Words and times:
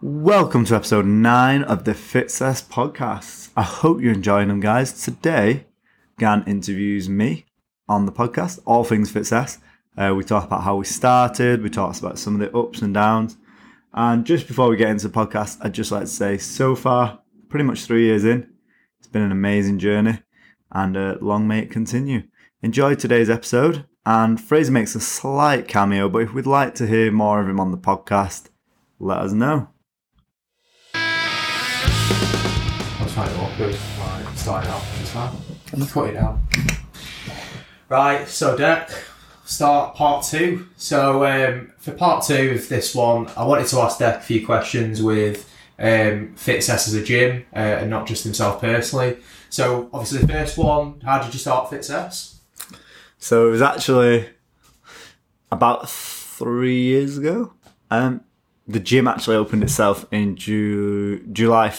Welcome 0.00 0.64
to 0.66 0.76
episode 0.76 1.06
9 1.06 1.64
of 1.64 1.82
the 1.82 1.92
Fitcess 1.92 2.62
podcast. 2.62 3.50
I 3.56 3.64
hope 3.64 4.00
you're 4.00 4.12
enjoying 4.12 4.46
them, 4.46 4.60
guys. 4.60 4.92
Today, 4.92 5.66
Gan 6.20 6.44
interviews 6.46 7.08
me 7.08 7.46
on 7.88 8.06
the 8.06 8.12
podcast, 8.12 8.60
All 8.64 8.84
Things 8.84 9.10
Fitcess. 9.10 9.58
Uh, 9.96 10.14
we 10.16 10.22
talk 10.22 10.44
about 10.44 10.62
how 10.62 10.76
we 10.76 10.84
started, 10.84 11.64
we 11.64 11.68
talk 11.68 11.98
about 11.98 12.16
some 12.16 12.34
of 12.34 12.40
the 12.40 12.56
ups 12.56 12.80
and 12.80 12.94
downs. 12.94 13.38
And 13.92 14.24
just 14.24 14.46
before 14.46 14.68
we 14.68 14.76
get 14.76 14.90
into 14.90 15.08
the 15.08 15.14
podcast, 15.14 15.58
I'd 15.62 15.74
just 15.74 15.90
like 15.90 16.02
to 16.02 16.06
say 16.06 16.38
so 16.38 16.76
far, 16.76 17.18
pretty 17.48 17.64
much 17.64 17.80
three 17.80 18.04
years 18.04 18.24
in, 18.24 18.48
it's 19.00 19.08
been 19.08 19.22
an 19.22 19.32
amazing 19.32 19.80
journey 19.80 20.20
and 20.70 20.96
uh, 20.96 21.16
long 21.20 21.48
may 21.48 21.58
it 21.58 21.72
continue. 21.72 22.22
Enjoy 22.62 22.94
today's 22.94 23.28
episode. 23.28 23.84
And 24.06 24.40
Fraser 24.40 24.70
makes 24.70 24.94
a 24.94 25.00
slight 25.00 25.66
cameo, 25.66 26.08
but 26.08 26.22
if 26.22 26.32
we'd 26.32 26.46
like 26.46 26.76
to 26.76 26.86
hear 26.86 27.10
more 27.10 27.40
of 27.40 27.48
him 27.48 27.58
on 27.58 27.72
the 27.72 27.78
podcast, 27.78 28.50
let 29.00 29.18
us 29.18 29.32
know. 29.32 29.70
Was 33.58 33.74
finding 33.74 33.74
it 33.74 33.80
awkward, 33.98 34.26
like 34.26 34.38
starting 34.38 34.70
off. 34.70 35.00
It's 35.00 35.10
fine. 35.10 35.32
I'm 35.72 35.78
gonna 35.80 35.90
put 35.90 36.10
it 36.10 36.12
down. 36.14 36.46
Right, 37.88 38.28
so 38.28 38.56
Dec, 38.56 38.90
start 39.44 39.96
part 39.96 40.24
two. 40.24 40.68
So 40.76 41.24
um, 41.26 41.72
for 41.78 41.92
part 41.92 42.24
two 42.24 42.52
of 42.52 42.68
this 42.68 42.94
one, 42.94 43.28
I 43.36 43.44
wanted 43.44 43.66
to 43.68 43.80
ask 43.80 43.98
Dec 43.98 44.18
a 44.18 44.20
few 44.20 44.46
questions 44.46 45.02
with 45.02 45.50
um, 45.78 46.34
Fitcess 46.36 46.88
as 46.88 46.94
a 46.94 47.02
gym 47.02 47.46
uh, 47.54 47.58
and 47.58 47.90
not 47.90 48.06
just 48.06 48.24
himself 48.24 48.60
personally. 48.60 49.16
So 49.50 49.88
obviously 49.92 50.20
the 50.20 50.28
first 50.28 50.56
one, 50.58 51.00
how 51.00 51.22
did 51.22 51.32
you 51.32 51.40
start 51.40 51.70
Fitcess? 51.70 52.40
So 53.18 53.48
it 53.48 53.50
was 53.50 53.62
actually 53.62 54.28
about 55.50 55.90
three 55.90 56.80
years 56.82 57.18
ago. 57.18 57.54
Um, 57.90 58.20
the 58.66 58.80
gym 58.80 59.08
actually 59.08 59.36
opened 59.36 59.62
itself 59.62 60.06
in 60.12 60.36
Ju- 60.36 61.26
July 61.32 61.72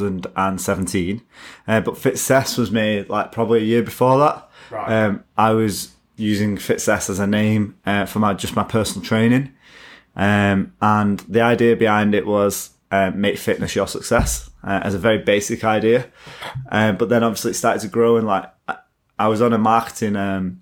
2017, 0.00 1.22
uh, 1.68 1.80
but 1.80 1.96
Fitcess 1.98 2.56
was 2.56 2.70
made 2.70 3.08
like 3.08 3.32
probably 3.32 3.60
a 3.60 3.64
year 3.64 3.82
before 3.82 4.18
that. 4.18 4.48
Right. 4.70 5.04
Um, 5.04 5.24
I 5.36 5.52
was 5.52 5.92
using 6.16 6.56
Fitcess 6.56 7.10
as 7.10 7.18
a 7.18 7.26
name 7.26 7.76
uh, 7.86 8.06
for 8.06 8.18
my 8.18 8.34
just 8.34 8.56
my 8.56 8.64
personal 8.64 9.04
training, 9.04 9.52
um, 10.16 10.72
and 10.80 11.20
the 11.20 11.40
idea 11.40 11.76
behind 11.76 12.14
it 12.14 12.26
was 12.26 12.70
uh, 12.90 13.10
make 13.14 13.38
fitness 13.38 13.76
your 13.76 13.86
success 13.86 14.50
uh, 14.64 14.80
as 14.82 14.94
a 14.94 14.98
very 14.98 15.18
basic 15.18 15.64
idea. 15.64 16.10
Um, 16.70 16.96
but 16.96 17.08
then 17.08 17.22
obviously 17.22 17.52
it 17.52 17.54
started 17.54 17.80
to 17.82 17.88
grow 17.88 18.16
and 18.16 18.26
like 18.26 18.52
I- 18.68 18.78
I 19.18 19.28
was 19.28 19.40
on 19.42 19.52
a 19.52 19.58
marketing 19.58 20.16
um, 20.16 20.60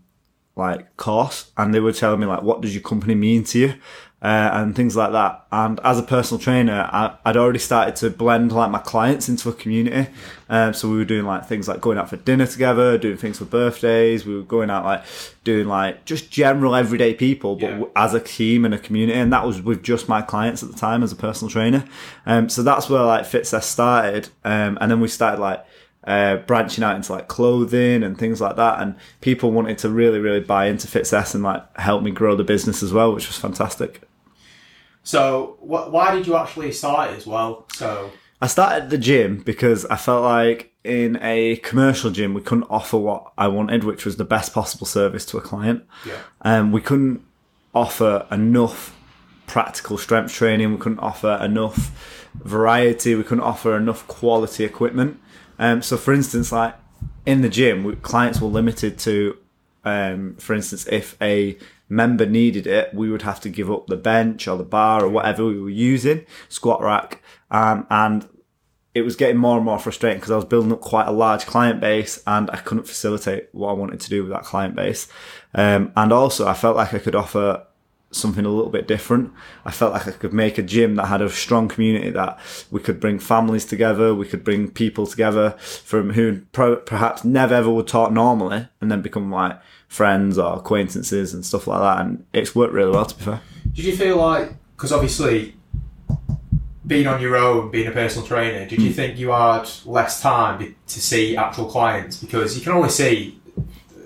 like 0.56 0.96
course 0.96 1.52
and 1.56 1.72
they 1.72 1.80
were 1.80 1.92
telling 1.92 2.20
me 2.20 2.26
like 2.26 2.42
what 2.42 2.60
does 2.60 2.74
your 2.74 2.82
company 2.82 3.14
mean 3.14 3.44
to 3.44 3.58
you 3.58 3.74
uh, 4.20 4.50
and 4.52 4.74
things 4.74 4.96
like 4.96 5.12
that 5.12 5.46
and 5.52 5.78
as 5.84 5.96
a 5.96 6.02
personal 6.02 6.40
trainer 6.40 6.88
I, 6.92 7.16
i'd 7.24 7.36
already 7.36 7.60
started 7.60 7.94
to 7.96 8.10
blend 8.10 8.50
like 8.50 8.68
my 8.70 8.80
clients 8.80 9.28
into 9.28 9.48
a 9.48 9.52
community 9.52 10.10
um, 10.48 10.74
so 10.74 10.88
we 10.90 10.96
were 10.96 11.04
doing 11.04 11.24
like 11.24 11.46
things 11.46 11.68
like 11.68 11.80
going 11.80 11.98
out 11.98 12.10
for 12.10 12.16
dinner 12.16 12.44
together 12.46 12.98
doing 12.98 13.16
things 13.16 13.38
for 13.38 13.44
birthdays 13.44 14.26
we 14.26 14.34
were 14.34 14.42
going 14.42 14.70
out 14.70 14.84
like 14.84 15.04
doing 15.44 15.68
like 15.68 16.04
just 16.04 16.32
general 16.32 16.74
everyday 16.74 17.14
people 17.14 17.54
but 17.54 17.70
Yeah. 17.70 17.84
as 17.94 18.12
a 18.12 18.18
team 18.20 18.64
and 18.64 18.74
a 18.74 18.78
community 18.78 19.16
and 19.16 19.32
that 19.32 19.46
was 19.46 19.62
with 19.62 19.84
just 19.84 20.08
my 20.08 20.20
clients 20.20 20.64
at 20.64 20.70
the 20.72 20.76
time 20.76 21.04
as 21.04 21.12
a 21.12 21.16
personal 21.16 21.48
trainer 21.50 21.84
um, 22.26 22.48
so 22.48 22.64
that's 22.64 22.90
where 22.90 23.02
like 23.04 23.24
Fitcess 23.24 23.66
started 23.66 24.30
um, 24.44 24.76
and 24.80 24.90
then 24.90 24.98
we 25.00 25.06
started 25.06 25.40
like 25.40 25.64
uh, 26.04 26.36
branching 26.36 26.82
out 26.82 26.96
into 26.96 27.12
like 27.12 27.28
clothing 27.28 28.02
and 28.02 28.16
things 28.16 28.40
like 28.40 28.56
that. 28.56 28.80
And 28.80 28.94
people 29.20 29.50
wanted 29.50 29.76
to 29.78 29.90
really, 29.90 30.18
really 30.20 30.40
buy 30.40 30.66
into 30.66 30.86
Fitcess 30.88 31.34
and 31.34 31.44
like 31.44 31.62
help 31.78 32.02
me 32.02 32.10
grow 32.10 32.34
the 32.34 32.44
business 32.44 32.82
as 32.82 32.94
well, 32.94 33.12
which 33.12 33.26
was 33.26 33.36
fantastic. 33.36 34.00
So 35.02 35.56
wh- 35.60 35.90
why 35.92 36.14
did 36.14 36.26
you 36.26 36.36
actually 36.36 36.72
start 36.72 37.10
it 37.12 37.16
as 37.16 37.26
well? 37.26 37.66
So 37.74 38.10
I 38.40 38.46
started 38.46 38.90
the 38.90 38.98
gym 38.98 39.38
because 39.44 39.84
I 39.86 39.96
felt 39.96 40.22
like 40.22 40.72
in 40.84 41.18
a 41.22 41.56
commercial 41.56 42.10
gym, 42.10 42.34
we 42.34 42.40
couldn't 42.40 42.66
offer 42.70 42.96
what 42.96 43.32
I 43.36 43.48
wanted, 43.48 43.84
which 43.84 44.04
was 44.04 44.16
the 44.16 44.24
best 44.24 44.52
possible 44.54 44.86
service 44.86 45.24
to 45.26 45.38
a 45.38 45.40
client. 45.40 45.84
yeah, 46.06 46.14
Um, 46.42 46.72
we 46.72 46.80
couldn't 46.80 47.22
offer 47.74 48.26
enough 48.30 48.94
practical 49.46 49.98
strength 49.98 50.32
training. 50.32 50.72
We 50.72 50.78
couldn't 50.78 50.98
offer 51.00 51.38
enough 51.42 52.28
variety. 52.34 53.14
We 53.14 53.22
couldn't 53.24 53.44
offer 53.44 53.76
enough 53.76 54.06
quality 54.06 54.64
equipment. 54.64 55.20
Um, 55.58 55.82
so, 55.82 55.96
for 55.96 56.12
instance, 56.14 56.52
like 56.52 56.74
in 57.26 57.40
the 57.42 57.48
gym, 57.48 57.84
we, 57.84 57.96
clients 57.96 58.40
were 58.40 58.48
limited 58.48 58.98
to, 59.00 59.36
um, 59.84 60.36
for 60.38 60.54
instance, 60.54 60.86
if 60.86 61.16
a 61.20 61.58
member 61.88 62.26
needed 62.26 62.66
it, 62.66 62.92
we 62.94 63.10
would 63.10 63.22
have 63.22 63.40
to 63.40 63.48
give 63.48 63.70
up 63.70 63.86
the 63.86 63.96
bench 63.96 64.46
or 64.46 64.56
the 64.56 64.64
bar 64.64 65.04
or 65.04 65.08
whatever 65.08 65.44
we 65.44 65.60
were 65.60 65.70
using, 65.70 66.24
squat 66.48 66.82
rack, 66.82 67.22
um, 67.50 67.86
and 67.90 68.28
it 68.94 69.02
was 69.02 69.16
getting 69.16 69.36
more 69.36 69.56
and 69.56 69.64
more 69.64 69.78
frustrating 69.78 70.18
because 70.18 70.30
I 70.30 70.36
was 70.36 70.44
building 70.44 70.72
up 70.72 70.80
quite 70.80 71.06
a 71.06 71.12
large 71.12 71.46
client 71.46 71.80
base 71.80 72.22
and 72.26 72.50
I 72.50 72.56
couldn't 72.56 72.88
facilitate 72.88 73.48
what 73.52 73.70
I 73.70 73.72
wanted 73.72 74.00
to 74.00 74.08
do 74.08 74.22
with 74.22 74.32
that 74.32 74.42
client 74.42 74.74
base. 74.74 75.08
Um, 75.54 75.92
and 75.96 76.12
also 76.12 76.48
I 76.48 76.54
felt 76.54 76.76
like 76.76 76.92
I 76.94 76.98
could 76.98 77.14
offer 77.14 77.64
something 78.10 78.44
a 78.44 78.48
little 78.48 78.70
bit 78.70 78.88
different. 78.88 79.32
I 79.64 79.70
felt 79.70 79.92
like 79.92 80.08
I 80.08 80.12
could 80.12 80.32
make 80.32 80.58
a 80.58 80.62
gym 80.62 80.96
that 80.96 81.06
had 81.06 81.20
a 81.20 81.28
strong 81.28 81.68
community 81.68 82.10
that 82.10 82.38
we 82.70 82.80
could 82.80 83.00
bring 83.00 83.18
families 83.18 83.66
together, 83.66 84.14
we 84.14 84.26
could 84.26 84.44
bring 84.44 84.70
people 84.70 85.06
together 85.06 85.50
from 85.58 86.10
who 86.10 86.40
pro- 86.52 86.76
perhaps 86.76 87.24
never 87.24 87.54
ever 87.54 87.70
would 87.70 87.86
talk 87.86 88.10
normally 88.10 88.68
and 88.80 88.90
then 88.90 89.02
become 89.02 89.30
like 89.30 89.60
friends 89.88 90.38
or 90.38 90.56
acquaintances 90.56 91.34
and 91.34 91.44
stuff 91.44 91.66
like 91.66 91.80
that. 91.80 92.04
And 92.04 92.24
it's 92.32 92.54
worked 92.54 92.72
really 92.72 92.92
well 92.92 93.06
to 93.06 93.16
be 93.16 93.24
fair. 93.24 93.40
Did 93.72 93.84
you 93.84 93.96
feel 93.96 94.16
like, 94.16 94.52
because 94.76 94.92
obviously 94.92 95.54
being 96.86 97.06
on 97.06 97.20
your 97.20 97.36
own, 97.36 97.70
being 97.70 97.86
a 97.86 97.90
personal 97.90 98.26
trainer, 98.26 98.66
did 98.66 98.80
you 98.80 98.88
hmm. 98.88 98.94
think 98.94 99.18
you 99.18 99.30
had 99.30 99.68
less 99.84 100.20
time 100.20 100.74
to 100.86 101.00
see 101.00 101.36
actual 101.36 101.66
clients? 101.66 102.18
Because 102.18 102.56
you 102.56 102.62
can 102.62 102.72
only 102.72 102.88
see 102.90 103.40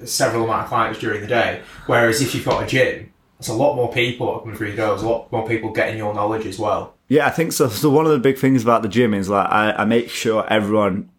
several 0.05 0.45
amount 0.45 0.63
of 0.63 0.69
clients 0.69 0.99
during 0.99 1.21
the 1.21 1.27
day. 1.27 1.63
Whereas 1.87 2.21
if 2.21 2.35
you've 2.35 2.45
got 2.45 2.65
a 2.65 2.67
gym, 2.67 3.13
there's 3.39 3.49
a 3.49 3.55
lot 3.55 3.77
more 3.77 3.93
people 3.93 4.39
coming 4.41 4.57
through 4.57 4.69
your 4.69 4.77
doors, 4.77 5.03
a 5.03 5.09
lot 5.09 5.31
more 5.31 5.47
people 5.47 5.71
getting 5.71 5.99
your 5.99 6.15
knowledge 6.15 6.47
as 6.47 6.59
well. 6.59 6.95
Yeah, 7.09 7.27
I 7.27 7.31
think 7.31 7.53
so. 7.53 7.69
So 7.69 7.91
one 7.91 8.07
of 8.07 8.13
the 8.13 8.19
big 8.19 8.39
things 8.39 8.63
about 8.63 8.83
the 8.83 8.89
gym 8.89 9.15
is 9.15 9.29
like 9.29 9.49
I, 9.51 9.73
I 9.73 9.85
make 9.85 10.09
sure 10.11 10.47
everyone 10.49 11.11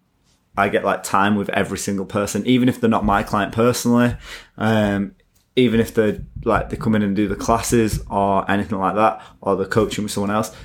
I 0.56 0.70
get 0.70 0.84
like 0.84 1.04
time 1.04 1.36
with 1.36 1.50
every 1.50 1.78
single 1.78 2.06
person, 2.06 2.46
even 2.46 2.70
if 2.70 2.80
they're 2.80 2.90
not 2.90 3.06
my 3.06 3.24
client 3.24 3.54
personally. 3.54 4.16
Um, 4.58 5.16
even 5.56 5.80
if 5.80 5.94
they 5.94 6.20
like 6.44 6.70
they 6.70 6.78
come 6.78 6.96
in 6.96 7.04
and 7.04 7.16
do 7.16 7.28
the 7.28 7.36
classes 7.36 8.04
or 8.10 8.50
anything 8.50 8.80
like 8.80 8.96
that, 8.96 9.22
or 9.42 9.56
they're 9.56 9.66
coaching 9.66 10.04
with 10.04 10.12
someone 10.12 10.32
else. 10.32 10.56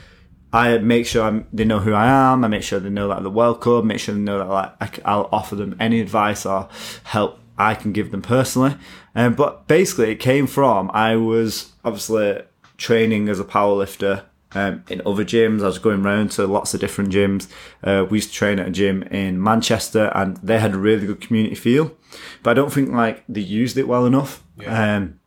I 0.51 0.79
make 0.79 1.07
sure 1.07 1.25
I'm, 1.25 1.47
they 1.53 1.67
know 1.67 1.79
who 1.79 1.93
I 1.93 2.07
am. 2.07 2.43
I 2.43 2.49
make 2.49 2.63
sure 2.63 2.81
they 2.81 2.89
know 2.89 3.09
that 3.09 3.21
they're 3.23 3.31
welcome. 3.31 3.87
Make 3.87 4.01
sure 4.01 4.15
they 4.15 4.21
know 4.21 4.39
that 4.39 4.49
like 4.49 4.73
I, 4.81 4.87
c- 4.87 5.03
I'll 5.05 5.29
offer 5.31 5.57
them 5.57 5.77
any 5.79 6.01
advice 6.01 6.47
or 6.47 6.71
help 7.05 7.39
I 7.59 7.75
can 7.75 7.93
give 7.93 8.13
them 8.13 8.23
personally. 8.23 8.77
Um, 9.15 9.35
but 9.35 9.67
basically, 9.67 10.11
it 10.11 10.21
came 10.21 10.47
from 10.47 10.91
I 10.95 11.17
was 11.17 11.73
obviously 11.85 12.43
training 12.79 13.29
as 13.29 13.41
a 13.41 13.45
powerlifter 13.45 14.25
um, 14.55 14.85
in 14.89 15.03
other 15.05 15.25
gyms. 15.25 15.63
I 15.63 15.67
was 15.67 15.79
going 15.79 16.05
around 16.05 16.31
to 16.33 16.47
lots 16.47 16.75
of 16.75 16.81
different 16.81 17.11
gyms. 17.11 17.49
Uh, 17.83 18.07
we 18.09 18.19
used 18.19 18.31
to 18.31 18.35
train 18.35 18.59
at 18.59 18.69
a 18.69 18.71
gym 18.71 19.03
in 19.05 19.43
Manchester, 19.43 20.11
and 20.15 20.37
they 20.39 20.59
had 20.59 20.75
a 20.75 20.79
really 20.79 21.07
good 21.07 21.21
community 21.21 21.55
feel. 21.55 21.97
But 22.43 22.51
I 22.51 22.55
don't 22.55 22.73
think 22.73 22.91
like 22.91 23.25
they 23.29 23.41
used 23.41 23.77
it 23.77 23.89
well 23.89 24.07
enough. 24.07 24.43
Yeah. 24.57 24.97
Um, 24.97 25.21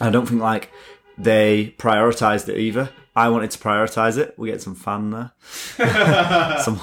I 0.00 0.10
don't 0.10 0.26
think 0.26 0.40
like 0.40 0.70
they 1.18 1.74
prioritized 1.78 2.48
it 2.48 2.58
either. 2.58 2.90
I 3.14 3.28
wanted 3.28 3.50
to 3.50 3.58
prioritize 3.58 4.16
it. 4.16 4.34
We 4.38 4.50
get 4.50 4.62
some 4.62 4.74
fan 4.74 5.10
there, 5.10 5.32
some 6.62 6.76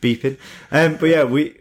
beeping. 0.00 0.38
Um, 0.70 0.96
but 0.96 1.06
yeah, 1.06 1.24
we 1.24 1.56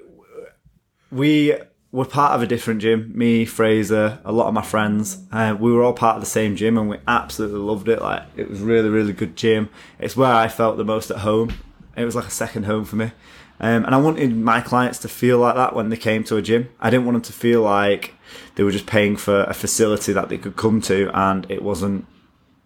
we 1.12 1.56
were 1.92 2.06
part 2.06 2.34
of 2.34 2.42
a 2.42 2.48
different 2.48 2.82
gym. 2.82 3.12
Me, 3.14 3.46
Fraser, 3.46 4.20
a 4.24 4.32
lot 4.32 4.48
of 4.48 4.54
my 4.54 4.62
friends. 4.62 5.24
Uh, 5.32 5.56
we 5.60 5.72
were 5.72 5.84
all 5.84 5.94
part 5.94 6.16
of 6.16 6.22
the 6.22 6.30
same 6.30 6.56
gym, 6.56 6.78
and 6.78 6.90
we 6.90 6.98
absolutely 7.08 7.60
loved 7.60 7.90
it. 7.90 8.02
Like 8.02 8.24
it 8.36 8.50
was 8.50 8.60
really, 8.62 8.90
really 8.90 9.14
good 9.14 9.36
gym. 9.36 9.70
It's 10.00 10.16
where 10.16 10.34
I 10.34 10.48
felt 10.48 10.78
the 10.78 10.86
most 10.86 11.12
at 11.12 11.18
home. 11.18 11.54
It 11.98 12.06
was 12.06 12.16
like 12.16 12.28
a 12.28 12.32
second 12.32 12.64
home 12.64 12.86
for 12.86 12.96
me. 12.96 13.12
Um, 13.60 13.86
and 13.86 13.94
I 13.94 13.98
wanted 14.00 14.36
my 14.36 14.60
clients 14.60 14.98
to 15.00 15.08
feel 15.08 15.38
like 15.38 15.54
that 15.56 15.76
when 15.76 15.90
they 15.90 15.98
came 15.98 16.24
to 16.26 16.38
a 16.38 16.42
gym. 16.42 16.70
I 16.80 16.90
didn't 16.90 17.06
want 17.06 17.16
them 17.16 17.22
to 17.24 17.34
feel 17.34 17.62
like 17.62 18.16
they 18.56 18.64
were 18.64 18.72
just 18.72 18.88
paying 18.88 19.16
for 19.16 19.44
a 19.44 19.54
facility 19.54 20.14
that 20.14 20.30
they 20.30 20.40
could 20.40 20.56
come 20.56 20.82
to 20.82 21.12
and 21.14 21.46
it 21.50 21.62
wasn't 21.62 22.08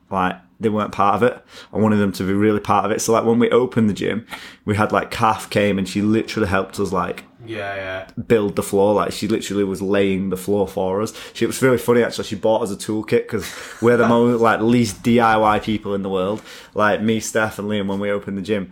like 0.10 0.38
they 0.60 0.70
weren't 0.70 0.92
part 0.92 1.16
of 1.16 1.24
it. 1.24 1.44
I 1.74 1.78
wanted 1.78 1.98
them 1.98 2.12
to 2.14 2.24
be 2.24 2.34
really 2.34 2.60
part 2.60 2.86
of 2.86 2.92
it. 2.92 3.02
So 3.02 3.12
like 3.14 3.26
when 3.26 3.40
we 3.40 3.50
opened 3.50 3.90
the 3.90 3.94
gym, 3.94 4.26
we 4.66 4.76
had 4.76 4.92
like 4.92 5.12
Kath 5.12 5.50
came 5.50 5.78
and 5.78 5.88
she 5.88 6.02
literally 6.02 6.48
helped 6.48 6.80
us 6.80 6.92
like 6.94 7.26
Yeah, 7.46 7.76
yeah. 7.76 8.08
build 8.28 8.56
the 8.56 8.64
floor. 8.64 8.94
Like 8.94 9.12
she 9.12 9.28
literally 9.28 9.64
was 9.66 9.82
laying 9.82 10.30
the 10.30 10.38
floor 10.38 10.68
for 10.68 11.02
us. 11.02 11.14
She 11.34 11.46
it 11.46 11.48
was 11.48 11.62
really 11.62 11.78
funny 11.78 12.04
actually. 12.04 12.24
She 12.26 12.36
bought 12.36 12.62
us 12.62 12.72
a 12.72 12.76
toolkit 12.78 13.24
because 13.24 13.54
we're 13.82 13.98
the 13.98 14.08
most 14.08 14.42
like 14.42 14.62
least 14.62 15.04
DIY 15.04 15.62
people 15.64 15.94
in 15.94 16.04
the 16.04 16.10
world. 16.10 16.42
Like 16.74 17.02
me, 17.02 17.20
Steph, 17.20 17.60
and 17.60 17.68
Liam 17.70 17.88
when 17.88 18.00
we 18.00 18.10
opened 18.10 18.38
the 18.38 18.42
gym. 18.42 18.72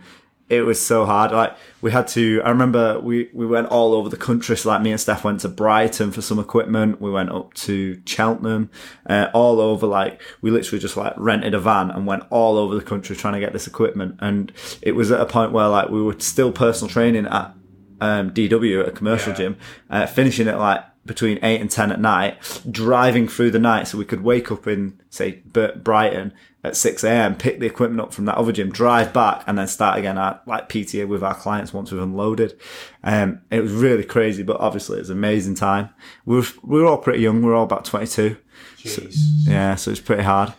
It 0.50 0.62
was 0.62 0.84
so 0.84 1.06
hard. 1.06 1.32
Like 1.32 1.56
we 1.80 1.90
had 1.90 2.06
to. 2.08 2.42
I 2.44 2.50
remember 2.50 3.00
we 3.00 3.30
we 3.32 3.46
went 3.46 3.68
all 3.68 3.94
over 3.94 4.08
the 4.08 4.16
country. 4.16 4.56
So 4.56 4.68
like 4.68 4.82
me 4.82 4.90
and 4.90 5.00
Steph 5.00 5.24
went 5.24 5.40
to 5.40 5.48
Brighton 5.48 6.12
for 6.12 6.20
some 6.20 6.38
equipment. 6.38 7.00
We 7.00 7.10
went 7.10 7.30
up 7.30 7.54
to 7.54 8.00
Cheltenham, 8.04 8.70
uh, 9.08 9.28
all 9.32 9.60
over. 9.60 9.86
Like 9.86 10.20
we 10.42 10.50
literally 10.50 10.80
just 10.80 10.96
like 10.96 11.14
rented 11.16 11.54
a 11.54 11.60
van 11.60 11.90
and 11.90 12.06
went 12.06 12.24
all 12.30 12.58
over 12.58 12.74
the 12.74 12.82
country 12.84 13.16
trying 13.16 13.34
to 13.34 13.40
get 13.40 13.52
this 13.54 13.66
equipment. 13.66 14.16
And 14.20 14.52
it 14.82 14.92
was 14.92 15.10
at 15.10 15.20
a 15.20 15.26
point 15.26 15.52
where 15.52 15.68
like 15.68 15.88
we 15.88 16.02
were 16.02 16.16
still 16.18 16.52
personal 16.52 16.90
training 16.92 17.26
at 17.26 17.54
um, 18.00 18.30
DW 18.32 18.82
at 18.82 18.88
a 18.88 18.92
commercial 18.92 19.30
Yeah. 19.32 19.36
gym, 19.38 19.56
uh, 19.88 20.06
finishing 20.06 20.46
at 20.48 20.58
like 20.58 20.84
between 21.06 21.38
eight 21.42 21.60
and 21.60 21.70
ten 21.70 21.90
at 21.92 22.00
night, 22.00 22.60
driving 22.70 23.28
through 23.28 23.50
the 23.50 23.58
night 23.58 23.88
so 23.88 23.96
we 23.96 24.04
could 24.04 24.22
wake 24.22 24.50
up 24.52 24.66
in 24.66 25.00
say 25.10 25.42
Brighton 25.52 26.32
at 26.64 26.76
six 26.76 27.04
a.m., 27.04 27.36
pick 27.36 27.60
the 27.60 27.66
equipment 27.66 28.00
up 28.00 28.14
from 28.14 28.24
that 28.24 28.36
other 28.36 28.50
gym, 28.50 28.70
drive 28.70 29.12
back, 29.12 29.44
and 29.46 29.58
then 29.58 29.68
start 29.68 29.98
again 29.98 30.16
at 30.16 30.46
like 30.48 30.68
PTA 30.68 31.06
with 31.06 31.22
our 31.22 31.34
clients 31.34 31.74
once 31.74 31.92
we've 31.92 32.02
unloaded. 32.02 32.58
Um, 33.02 33.42
it 33.50 33.60
was 33.60 33.72
really 33.72 34.02
crazy, 34.02 34.42
but 34.42 34.58
obviously 34.58 34.96
it 34.96 35.00
was 35.02 35.10
amazing 35.10 35.56
time. 35.56 35.90
We 36.24 36.36
were 36.36 36.46
we 36.62 36.80
were 36.80 36.86
all 36.86 36.98
pretty 36.98 37.20
young. 37.20 37.42
We 37.42 37.48
were 37.48 37.54
all 37.54 37.64
about 37.64 37.84
twenty 37.84 38.06
two. 38.06 38.38
Jeez. 38.78 39.16
Yeah, 39.46 39.74
so 39.74 39.90
it's 39.90 40.00
pretty 40.00 40.22
hard. 40.22 40.54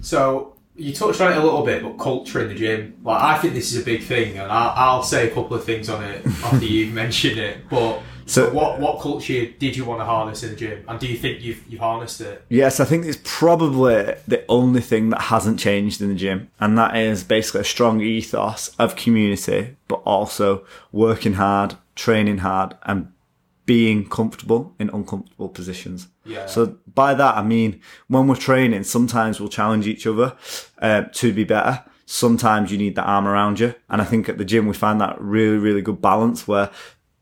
So 0.00 0.56
you 0.76 0.94
touched 0.94 1.20
on 1.20 1.32
it 1.32 1.36
a 1.36 1.42
little 1.42 1.64
bit, 1.64 1.82
but 1.82 1.98
culture 1.98 2.40
in 2.40 2.48
the 2.48 2.54
gym. 2.54 2.96
Like 3.02 3.20
I 3.20 3.38
think 3.38 3.54
this 3.54 3.72
is 3.72 3.82
a 3.82 3.84
big 3.84 4.04
thing, 4.04 4.38
and 4.38 4.50
I'll, 4.52 4.72
I'll 4.76 5.02
say 5.02 5.28
a 5.28 5.34
couple 5.34 5.56
of 5.56 5.64
things 5.64 5.88
on 5.88 6.04
it 6.04 6.24
after 6.26 6.64
you've 6.64 6.94
mentioned 6.94 7.38
it. 7.38 7.68
But 7.68 8.02
So- 8.30 8.50
what 8.50 8.78
what 8.78 9.00
culture 9.00 9.46
did 9.46 9.76
you 9.76 9.84
want 9.84 10.00
to 10.00 10.04
harness 10.04 10.42
in 10.44 10.50
the 10.50 10.56
gym, 10.56 10.84
and 10.86 10.98
do 11.00 11.06
you 11.06 11.16
think 11.16 11.42
you've 11.42 11.62
you've 11.68 11.80
harnessed 11.80 12.20
it? 12.20 12.44
Yes, 12.48 12.78
I 12.78 12.84
think 12.84 13.04
it's 13.04 13.18
probably 13.24 14.14
the 14.28 14.44
only 14.48 14.80
thing 14.80 15.10
that 15.10 15.22
hasn't 15.22 15.58
changed 15.58 16.00
in 16.00 16.08
the 16.08 16.14
gym, 16.14 16.50
and 16.60 16.78
that 16.78 16.96
is 16.96 17.24
basically 17.24 17.62
a 17.62 17.64
strong 17.64 18.00
ethos 18.00 18.70
of 18.78 18.94
community, 18.94 19.76
but 19.88 20.00
also 20.04 20.64
working 20.92 21.34
hard, 21.34 21.74
training 21.96 22.38
hard, 22.38 22.76
and 22.84 23.12
being 23.66 24.08
comfortable 24.08 24.74
in 24.78 24.90
uncomfortable 24.90 25.48
positions. 25.48 26.08
Yeah. 26.24 26.46
So 26.46 26.78
by 26.94 27.14
that 27.14 27.36
I 27.36 27.42
mean 27.42 27.80
when 28.08 28.26
we're 28.28 28.36
training, 28.36 28.84
sometimes 28.84 29.40
we'll 29.40 29.48
challenge 29.48 29.86
each 29.86 30.06
other 30.06 30.36
uh, 30.80 31.02
to 31.14 31.32
be 31.32 31.44
better. 31.44 31.84
Sometimes 32.06 32.72
you 32.72 32.78
need 32.78 32.96
the 32.96 33.02
arm 33.02 33.26
around 33.26 33.60
you, 33.60 33.74
and 33.88 34.00
I 34.00 34.04
think 34.04 34.28
at 34.28 34.38
the 34.38 34.44
gym 34.44 34.66
we 34.66 34.74
find 34.74 35.00
that 35.00 35.20
really, 35.20 35.58
really 35.58 35.82
good 35.82 36.00
balance 36.00 36.46
where. 36.46 36.70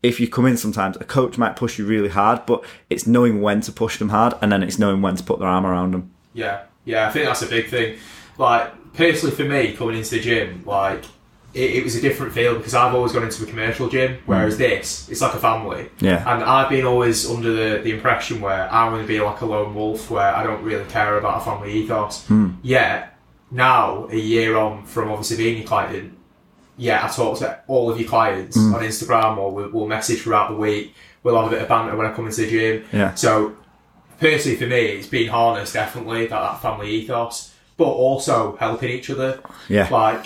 If 0.03 0.21
you 0.21 0.29
come 0.29 0.47
in 0.47 0.56
sometimes, 0.56 0.97
a 0.97 1.05
coach 1.05 1.39
might 1.39 1.56
push 1.56 1.79
you 1.79 1.87
really 1.87 2.09
hard, 2.09 2.47
but 2.47 2.65
it's 2.89 3.06
knowing 3.06 3.41
when 3.41 3.61
to 3.62 3.73
push 3.73 3.99
them 3.99 4.11
hard 4.11 4.35
and 4.41 4.53
then 4.53 4.62
it's 4.62 4.79
knowing 4.79 5.03
when 5.03 5.17
to 5.17 5.25
put 5.25 5.41
their 5.41 5.49
arm 5.49 5.67
around 5.67 5.93
them. 5.93 6.12
Yeah, 6.35 6.62
yeah, 6.85 7.09
I 7.09 7.11
think 7.11 7.27
that's 7.27 7.43
a 7.43 7.47
big 7.47 7.69
thing. 7.69 7.99
Like 8.37 8.95
personally, 8.95 9.35
for 9.35 9.45
me, 9.45 9.73
coming 9.73 9.97
into 9.97 10.11
the 10.11 10.21
gym, 10.21 10.62
like 10.65 11.05
it, 11.55 11.77
it 11.77 11.85
was 11.85 11.97
a 11.97 12.00
different 12.00 12.33
feel 12.33 12.56
because 12.56 12.75
I've 12.75 12.95
always 12.95 13.12
gone 13.12 13.25
into 13.25 13.43
a 13.43 13.47
commercial 13.47 13.89
gym, 13.89 14.15
mm. 14.15 14.21
whereas 14.27 14.59
this, 14.59 15.09
it's 15.09 15.21
like 15.21 15.35
a 15.35 15.39
family. 15.39 15.91
Yeah. 16.00 16.19
And 16.33 16.45
I've 16.45 16.69
been 16.69 16.85
always 16.85 17.29
under 17.29 17.53
the, 17.53 17.83
the 17.83 17.91
impression 17.91 18.41
where 18.41 18.73
I'm 18.73 18.93
going 18.93 19.03
to 19.03 19.09
be 19.09 19.21
like 19.21 19.41
a 19.41 19.47
lone 19.47 19.75
wolf, 19.75 20.11
where 20.11 20.35
I 20.35 20.43
don't 20.43 20.62
really 20.62 20.85
care 20.87 21.19
about 21.19 21.43
a 21.43 21.45
family 21.45 21.73
ethos. 21.73 22.27
Hmm. 22.27 22.50
Yet 22.62 23.17
now, 23.50 24.09
a 24.11 24.17
year 24.17 24.56
on 24.56 24.85
from 24.85 25.11
obviously 25.11 25.39
being 25.39 25.59
your 25.59 25.67
client, 25.67 26.18
yeah, 26.79 27.05
I 27.05 27.09
talk 27.09 27.39
to 27.41 27.61
all 27.67 27.91
of 27.91 28.01
your 28.01 28.09
clients 28.09 28.57
mm. 28.57 28.73
on 28.73 28.83
Instagram 28.83 29.37
or 29.37 29.51
we'll, 29.51 29.71
we'll 29.71 29.87
message 29.87 30.23
throughout 30.23 30.51
the 30.51 30.57
week. 30.57 30.95
We'll 31.23 31.37
have 31.37 31.49
a 31.49 31.51
bit 31.51 31.63
of 31.63 31.69
banter 31.69 31.97
when 31.97 32.07
I 32.07 32.13
come 32.13 32.27
into 32.27 32.43
the 32.43 32.49
gym. 32.49 32.85
Yeah. 32.93 33.15
So 33.15 33.57
personally 34.21 34.57
for 34.57 34.67
me, 34.67 34.87
it's 34.87 35.09
been 35.09 35.29
harnessed 35.29 35.75
definitely 35.75 36.27
that, 36.29 36.41
that 36.41 36.63
family 36.63 36.91
ethos, 36.91 37.55
but 37.77 37.85
also 37.85 38.57
helping 38.57 38.91
each 38.91 39.11
other. 39.11 39.43
Yeah. 39.69 39.89
Like 39.91 40.25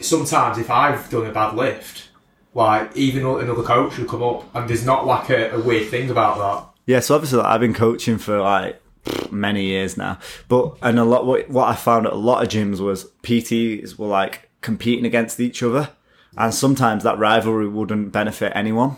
sometimes 0.00 0.58
if 0.58 0.68
I've 0.68 1.08
done 1.08 1.26
a 1.26 1.32
bad 1.32 1.54
lift, 1.54 2.10
like 2.54 2.96
even 2.96 3.24
another 3.24 3.62
coach 3.62 3.96
will 3.96 4.06
come 4.06 4.22
up 4.22 4.52
and 4.54 4.68
there's 4.68 4.84
not 4.84 5.06
like 5.06 5.30
a, 5.30 5.54
a 5.54 5.60
weird 5.60 5.88
thing 5.88 6.10
about 6.10 6.38
that. 6.38 6.70
Yeah, 6.86 7.00
so 7.00 7.14
obviously 7.14 7.38
like, 7.38 7.46
I've 7.46 7.60
been 7.60 7.74
coaching 7.74 8.18
for 8.18 8.40
like 8.40 8.82
many 9.30 9.64
years 9.64 9.96
now, 9.96 10.18
but 10.48 10.76
and 10.82 10.98
a 10.98 11.04
lot 11.04 11.24
what, 11.24 11.48
what 11.48 11.68
I 11.68 11.76
found 11.76 12.06
at 12.06 12.12
a 12.12 12.16
lot 12.16 12.42
of 12.42 12.48
gyms 12.48 12.80
was 12.80 13.10
PTs 13.22 13.98
were 13.98 14.06
like 14.06 14.50
competing 14.64 15.04
against 15.04 15.38
each 15.38 15.62
other, 15.62 15.90
and 16.36 16.52
sometimes 16.52 17.04
that 17.04 17.18
rivalry 17.18 17.68
wouldn't 17.68 18.10
benefit 18.10 18.50
anyone. 18.56 18.96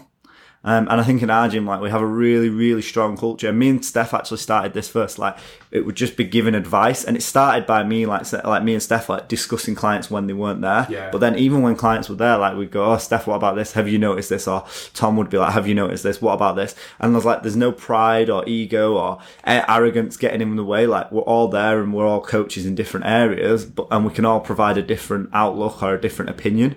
Um, 0.66 0.88
and 0.90 1.00
I 1.00 1.04
think 1.04 1.22
in 1.22 1.30
our 1.30 1.48
gym, 1.48 1.64
like 1.64 1.80
we 1.80 1.90
have 1.90 2.02
a 2.02 2.06
really, 2.06 2.50
really 2.50 2.82
strong 2.82 3.16
culture. 3.16 3.52
Me 3.52 3.68
and 3.68 3.84
Steph 3.84 4.12
actually 4.12 4.38
started 4.38 4.74
this 4.74 4.88
first. 4.88 5.16
Like 5.16 5.38
it 5.70 5.86
would 5.86 5.94
just 5.94 6.16
be 6.16 6.24
giving 6.24 6.56
advice, 6.56 7.04
and 7.04 7.16
it 7.16 7.22
started 7.22 7.66
by 7.66 7.84
me, 7.84 8.04
like 8.04 8.30
like 8.44 8.64
me 8.64 8.74
and 8.74 8.82
Steph, 8.82 9.08
like 9.08 9.28
discussing 9.28 9.76
clients 9.76 10.10
when 10.10 10.26
they 10.26 10.32
weren't 10.32 10.60
there. 10.62 10.86
Yeah. 10.90 11.10
But 11.10 11.18
then 11.18 11.38
even 11.38 11.62
when 11.62 11.76
clients 11.76 12.08
were 12.08 12.16
there, 12.16 12.36
like 12.36 12.56
we'd 12.56 12.72
go, 12.72 12.84
"Oh, 12.92 12.96
Steph, 12.98 13.28
what 13.28 13.36
about 13.36 13.54
this? 13.54 13.72
Have 13.72 13.88
you 13.88 13.98
noticed 13.98 14.28
this?" 14.28 14.48
Or 14.48 14.64
Tom 14.92 15.16
would 15.16 15.30
be 15.30 15.38
like, 15.38 15.52
"Have 15.52 15.68
you 15.68 15.74
noticed 15.74 16.02
this? 16.02 16.20
What 16.20 16.34
about 16.34 16.56
this?" 16.56 16.74
And 16.98 17.14
there's 17.14 17.24
like, 17.24 17.42
there's 17.42 17.56
no 17.56 17.70
pride 17.70 18.28
or 18.28 18.42
ego 18.48 18.96
or 18.96 19.18
arrogance 19.44 20.16
getting 20.16 20.40
in 20.40 20.56
the 20.56 20.64
way. 20.64 20.88
Like 20.88 21.12
we're 21.12 21.22
all 21.22 21.46
there 21.46 21.80
and 21.80 21.94
we're 21.94 22.06
all 22.06 22.20
coaches 22.20 22.66
in 22.66 22.74
different 22.74 23.06
areas, 23.06 23.64
but 23.64 23.86
and 23.92 24.04
we 24.04 24.12
can 24.12 24.24
all 24.24 24.40
provide 24.40 24.78
a 24.78 24.82
different 24.82 25.30
outlook 25.32 25.80
or 25.80 25.94
a 25.94 26.00
different 26.00 26.30
opinion. 26.30 26.74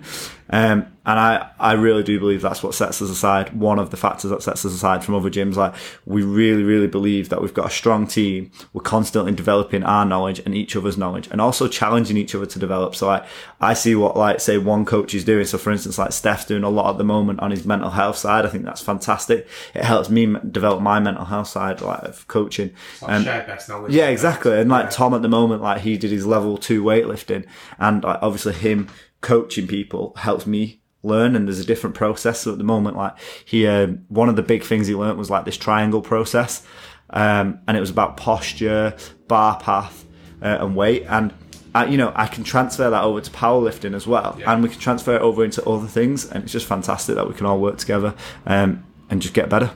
Um, 0.52 0.86
and 1.06 1.18
I, 1.18 1.50
I 1.58 1.72
really 1.72 2.02
do 2.02 2.18
believe 2.20 2.42
that's 2.42 2.62
what 2.62 2.74
sets 2.74 3.00
us 3.00 3.08
aside. 3.08 3.52
One 3.54 3.78
of 3.78 3.90
the 3.90 3.96
factors 3.96 4.30
that 4.30 4.42
sets 4.42 4.64
us 4.66 4.72
aside 4.74 5.02
from 5.02 5.14
other 5.14 5.30
gyms. 5.30 5.56
Like 5.56 5.74
we 6.04 6.22
really, 6.22 6.62
really 6.62 6.88
believe 6.88 7.30
that 7.30 7.40
we've 7.40 7.54
got 7.54 7.66
a 7.68 7.70
strong 7.70 8.06
team. 8.06 8.50
We're 8.72 8.82
constantly 8.82 9.32
developing 9.32 9.82
our 9.82 10.04
knowledge 10.04 10.40
and 10.40 10.54
each 10.54 10.76
other's 10.76 10.98
knowledge 10.98 11.28
and 11.28 11.40
also 11.40 11.68
challenging 11.68 12.16
each 12.16 12.34
other 12.34 12.46
to 12.46 12.58
develop. 12.58 12.94
So 12.94 13.08
I, 13.08 13.26
I 13.60 13.74
see 13.74 13.94
what 13.94 14.16
like 14.16 14.40
say 14.40 14.58
one 14.58 14.84
coach 14.84 15.14
is 15.14 15.24
doing. 15.24 15.46
So 15.46 15.56
for 15.56 15.70
instance, 15.72 15.98
like 15.98 16.12
Steph's 16.12 16.44
doing 16.44 16.64
a 16.64 16.68
lot 16.68 16.90
at 16.90 16.98
the 16.98 17.04
moment 17.04 17.40
on 17.40 17.50
his 17.50 17.64
mental 17.64 17.90
health 17.90 18.16
side. 18.18 18.44
I 18.44 18.48
think 18.48 18.64
that's 18.64 18.82
fantastic. 18.82 19.48
It 19.74 19.84
helps 19.84 20.10
me 20.10 20.34
develop 20.50 20.82
my 20.82 21.00
mental 21.00 21.24
health 21.24 21.48
side 21.48 21.80
like 21.80 22.02
of 22.02 22.28
coaching. 22.28 22.72
Like 23.02 23.10
Um, 23.12 23.24
shared 23.24 23.46
best 23.46 23.68
knowledge. 23.68 23.92
yeah, 23.94 24.08
exactly. 24.08 24.58
And 24.60 24.68
like 24.68 24.86
Yeah. 24.86 24.90
Tom 24.90 25.14
at 25.14 25.22
the 25.22 25.28
moment, 25.28 25.62
like 25.62 25.80
he 25.80 25.96
did 25.96 26.10
his 26.10 26.26
level 26.26 26.58
two 26.58 26.82
weightlifting, 26.84 27.46
and 27.78 28.04
like 28.04 28.18
obviously 28.20 28.52
him 28.52 28.88
coaching 29.20 29.66
people 29.66 30.12
helps 30.16 30.46
me 30.46 30.80
learn. 31.02 31.34
And 31.36 31.46
there's 31.46 31.58
a 31.60 31.64
different 31.64 31.96
process. 31.96 32.40
So 32.40 32.52
at 32.52 32.58
the 32.58 32.64
moment, 32.64 32.96
like 32.96 33.14
he, 33.44 33.66
um, 33.66 34.04
one 34.08 34.28
of 34.28 34.36
the 34.36 34.42
big 34.42 34.62
things 34.64 34.86
he 34.86 34.94
learned 34.94 35.18
was 35.18 35.30
like 35.30 35.44
this 35.44 35.56
triangle 35.56 36.02
process, 36.02 36.64
um, 37.10 37.58
and 37.66 37.76
it 37.76 37.80
was 37.80 37.90
about 37.90 38.16
posture, 38.16 38.96
bar 39.28 39.58
path, 39.60 40.04
uh, 40.42 40.58
and 40.60 40.76
weight. 40.76 41.04
And 41.08 41.32
uh, 41.74 41.86
you 41.88 41.96
know, 41.96 42.12
I 42.16 42.26
can 42.26 42.42
transfer 42.44 42.90
that 42.90 43.02
over 43.04 43.20
to 43.20 43.30
powerlifting 43.30 43.94
as 43.94 44.06
well, 44.06 44.36
Yeah. 44.40 44.52
and 44.52 44.62
we 44.62 44.68
can 44.68 44.80
transfer 44.80 45.14
it 45.14 45.22
over 45.22 45.44
into 45.44 45.64
other 45.68 45.86
things. 45.86 46.28
And 46.30 46.42
it's 46.44 46.52
just 46.52 46.66
fantastic 46.66 47.14
that 47.14 47.28
we 47.28 47.34
can 47.34 47.46
all 47.46 47.60
work 47.60 47.78
together 47.78 48.14
um, 48.46 48.84
and 49.08 49.22
just 49.22 49.34
get 49.34 49.48
better. 49.48 49.70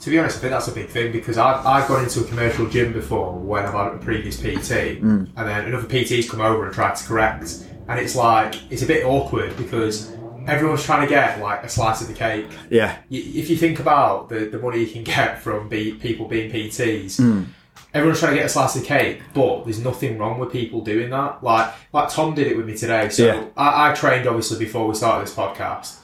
To 0.00 0.10
be 0.10 0.18
honest, 0.18 0.38
I 0.38 0.40
think 0.40 0.50
that's 0.52 0.68
a 0.68 0.72
big 0.72 0.88
thing 0.88 1.12
because 1.12 1.38
I've, 1.38 1.64
I've 1.66 1.86
gone 1.88 2.02
into 2.04 2.20
a 2.20 2.24
commercial 2.24 2.66
gym 2.68 2.92
before 2.92 3.32
when 3.38 3.64
I've 3.64 3.72
had 3.74 3.94
a 3.94 3.98
previous 3.98 4.38
PT, 4.40 5.00
Mm. 5.00 5.30
and 5.36 5.48
then 5.48 5.64
another 5.66 5.86
PT's 5.86 6.28
come 6.30 6.40
over 6.40 6.64
and 6.66 6.74
tried 6.74 6.96
to 6.96 7.04
correct, 7.04 7.64
and 7.88 7.98
it's 8.00 8.14
like 8.16 8.54
it's 8.70 8.82
a 8.82 8.86
bit 8.86 9.04
awkward 9.04 9.56
because 9.56 10.12
everyone's 10.46 10.82
trying 10.84 11.02
to 11.02 11.08
get 11.08 11.40
like 11.40 11.64
a 11.64 11.68
slice 11.68 12.00
of 12.02 12.08
the 12.08 12.14
cake. 12.14 12.46
Yeah, 12.70 12.96
Y- 13.10 13.22
If 13.34 13.48
you 13.50 13.56
think 13.56 13.80
about 13.80 14.28
the, 14.28 14.40
the 14.46 14.58
money 14.58 14.80
you 14.80 14.86
can 14.86 15.02
get 15.04 15.40
from 15.40 15.68
be, 15.68 15.92
people 15.94 16.26
being 16.28 16.50
PTs, 16.50 17.18
Mm. 17.20 17.46
everyone's 17.94 18.20
trying 18.20 18.32
to 18.32 18.36
get 18.36 18.46
a 18.46 18.48
slice 18.50 18.76
of 18.76 18.82
the 18.82 18.88
cake, 18.88 19.22
but 19.32 19.64
there's 19.64 19.80
nothing 19.82 20.18
wrong 20.18 20.38
with 20.38 20.52
people 20.52 20.80
doing 20.82 21.10
that. 21.10 21.42
Like 21.42 21.72
like 21.92 22.08
Tom 22.10 22.34
did 22.34 22.46
it 22.46 22.56
with 22.56 22.66
me 22.66 22.76
today. 22.76 23.08
So 23.08 23.24
Yeah. 23.26 23.44
I, 23.56 23.90
I 23.90 23.94
trained 23.94 24.26
obviously 24.26 24.58
before 24.58 24.86
we 24.86 24.94
started 24.94 25.26
this 25.26 25.34
podcast. 25.34 25.96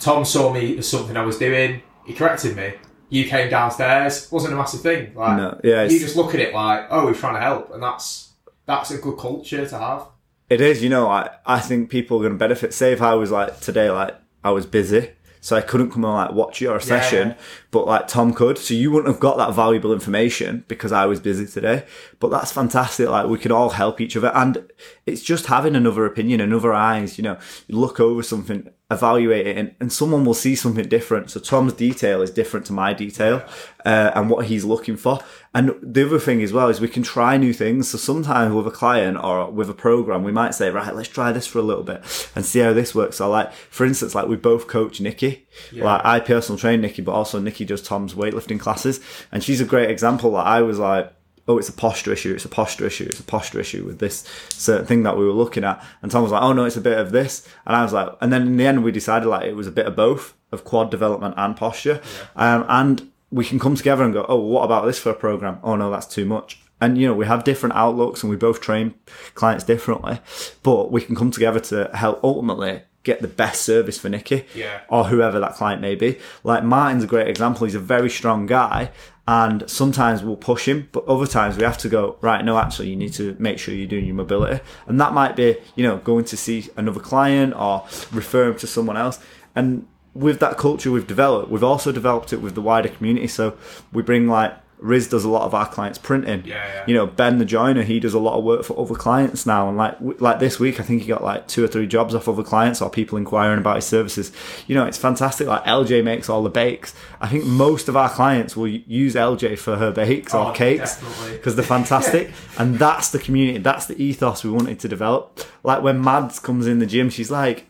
Tom 0.00 0.24
saw 0.24 0.52
me 0.52 0.78
as 0.78 0.88
something 0.88 1.16
I 1.16 1.24
was 1.24 1.38
doing. 1.38 1.82
He 2.06 2.14
corrected 2.14 2.56
me. 2.56 2.72
You 3.10 3.24
came 3.26 3.48
downstairs. 3.50 4.30
wasn't 4.30 4.52
a 4.54 4.56
massive 4.56 4.80
thing. 4.80 5.14
Like 5.14 5.36
No, 5.36 5.60
yeah, 5.64 5.84
you 5.84 5.98
just 5.98 6.14
look 6.16 6.34
at 6.34 6.40
it 6.40 6.52
like, 6.54 6.86
oh, 6.90 7.08
he's 7.08 7.18
trying 7.18 7.34
to 7.34 7.40
help, 7.40 7.72
and 7.72 7.82
that's 7.82 8.32
that's 8.66 8.90
a 8.90 8.98
good 8.98 9.16
culture 9.18 9.66
to 9.66 9.78
have. 9.78 10.02
It 10.50 10.60
is, 10.60 10.82
you 10.82 10.88
know, 10.88 11.08
I, 11.08 11.30
I 11.44 11.60
think 11.60 11.90
people 11.90 12.18
are 12.18 12.20
going 12.20 12.32
to 12.32 12.38
benefit. 12.38 12.72
Say 12.72 12.92
if 12.92 13.02
I 13.02 13.14
was 13.14 13.30
like 13.30 13.60
today, 13.60 13.90
like 13.90 14.14
I 14.42 14.50
was 14.50 14.64
busy, 14.64 15.10
so 15.40 15.56
I 15.56 15.60
couldn't 15.60 15.90
come 15.90 16.04
and 16.04 16.14
like 16.14 16.32
watch 16.32 16.60
your 16.60 16.80
session, 16.80 17.34
but 17.70 17.86
like 17.86 18.08
Tom 18.08 18.32
could. 18.32 18.58
So 18.58 18.74
you 18.74 18.90
wouldn't 18.90 19.12
have 19.12 19.20
got 19.20 19.36
that 19.36 19.54
valuable 19.54 19.92
information 19.92 20.64
because 20.68 20.90
I 20.90 21.06
was 21.06 21.20
busy 21.20 21.46
today. 21.46 21.84
But 22.18 22.30
that's 22.30 22.50
fantastic. 22.50 23.08
Like 23.08 23.28
we 23.28 23.38
can 23.38 23.52
all 23.52 23.70
help 23.70 24.00
each 24.00 24.16
other. 24.16 24.32
And 24.34 24.70
it's 25.06 25.22
just 25.22 25.46
having 25.46 25.76
another 25.76 26.06
opinion, 26.06 26.40
another 26.40 26.72
eyes, 26.72 27.18
you 27.18 27.24
know, 27.24 27.38
look 27.68 28.00
over 28.00 28.22
something, 28.22 28.68
evaluate 28.90 29.46
it 29.46 29.56
and, 29.56 29.74
and 29.80 29.92
someone 29.92 30.24
will 30.24 30.34
see 30.34 30.54
something 30.54 30.88
different. 30.88 31.30
So 31.30 31.40
Tom's 31.40 31.74
detail 31.74 32.22
is 32.22 32.30
different 32.30 32.66
to 32.66 32.72
my 32.72 32.92
detail, 32.92 33.46
uh, 33.84 34.10
and 34.14 34.30
what 34.30 34.46
he's 34.46 34.64
looking 34.64 34.96
for. 34.96 35.20
And 35.54 35.74
the 35.82 36.06
other 36.06 36.18
thing 36.18 36.42
as 36.42 36.52
well 36.52 36.68
is 36.68 36.80
we 36.80 36.88
can 36.88 37.02
try 37.02 37.36
new 37.36 37.52
things. 37.52 37.88
So 37.88 37.98
sometimes 37.98 38.54
with 38.54 38.66
a 38.66 38.70
client 38.70 39.18
or 39.22 39.50
with 39.50 39.70
a 39.70 39.74
program, 39.74 40.22
we 40.22 40.32
might 40.32 40.54
say, 40.54 40.70
right, 40.70 40.94
let's 40.94 41.08
try 41.08 41.32
this 41.32 41.46
for 41.46 41.58
a 41.58 41.62
little 41.62 41.84
bit 41.84 42.02
and 42.34 42.44
see 42.44 42.60
how 42.60 42.72
this 42.72 42.94
works. 42.94 43.16
So 43.16 43.30
like, 43.30 43.52
for 43.52 43.86
instance, 43.86 44.14
like 44.14 44.28
we 44.28 44.36
both 44.36 44.66
coach 44.68 45.00
Nikki. 45.00 45.46
Yeah. 45.72 45.84
Like 45.84 46.04
I 46.04 46.20
personal 46.20 46.58
train 46.58 46.80
Nikki, 46.80 47.02
but 47.02 47.12
also 47.12 47.38
Nikki 47.38 47.64
does 47.64 47.82
Tom's 47.82 48.14
weightlifting 48.14 48.60
classes. 48.60 49.00
And 49.32 49.42
she's 49.42 49.60
a 49.60 49.64
great 49.64 49.90
example. 49.90 50.32
Like 50.32 50.46
I 50.46 50.62
was 50.62 50.78
like, 50.78 51.12
oh, 51.48 51.56
it's 51.56 51.70
a 51.70 51.72
posture 51.72 52.12
issue, 52.12 52.34
it's 52.34 52.44
a 52.44 52.48
posture 52.48 52.86
issue, 52.86 53.04
it's 53.04 53.20
a 53.20 53.24
posture 53.24 53.58
issue 53.58 53.82
with 53.84 53.98
this 53.98 54.22
certain 54.50 54.84
thing 54.84 55.02
that 55.04 55.16
we 55.16 55.24
were 55.24 55.32
looking 55.32 55.64
at. 55.64 55.82
And 56.02 56.12
Tom 56.12 56.22
was 56.22 56.30
like, 56.30 56.42
oh 56.42 56.52
no, 56.52 56.66
it's 56.66 56.76
a 56.76 56.80
bit 56.82 56.98
of 56.98 57.10
this. 57.10 57.48
And 57.66 57.74
I 57.74 57.82
was 57.82 57.92
like, 57.94 58.10
and 58.20 58.30
then 58.30 58.42
in 58.42 58.56
the 58.58 58.66
end, 58.66 58.84
we 58.84 58.92
decided 58.92 59.26
like 59.26 59.46
it 59.46 59.56
was 59.56 59.66
a 59.66 59.72
bit 59.72 59.86
of 59.86 59.96
both 59.96 60.34
of 60.52 60.64
quad 60.64 60.90
development 60.90 61.34
and 61.38 61.56
posture. 61.56 62.02
Um, 62.36 62.66
and 62.68 63.10
we 63.30 63.44
can 63.44 63.58
come 63.58 63.74
together 63.76 64.04
and 64.04 64.12
go, 64.14 64.24
oh, 64.28 64.38
what 64.40 64.62
about 64.64 64.86
this 64.86 64.98
for 64.98 65.10
a 65.10 65.14
program? 65.14 65.58
Oh 65.62 65.76
no, 65.76 65.90
that's 65.90 66.06
too 66.06 66.24
much. 66.24 66.60
And 66.80 66.96
you 66.96 67.06
know, 67.08 67.14
we 67.14 67.26
have 67.26 67.44
different 67.44 67.74
outlooks 67.74 68.22
and 68.22 68.30
we 68.30 68.36
both 68.36 68.60
train 68.60 68.94
clients 69.34 69.64
differently, 69.64 70.20
but 70.62 70.90
we 70.92 71.00
can 71.02 71.14
come 71.16 71.30
together 71.30 71.60
to 71.60 71.90
help 71.94 72.22
ultimately 72.22 72.82
get 73.02 73.20
the 73.22 73.28
best 73.28 73.62
service 73.62 73.98
for 73.98 74.08
Nikki 74.08 74.44
Yeah. 74.54 74.80
or 74.88 75.04
whoever 75.04 75.40
that 75.40 75.54
client 75.54 75.80
may 75.80 75.94
be. 75.94 76.18
Like 76.44 76.62
Martin's 76.64 77.04
a 77.04 77.06
great 77.06 77.28
example. 77.28 77.64
He's 77.66 77.74
a 77.74 77.80
very 77.80 78.10
strong 78.10 78.46
guy 78.46 78.90
and 79.26 79.68
sometimes 79.68 80.22
we'll 80.22 80.36
push 80.36 80.66
him, 80.66 80.88
but 80.92 81.04
other 81.06 81.26
times 81.26 81.56
we 81.56 81.62
have 81.64 81.78
to 81.78 81.88
go, 81.88 82.16
right, 82.20 82.44
no, 82.44 82.58
actually 82.58 82.88
you 82.90 82.96
need 82.96 83.12
to 83.14 83.36
make 83.38 83.58
sure 83.58 83.74
you're 83.74 83.86
doing 83.86 84.06
your 84.06 84.14
mobility. 84.14 84.60
And 84.86 85.00
that 85.00 85.12
might 85.12 85.36
be, 85.36 85.56
you 85.74 85.82
know, 85.86 85.98
going 85.98 86.24
to 86.26 86.36
see 86.36 86.68
another 86.76 87.00
client 87.00 87.54
or 87.54 87.84
refer 88.12 88.48
him 88.50 88.56
to 88.58 88.66
someone 88.66 88.96
else. 88.96 89.18
And 89.54 89.86
with 90.18 90.40
that 90.40 90.56
culture 90.58 90.90
we've 90.90 91.06
developed, 91.06 91.50
we've 91.50 91.64
also 91.64 91.92
developed 91.92 92.32
it 92.32 92.42
with 92.42 92.54
the 92.54 92.62
wider 92.62 92.88
community. 92.88 93.28
So 93.28 93.56
we 93.92 94.02
bring 94.02 94.26
like 94.28 94.52
Riz 94.80 95.08
does 95.08 95.24
a 95.24 95.28
lot 95.28 95.42
of 95.42 95.54
our 95.54 95.66
clients 95.68 95.98
printing. 95.98 96.44
Yeah, 96.46 96.54
yeah. 96.54 96.84
You 96.86 96.94
know, 96.94 97.04
Ben 97.04 97.38
the 97.38 97.44
joiner, 97.44 97.82
he 97.82 97.98
does 97.98 98.14
a 98.14 98.18
lot 98.20 98.38
of 98.38 98.44
work 98.44 98.62
for 98.62 98.78
other 98.78 98.94
clients 98.94 99.44
now. 99.44 99.68
And 99.68 99.76
like 99.76 99.94
w- 99.98 100.16
like 100.20 100.38
this 100.38 100.60
week, 100.60 100.78
I 100.78 100.84
think 100.84 101.02
he 101.02 101.08
got 101.08 101.24
like 101.24 101.48
two 101.48 101.64
or 101.64 101.66
three 101.66 101.88
jobs 101.88 102.14
off 102.14 102.28
other 102.28 102.44
clients 102.44 102.80
or 102.80 102.88
people 102.88 103.18
inquiring 103.18 103.58
about 103.58 103.74
his 103.74 103.86
services. 103.86 104.30
You 104.68 104.76
know, 104.76 104.84
it's 104.84 104.96
fantastic. 104.96 105.48
Like 105.48 105.64
LJ 105.64 106.04
makes 106.04 106.28
all 106.28 106.44
the 106.44 106.48
bakes. 106.50 106.94
I 107.20 107.26
think 107.26 107.44
most 107.44 107.88
of 107.88 107.96
our 107.96 108.08
clients 108.08 108.56
will 108.56 108.68
use 108.68 109.16
LJ 109.16 109.58
for 109.58 109.76
her 109.78 109.90
bakes 109.90 110.32
Oh, 110.32 110.44
or 110.44 110.52
cakes 110.54 111.02
because 111.32 111.56
they're 111.56 111.64
fantastic. 111.64 112.30
and 112.58 112.78
that's 112.78 113.10
the 113.10 113.18
community. 113.18 113.58
That's 113.58 113.86
the 113.86 114.00
ethos 114.00 114.44
we 114.44 114.50
wanted 114.50 114.78
to 114.78 114.86
develop. 114.88 115.40
Like 115.64 115.82
when 115.82 116.00
Mads 116.00 116.38
comes 116.38 116.68
in 116.68 116.78
the 116.78 116.86
gym, 116.86 117.10
she's 117.10 117.32
like 117.32 117.66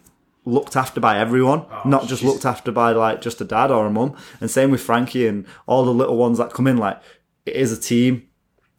looked 0.49 0.77
after 0.77 1.01
by 1.01 1.19
everyone, 1.19 1.65
not 1.85 2.07
just 2.09 2.21
she's- 2.23 2.33
looked 2.33 2.45
after 2.47 2.73
by 2.73 2.93
like 2.93 3.21
just 3.21 3.41
a 3.41 3.45
dad 3.45 3.71
or 3.71 3.87
a 3.87 3.91
mum. 3.91 4.17
And 4.41 4.51
same 4.51 4.71
with 4.71 4.81
Frankie 4.81 5.27
and 5.27 5.47
all 5.67 5.85
the 5.85 5.93
little 5.93 6.17
ones 6.17 6.39
that 6.39 6.53
come 6.53 6.67
in. 6.67 6.77
Like 6.79 7.01
it 7.47 7.55
is 7.57 7.71
a 7.73 7.81
team, 7.81 8.29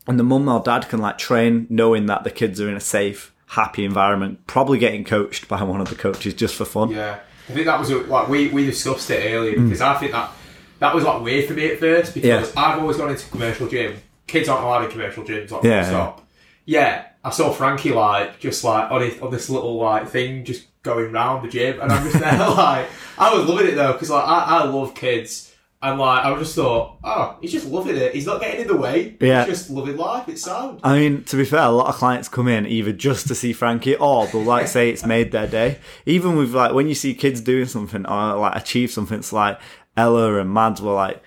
and 0.08 0.20
the 0.20 0.24
mum 0.24 0.48
or 0.50 0.60
dad 0.62 0.90
can 0.90 1.00
like 1.00 1.18
train 1.18 1.68
knowing 1.70 2.06
that 2.08 2.24
the 2.24 2.32
kids 2.32 2.60
are 2.60 2.70
in 2.70 2.76
a 2.76 2.80
safe, 2.82 3.34
happy 3.48 3.86
environment. 3.86 4.46
Probably 4.48 4.78
getting 4.80 5.04
coached 5.04 5.48
by 5.48 5.62
one 5.64 5.82
of 5.82 5.90
the 5.90 5.96
coaches 5.96 6.34
just 6.34 6.56
for 6.56 6.66
fun. 6.66 6.90
Yeah, 6.92 7.20
I 7.50 7.52
think 7.54 7.66
that 7.66 7.80
was 7.80 7.90
a, 7.92 7.98
like 8.00 8.28
we, 8.28 8.48
we 8.50 8.66
discussed 8.66 9.10
it 9.12 9.34
earlier 9.34 9.60
because 9.60 9.82
I 9.82 9.96
think 9.98 10.12
that 10.14 10.32
that 10.80 10.96
was 10.96 11.04
like 11.04 11.22
weird 11.22 11.46
for 11.48 11.54
me 11.54 11.72
at 11.72 11.80
first 11.80 12.14
because 12.14 12.50
Mm. 12.50 12.56
Yeah. 12.56 12.62
I've 12.62 12.80
always 12.80 12.98
gone 12.98 13.10
into 13.12 13.28
commercial 13.30 13.68
gym. 13.68 13.96
Kids 14.28 14.48
aren't 14.48 14.64
allowed 14.64 14.86
in 14.86 14.92
commercial 14.92 15.24
gyms. 15.24 15.52
Like, 15.52 15.64
Yeah, 15.64 15.84
stop. 15.84 16.26
Yeah, 16.66 17.06
I 17.24 17.32
saw 17.32 17.52
Frankie 17.52 17.92
like 17.92 18.40
just 18.40 18.64
like 18.64 18.90
on, 18.92 19.02
on 19.22 19.32
this 19.32 19.50
little 19.50 19.76
like 19.78 20.08
thing 20.08 20.46
just 20.46 20.68
going 20.83 21.12
round 21.12 21.45
the 21.45 21.50
gym, 21.50 21.79
and 21.81 21.91
I'm 21.91 22.03
just 22.03 22.19
there 22.19 22.38
like 22.38 22.88
I 23.17 23.33
was 23.33 23.48
loving 23.48 23.67
it 23.67 23.75
though 23.75 23.93
because 23.93 24.09
like 24.09 24.25
I, 24.25 24.59
I 24.59 24.63
love 24.65 24.95
kids. 24.95 25.45
And 25.81 25.98
like 25.98 26.25
I 26.25 26.38
just 26.38 26.55
thought, 26.55 26.98
oh, 27.05 27.38
he's 27.39 27.53
just 27.53 27.65
loving 27.65 27.95
it. 27.95 28.13
He's 28.13 28.25
not 28.25 28.41
getting 28.41 28.63
in 28.63 28.67
the 28.67 28.75
way. 28.75 29.15
Yeah. 29.21 29.45
He's 29.45 29.59
just 29.59 29.69
loving 29.69 29.95
life. 29.95 30.27
It's 30.27 30.41
sound. 30.41 30.81
I 30.83 31.00
mean, 31.00 31.24
to 31.24 31.38
be 31.38 31.45
fair, 31.45 31.62
a 31.62 31.69
lot 31.69 31.88
of 31.88 31.95
clients 31.95 32.27
come 32.27 32.50
in 32.50 32.67
either 32.67 32.91
just 32.91 33.29
to 33.29 33.36
see 33.36 33.53
Frankie 33.53 33.95
or 33.95 34.27
they'll 34.27 34.43
like 34.43 34.67
say 34.67 34.89
it's 34.89 35.05
made 35.05 35.31
their 35.31 35.48
day. 35.48 35.79
Even 36.05 36.36
with 36.36 36.53
like 36.53 36.74
when 36.74 36.89
you 36.89 36.95
see 36.95 37.13
kids 37.13 37.39
doing 37.39 37.65
something 37.65 38.05
or 38.05 38.36
like 38.36 38.57
achieve 38.57 38.91
something, 38.91 39.19
it's 39.19 39.31
like 39.31 39.57
Ella 39.95 40.41
and 40.41 40.53
Mads 40.53 40.81
were 40.81 40.91
like 40.91 41.24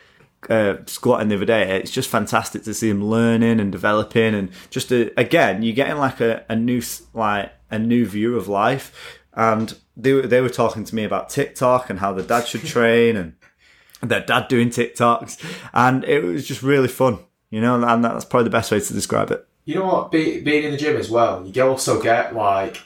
uh, 0.50 0.76
squatting 0.87 1.28
the 1.28 1.37
other 1.37 1.44
day. 1.44 1.78
It's 1.78 1.90
just 1.90 2.11
fantastic 2.11 2.62
to 2.64 2.75
see 2.75 2.90
them 2.90 3.04
learning 3.04 3.61
and 3.61 3.73
developing 3.73 4.35
and 4.35 4.50
just 4.71 4.92
a, 4.92 5.18
again, 5.18 5.62
you're 5.62 5.75
getting 5.75 5.97
like 5.97 6.21
a, 6.21 6.44
a 6.49 6.56
new 6.56 6.82
like 7.14 7.52
a 7.71 7.78
new 7.78 8.04
view 8.06 8.37
of 8.37 8.49
life. 8.49 9.18
And 9.35 9.75
they 9.97 10.12
were- 10.12 10.27
they 10.27 10.41
were 10.41 10.49
talking 10.51 10.85
to 10.85 10.95
me 10.95 11.05
about 11.05 11.31
TikTok 11.31 11.89
and 11.91 11.99
how 12.01 12.12
the 12.12 12.23
dad 12.23 12.47
should 12.47 12.65
train 12.77 13.17
and 13.17 13.35
their 14.03 14.21
dad 14.21 14.49
doing 14.49 14.69
TikToks, 14.71 15.39
and 15.73 16.05
it 16.05 16.25
was 16.25 16.47
just 16.47 16.62
really 16.62 16.89
fun. 16.89 17.19
You 17.51 17.61
know, 17.61 17.83
and 17.83 18.03
that's 18.05 18.25
probably 18.25 18.45
the 18.45 18.51
best 18.51 18.73
way 18.73 18.81
to 18.81 18.93
describe 18.95 19.31
it. 19.31 19.47
You 19.67 19.77
know 19.77 19.87
what? 19.87 20.11
Be, 20.11 20.41
being 20.41 20.65
in 20.65 20.71
the 20.73 20.77
gym 20.77 20.97
as 20.97 21.09
well, 21.11 21.47
you 21.47 21.62
also 21.62 22.01
get 22.03 22.35
like. 22.35 22.79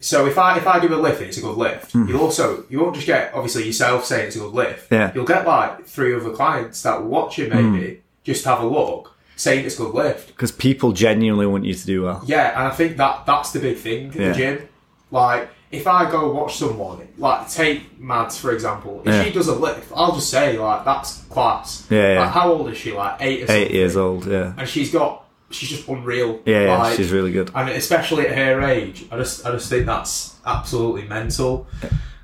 So 0.00 0.26
if 0.26 0.38
I 0.38 0.56
if 0.56 0.66
I 0.66 0.78
do 0.78 0.94
a 0.94 0.96
lift 0.96 1.18
and 1.20 1.28
it's 1.28 1.38
a 1.38 1.40
good 1.40 1.56
lift, 1.56 1.92
you'll 1.92 2.20
also 2.20 2.64
you 2.68 2.78
won't 2.80 2.94
just 2.94 3.06
get 3.06 3.32
obviously 3.34 3.64
yourself 3.66 4.04
saying 4.04 4.28
it's 4.28 4.36
a 4.36 4.38
good 4.38 4.52
lift. 4.54 4.88
Hmm. 4.88 4.94
Yeah. 4.94 5.08
Hmm. 5.10 5.16
You'll 5.16 5.26
get 5.26 5.46
like 5.46 5.86
three 5.86 6.14
other 6.14 6.30
clients 6.30 6.82
that 6.82 7.00
will 7.02 7.08
watch 7.08 7.36
you 7.38 7.48
maybe 7.48 8.02
just 8.22 8.44
have 8.44 8.60
a 8.60 8.66
look, 8.66 9.16
saying 9.34 9.64
it's 9.66 9.74
a 9.74 9.82
good 9.82 9.94
lift. 9.94 10.28
because 10.28 10.52
people 10.52 10.92
genuinely 10.92 11.46
want 11.46 11.64
you 11.64 11.74
to 11.74 11.84
do 11.86 12.02
well. 12.04 12.22
Yeah, 12.26 12.50
and 12.58 12.68
I 12.68 12.70
think 12.70 12.96
that 12.98 13.26
that's 13.26 13.50
the 13.52 13.58
big 13.58 13.76
thing 13.78 14.12
in 14.14 14.20
Yeah. 14.20 14.28
the 14.28 14.34
gym. 14.34 14.67
Like 15.10 15.50
if 15.70 15.86
I 15.86 16.10
go 16.10 16.32
watch 16.32 16.56
someone, 16.56 17.06
like 17.18 17.48
take 17.50 17.98
Mads 17.98 18.38
for 18.38 18.52
example, 18.52 19.02
if 19.04 19.12
Yeah. 19.12 19.24
she 19.24 19.30
does 19.32 19.48
a 19.48 19.54
lift, 19.54 19.90
I'll 19.94 20.14
just 20.14 20.30
say 20.30 20.58
like 20.58 20.84
that's 20.84 21.22
class. 21.24 21.86
Yeah, 21.90 22.14
yeah. 22.14 22.20
Like, 22.20 22.30
how 22.32 22.52
old 22.52 22.70
is 22.70 22.78
she? 22.78 22.92
Like 22.92 23.16
eight 23.20 23.42
or 23.42 23.46
something. 23.46 23.62
Eight 23.64 23.70
years 23.72 23.96
old, 23.96 24.26
yeah, 24.26 24.52
and 24.56 24.68
she's 24.68 24.90
got 24.92 25.24
she's 25.50 25.70
just 25.70 25.88
unreal. 25.88 26.40
yeah, 26.44 26.60
yeah 26.64 26.94
she's 26.94 27.10
really 27.10 27.32
good. 27.32 27.50
and 27.54 27.70
especially 27.70 28.26
at 28.26 28.36
her 28.36 28.62
age, 28.62 29.06
I 29.10 29.16
just 29.16 29.46
I 29.46 29.50
just 29.52 29.68
think 29.70 29.86
that's 29.86 30.36
absolutely 30.44 31.04
mental. 31.08 31.66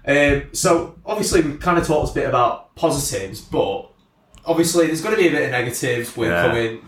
Um, 0.07 0.43
so 0.53 0.97
obviously 1.07 1.41
we 1.41 1.57
kind 1.57 1.79
of 1.79 1.87
talked 1.87 2.11
a 2.11 2.15
bit 2.15 2.29
about 2.29 2.75
positives, 2.77 3.41
but 3.41 3.89
obviously 4.45 4.87
there's 4.89 5.01
going 5.01 5.15
to 5.17 5.21
be 5.21 5.29
a 5.29 5.31
bit 5.31 5.45
of 5.45 5.51
negatives 5.51 6.15
with 6.17 6.31
coming 6.31 6.85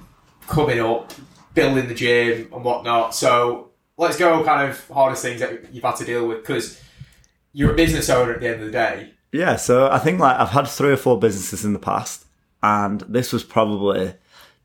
coming 0.46 0.80
up, 0.80 1.12
building 1.54 1.88
the 1.88 1.94
gym 1.94 2.48
and 2.52 2.62
whatnot. 2.64 3.14
So 3.14 3.65
let's 3.96 4.16
go 4.16 4.44
kind 4.44 4.70
of 4.70 4.88
hardest 4.88 5.22
things 5.22 5.40
that 5.40 5.72
you've 5.72 5.84
had 5.84 5.96
to 5.96 6.04
deal 6.04 6.26
with 6.26 6.38
because 6.38 6.80
you're 7.52 7.72
a 7.72 7.76
business 7.76 8.10
owner 8.10 8.34
at 8.34 8.40
the 8.40 8.48
end 8.48 8.60
of 8.60 8.66
the 8.66 8.72
day. 8.72 9.12
Yeah, 9.32 9.56
so 9.56 9.90
I 9.90 9.98
think 9.98 10.20
like 10.20 10.38
I've 10.38 10.50
had 10.50 10.68
three 10.68 10.92
or 10.92 10.96
four 10.96 11.18
businesses 11.18 11.64
in 11.64 11.72
the 11.72 11.78
past, 11.78 12.26
and 12.62 13.00
this 13.02 13.32
was 13.32 13.44
probably 13.44 14.14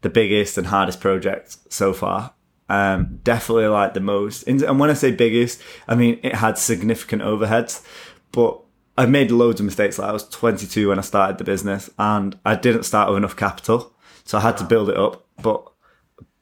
the 0.02 0.10
biggest 0.10 0.58
and 0.58 0.68
hardest 0.68 1.00
project 1.00 1.58
so 1.72 1.94
far. 1.94 2.34
Um, 2.70 3.20
definitely 3.24 3.68
like 3.68 3.94
the 3.94 4.00
most. 4.00 4.44
And 4.44 4.80
when 4.80 4.90
I 4.90 4.94
say 4.94 5.12
biggest, 5.12 5.62
I 5.88 5.96
mean 5.96 6.20
it 6.24 6.36
had 6.36 6.58
significant 6.58 7.22
overheads, 7.22 7.86
but 8.32 8.62
I've 8.98 9.10
made 9.10 9.32
loads 9.32 9.60
of 9.60 9.66
mistakes. 9.66 10.00
Like 10.00 10.10
I 10.10 10.14
was 10.14 10.28
22 10.30 10.90
when 10.90 11.00
I 11.00 11.02
started 11.02 11.38
the 11.38 11.44
business, 11.44 11.90
and 11.98 12.38
I 12.46 12.56
didn't 12.56 12.84
start 12.84 13.10
with 13.10 13.18
enough 13.18 13.36
capital, 13.36 13.94
so 14.24 14.38
I 14.38 14.42
had 14.42 14.58
to 14.58 14.64
build 14.64 14.90
it 14.90 14.98
up. 14.98 15.26
But 15.42 15.71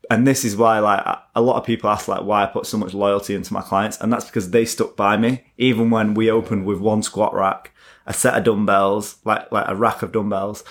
and 0.09 0.25
this 0.25 0.43
is 0.43 0.57
why 0.57 0.79
like 0.79 1.03
a 1.35 1.41
lot 1.41 1.57
of 1.57 1.65
people 1.65 1.89
ask 1.89 2.07
like 2.07 2.23
why 2.23 2.43
I 2.43 2.45
put 2.47 2.65
so 2.65 2.77
much 2.77 2.93
loyalty 2.93 3.35
into 3.35 3.53
my 3.53 3.61
clients 3.61 3.99
and 4.01 4.11
that's 4.11 4.25
because 4.25 4.49
they 4.51 4.65
stuck 4.65 4.95
by 4.95 5.17
me. 5.17 5.43
Even 5.57 5.89
when 5.89 6.13
we 6.13 6.29
opened 6.31 6.65
with 6.65 6.79
one 6.79 7.03
squat 7.03 7.33
rack 7.33 7.71
a 8.05 8.13
set 8.13 8.35
of 8.35 8.43
dumbbells 8.43 9.17
like 9.23 9.51
like 9.51 9.65
a 9.67 9.75
rack 9.75 10.01
of 10.01 10.11
dumbbells 10.11 10.63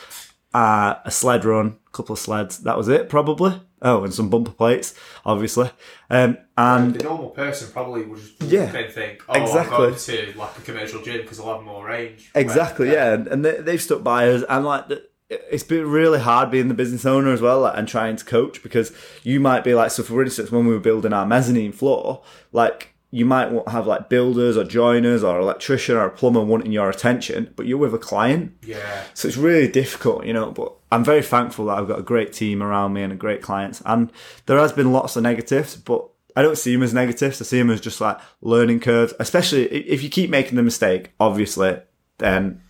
uh, 0.55 0.95
a 1.05 1.11
sled 1.11 1.45
run 1.45 1.77
a 1.87 1.91
couple 1.91 2.15
of 2.15 2.19
sleds 2.19 2.59
that 2.61 2.77
was 2.77 2.89
it 2.89 3.09
probably. 3.09 3.61
Oh 3.81 4.03
and 4.03 4.13
some 4.13 4.29
bumper 4.29 4.51
plates 4.51 4.93
obviously. 5.25 5.71
Um 6.11 6.37
and 6.57 6.95
The 6.95 7.05
normal 7.05 7.31
person 7.31 7.71
probably 7.71 8.03
would 8.03 8.19
just 8.19 8.43
Yeah, 8.43 8.67
then 8.73 8.91
think, 8.91 9.23
oh, 9.29 9.41
exactly. 9.41 9.77
I'm 9.77 9.91
going 9.93 9.95
to 9.95 10.33
like 10.37 10.59
a 10.59 10.61
commercial 10.63 11.01
gym 11.01 11.23
because 11.23 11.39
I'll 11.39 11.55
have 11.55 11.63
more 11.63 11.87
range. 11.87 12.31
Exactly, 12.35 12.91
yeah, 12.91 13.13
and, 13.15 13.29
and 13.29 13.45
they, 13.45 13.61
they've 13.61 13.81
stuck 13.81 14.03
by 14.03 14.29
us, 14.31 14.43
and 14.49 14.65
like 14.65 14.89
the, 14.89 15.08
it's 15.31 15.63
been 15.63 15.89
really 15.89 16.21
hard 16.21 16.51
being 16.51 16.69
the 16.69 16.75
business 16.75 17.05
owner 17.05 17.33
as 17.33 17.41
well, 17.41 17.61
like, 17.61 17.77
and 17.77 17.87
trying 17.87 18.17
to 18.17 18.25
coach 18.25 18.63
because 18.63 18.93
you 19.23 19.41
might 19.41 19.63
be 19.65 19.75
like, 19.75 19.91
so 19.91 20.03
for 20.03 20.23
instance, 20.23 20.51
when 20.51 20.67
we 20.67 20.73
were 20.73 20.81
building 20.81 21.13
our 21.13 21.27
mezzanine 21.27 21.73
floor, 21.73 22.23
like 22.53 22.95
you 23.11 23.25
might 23.25 23.51
want 23.51 23.69
have 23.69 23.87
like 23.87 24.09
builders 24.11 24.57
or 24.57 24.65
joiners 24.65 25.25
or 25.25 25.39
electrician 25.41 25.97
or 25.97 26.05
a 26.05 26.11
plumber 26.11 26.43
wanting 26.43 26.73
your 26.73 26.91
attention, 26.91 27.53
but 27.57 27.67
you're 27.67 27.79
with 27.79 27.95
a 27.95 27.99
client, 27.99 28.53
Yeah. 28.63 29.03
so 29.15 29.29
it's 29.29 29.37
really 29.37 29.69
difficult, 29.69 30.25
you 30.27 30.33
know. 30.33 30.51
But 30.51 30.73
I'm 30.93 31.05
very 31.05 31.23
thankful 31.23 31.67
that 31.67 31.79
I've 31.79 31.89
got 31.89 31.99
a 31.99 32.03
great 32.03 32.33
team 32.33 32.63
around 32.63 32.93
me 32.95 33.03
and 33.03 33.13
a 33.13 33.17
great 33.17 33.43
clients. 33.43 33.83
And 33.87 34.11
there 34.47 34.59
has 34.59 34.73
been 34.73 34.93
lots 34.93 35.17
of 35.17 35.23
negatives, 35.23 35.77
but 35.77 36.07
I 36.37 36.43
don't 36.43 36.59
see 36.59 36.73
them 36.75 36.83
as 36.83 36.93
negatives. 36.95 37.41
I 37.41 37.45
see 37.45 37.59
them 37.59 37.71
as 37.71 37.81
just 37.81 38.01
like 38.01 38.19
learning 38.43 38.81
curves. 38.81 39.15
Especially 39.19 39.65
if 39.67 40.03
you 40.03 40.09
keep 40.11 40.29
making 40.31 40.57
the 40.57 40.63
mistake, 40.63 41.11
obviously, 41.19 41.81
then 42.19 42.61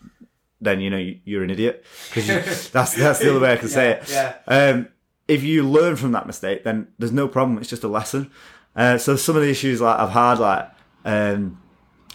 then 0.61 0.81
you 0.81 0.91
know 0.91 0.97
you- 0.99 1.19
you're 1.25 1.43
an 1.45 1.51
idiot. 1.51 1.85
'Cause 2.13 2.29
you- 2.29 2.35
that's 2.73 2.95
that's 2.95 3.19
the 3.21 3.31
other 3.31 3.41
way 3.41 3.53
I 3.53 3.57
can 3.57 3.69
say 3.69 3.91
it. 3.93 4.11
Yeah. 4.11 4.35
Um, 4.47 4.89
if 5.27 5.43
you 5.43 5.63
learn 5.63 5.97
from 5.97 6.13
that 6.13 6.27
mistake, 6.27 6.65
then 6.65 6.89
there's 6.99 7.13
no 7.13 7.29
problem. 7.29 7.59
It's 7.59 7.69
just 7.69 7.85
a 7.85 7.89
lesson. 7.89 8.31
Uh, 8.75 8.97
so 8.99 9.17
some 9.17 9.37
of 9.37 9.43
the 9.43 9.51
issues 9.51 9.81
like 9.81 9.99
I've 9.99 10.11
had, 10.11 10.39
like 10.39 10.71
um, 11.05 11.59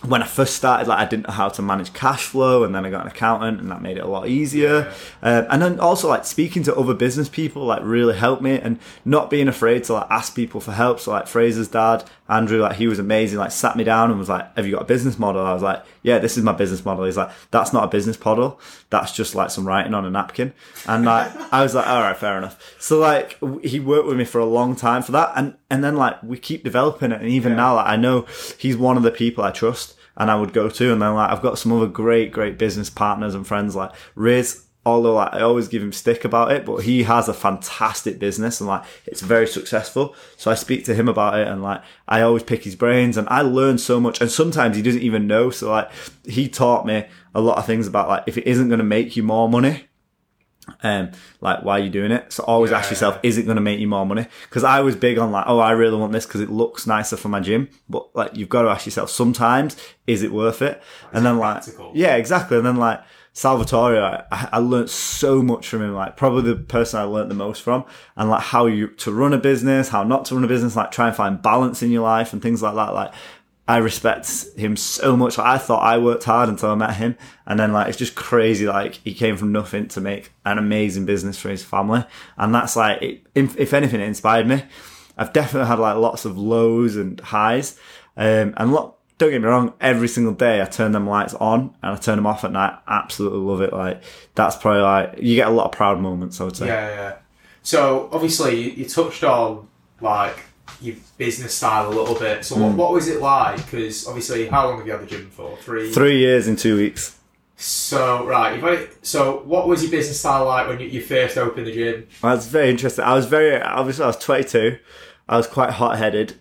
when 0.05 0.22
I 0.22 0.27
first 0.27 0.55
started, 0.55 0.88
like 0.88 1.00
I 1.00 1.05
didn't 1.05 1.27
know 1.27 1.33
how 1.33 1.50
to 1.50 1.62
manage 1.62 1.93
cash 1.93 2.24
flow, 2.24 2.63
and 2.63 2.75
then 2.75 2.86
I 2.86 2.89
got 2.89 3.01
an 3.01 3.07
accountant, 3.07 3.62
and 3.62 3.72
that 3.72 3.81
made 3.81 3.98
it 3.98 4.03
a 4.03 4.07
lot 4.07 4.27
easier. 4.27 4.91
Um, 5.22 5.45
and 5.50 5.62
then 5.62 5.79
also 5.79 6.10
like 6.10 6.25
speaking 6.25 6.63
to 6.63 6.75
other 6.75 6.93
business 6.93 7.29
people, 7.29 7.65
like 7.65 7.81
really 7.83 8.15
helped 8.15 8.41
me, 8.41 8.60
and 8.60 8.79
not 9.05 9.29
being 9.29 9.48
afraid 9.48 9.86
to 9.86 9.93
like 9.93 10.07
ask 10.10 10.36
people 10.36 10.60
for 10.60 10.74
help. 10.74 11.00
So 11.00 11.12
like 11.12 11.27
Fraser's 11.27 11.69
dad, 11.69 12.03
Andrew, 12.27 12.60
like 12.60 12.75
he 12.75 12.88
was 12.88 13.00
amazing. 13.00 13.39
Like 13.39 13.51
sat 13.51 13.77
me 13.77 13.83
down 13.83 14.10
and 14.10 14.19
was 14.19 14.29
like, 14.29 14.53
"Have 14.55 14.65
you 14.65 14.74
got 14.74 14.81
a 14.81 14.86
business 14.86 15.17
model?" 15.17 15.45
I 15.45 15.53
was 15.53 15.63
like, 15.63 15.83
"Yeah, 16.01 16.19
this 16.19 16.38
is 16.38 16.43
my 16.43 16.53
business 16.53 16.83
model." 16.83 17.05
He's 17.05 17.17
like, 17.17 17.31
"That's 17.51 17.72
not 17.72 17.86
a 17.86 17.88
business 17.88 18.24
model. 18.24 18.60
That's 18.89 19.13
just 19.13 19.36
like 19.36 19.51
some 19.51 19.65
writing 19.65 19.93
on 19.93 20.05
a 20.05 20.10
napkin." 20.10 20.53
And 20.86 21.05
like 21.05 21.31
I 21.53 21.63
was 21.63 21.75
like, 21.75 21.88
"All 21.88 22.01
right, 22.01 22.17
fair 22.17 22.38
enough." 22.38 22.75
So 22.79 23.00
like 23.00 23.38
he 23.63 23.79
worked 23.79 24.07
with 24.07 24.17
me 24.17 24.25
for 24.25 24.39
a 24.39 24.45
long 24.45 24.75
time 24.75 25.01
for 25.01 25.13
that, 25.13 25.31
and 25.36 25.55
and 25.74 25.84
then 25.84 25.96
like 25.96 26.22
we 26.22 26.38
keep 26.38 26.63
developing 26.63 27.12
it, 27.12 27.20
and 27.20 27.30
even 27.32 27.56
now 27.56 27.77
like 27.77 27.88
I 27.88 27.96
know 27.96 28.27
he's 28.60 28.77
one 28.77 28.96
of 28.96 29.01
the 29.01 29.10
people 29.10 29.44
I 29.44 29.50
trust 29.50 29.96
and 30.15 30.30
I 30.30 30.36
would 30.36 30.53
go 30.53 30.70
to. 30.70 30.94
And 30.94 31.01
then 31.01 31.15
like 31.15 31.32
I've 31.32 31.42
got 31.42 31.58
some 31.58 31.72
other 31.72 31.88
great, 31.88 32.32
great 32.32 32.60
business 32.60 32.92
partners 32.92 33.34
and 33.34 33.46
friends 33.48 33.75
like 33.75 33.92
Riz. 34.13 34.65
Although 34.86 35.15
like, 35.15 35.34
I 35.34 35.42
always 35.42 35.70
give 35.70 35.82
him 35.82 35.92
stick 35.92 36.25
about 36.25 36.51
it, 36.51 36.63
but 36.63 36.84
he 36.84 37.03
has 37.03 37.27
a 37.27 37.34
fantastic 37.34 38.20
business 38.20 38.60
and 38.60 38.68
like 38.68 38.84
it's 39.08 39.22
very 39.22 39.48
successful. 39.48 40.15
So 40.38 40.51
I 40.51 40.53
speak 40.53 40.86
to 40.86 40.94
him 40.94 41.08
about 41.08 41.39
it 41.39 41.48
and 41.48 41.63
like 41.63 41.82
I 42.08 42.22
always 42.22 42.44
pick 42.44 42.65
his 42.65 42.75
brains 42.75 43.18
and 43.18 43.27
I 43.30 43.42
learn 43.42 43.80
so 43.80 44.00
much. 44.00 44.22
And 44.22 44.30
sometimes 44.30 44.75
he 44.75 44.84
doesn't 44.84 45.01
even 45.01 45.25
know. 45.25 45.50
So 45.50 45.72
like 45.72 45.89
he 46.24 46.48
taught 46.48 46.86
me 46.86 47.08
a 47.34 47.42
lot 47.42 47.58
of 47.58 47.65
things 47.65 47.88
about 47.88 48.10
like 48.10 48.25
if 48.27 48.38
it 48.38 48.46
isn't 48.46 48.68
going 48.68 48.77
to 48.77 48.84
make 48.84 49.15
you 49.15 49.24
more 49.24 49.50
money, 49.50 49.88
um, 50.82 51.12
like 51.41 51.63
why 51.63 51.79
are 51.79 51.84
you 51.84 51.89
doing 51.89 52.12
it? 52.12 52.32
So 52.32 52.43
always 52.43 52.72
ask 52.72 52.89
yourself, 52.89 53.20
is 53.24 53.38
it 53.38 53.43
going 53.43 53.55
to 53.55 53.62
make 53.62 53.79
you 53.79 53.88
more 53.88 54.05
money? 54.05 54.27
Because 54.43 54.63
I 54.63 54.79
was 54.82 54.96
big 54.96 55.17
on 55.17 55.32
like, 55.32 55.46
oh, 55.48 55.60
I 55.60 55.72
really 55.72 55.98
want 55.98 56.13
this 56.13 56.25
because 56.25 56.41
it 56.41 56.50
looks 56.50 56.88
nicer 56.88 57.17
for 57.17 57.29
my 57.29 57.39
gym. 57.39 57.70
But 57.89 58.15
like, 58.15 58.36
you've 58.36 58.50
got 58.50 58.63
to 58.63 58.70
ask 58.70 58.86
yourself 58.86 59.10
sometimes, 59.10 59.75
is 60.08 60.24
it 60.24 60.32
worth 60.32 60.62
it? 60.62 60.82
and 61.12 61.25
then 61.25 61.38
like, 61.38 61.63
yeah, 61.93 62.15
exactly. 62.15 62.58
And 62.58 62.65
then 62.65 62.77
like 62.77 63.01
Salvatore, 63.34 63.98
I, 64.32 64.50
I 64.51 64.58
learned 64.60 64.89
so 64.89 65.41
much 65.41 65.67
from 65.67 65.82
him. 65.82 65.93
Like 65.93 66.15
probably 66.15 66.53
the 66.53 66.55
person 66.55 67.00
I 67.00 67.03
learned 67.03 67.32
the 67.32 67.36
most 67.36 67.62
from, 67.62 67.84
and 68.15 68.29
like 68.29 68.43
how 68.43 68.67
you 68.67 68.88
to 68.88 69.12
run 69.12 69.34
a 69.34 69.38
business, 69.39 69.89
how 69.89 70.03
not 70.03 70.25
to 70.25 70.36
run 70.36 70.43
a 70.43 70.48
business, 70.48 70.75
like 70.75 70.91
try 70.91 71.08
and 71.08 71.15
find 71.15 71.41
balance 71.41 71.82
in 71.82 71.91
your 71.91 72.03
life 72.03 72.32
and 72.32 72.41
things 72.41 72.62
like 72.62 72.75
that. 72.75 72.93
Like 72.93 73.13
I 73.67 73.77
respect 73.77 74.29
him 74.58 74.75
so 74.75 75.15
much. 75.15 75.38
Like, 75.38 75.48
I 75.48 75.58
thought 75.58 75.84
I 75.84 75.98
worked 75.98 76.25
hard 76.25 76.50
until 76.50 76.72
I 76.72 76.75
met 76.75 76.96
him, 76.96 77.15
and 77.46 77.60
then 77.60 77.72
like 77.72 77.88
it's 77.88 77.98
just 77.98 78.15
crazy. 78.15 78.67
Like 78.67 78.96
he 78.96 79.13
came 79.13 79.38
from 79.38 79.51
nothing 79.51 79.88
to 79.89 80.01
make 80.01 80.32
an 80.46 80.58
amazing 80.58 81.05
business 81.05 81.39
for 81.39 81.50
his 81.50 81.63
family, 81.63 82.03
and 82.38 82.53
that's 82.53 82.75
like, 82.75 83.01
it, 83.01 83.25
if, 83.36 83.58
if 83.58 83.74
anything, 83.74 84.01
it 84.01 84.08
inspired 84.08 84.48
me. 84.48 84.63
I've 85.17 85.32
definitely 85.32 85.67
had 85.67 85.79
like 85.79 85.98
lots 85.98 86.25
of 86.25 86.38
lows 86.38 86.96
and 86.96 87.20
highs, 87.20 87.79
um, 88.17 88.53
and. 88.58 88.77
Don't 89.20 89.29
get 89.29 89.41
me 89.41 89.48
wrong. 89.48 89.74
Every 89.79 90.08
single 90.08 90.34
day, 90.34 90.60
I 90.60 90.65
turn 90.65 90.91
them 90.91 91.08
lights 91.08 91.36
on 91.36 91.75
and 91.84 91.93
I 91.93 91.96
turn 91.98 92.15
them 92.15 92.25
off 92.25 92.43
at 92.43 92.51
night. 92.51 92.79
Absolutely 92.88 93.39
love 93.39 93.62
it. 93.62 93.72
Like 93.72 94.03
that's 94.34 94.55
probably 94.55 94.82
like 94.82 95.20
you 95.22 95.36
get 95.36 95.48
a 95.48 95.51
lot 95.51 95.65
of 95.65 95.72
proud 95.72 96.01
moments. 96.01 96.41
I 96.41 96.46
would 96.46 96.58
say. 96.58 96.65
Yeah, 96.65 96.89
yeah. 96.89 97.15
So 97.62 98.10
obviously 98.12 98.72
you 98.72 98.86
touched 98.86 99.24
on 99.24 99.67
like 100.01 100.39
your 100.82 100.96
business 101.17 101.53
style 101.53 101.88
a 101.88 101.93
little 101.93 102.15
bit. 102.17 102.43
So 102.46 102.55
Hmm. 102.55 102.62
what, 102.63 102.74
what 102.75 102.91
was 102.93 103.08
it 103.08 103.22
like? 103.22 103.58
Because 103.58 104.08
obviously, 104.08 104.48
how 104.48 104.67
long 104.67 104.77
have 104.77 104.86
you 104.88 104.93
had 104.93 105.01
the 105.01 105.05
gym 105.08 105.29
for? 105.29 105.58
Three. 105.58 105.91
Three 105.91 106.17
years 106.20 106.48
in 106.48 106.55
two 106.55 106.77
weeks. 106.77 107.17
So 107.55 108.25
right, 108.25 108.55
you've 108.62 108.98
so 109.03 109.41
what 109.46 109.67
was 109.67 109.84
your 109.84 109.91
business 109.91 110.20
style 110.20 110.46
like 110.46 110.67
when 110.67 110.79
you, 110.79 110.88
you 110.88 111.01
first 111.01 111.38
opened 111.38 111.67
the 111.67 111.72
gym? 111.72 112.08
That's 112.22 112.48
very 112.48 112.70
interesting. 112.70 113.05
I 113.05 113.13
was 113.13 113.25
very 113.25 113.62
obviously 113.62 114.03
I 114.03 114.08
was 114.08 114.17
22. 114.17 114.77
I 115.29 115.38
was 115.38 115.48
quite 115.48 115.70
hot 115.72 115.98
headed. 115.98 116.36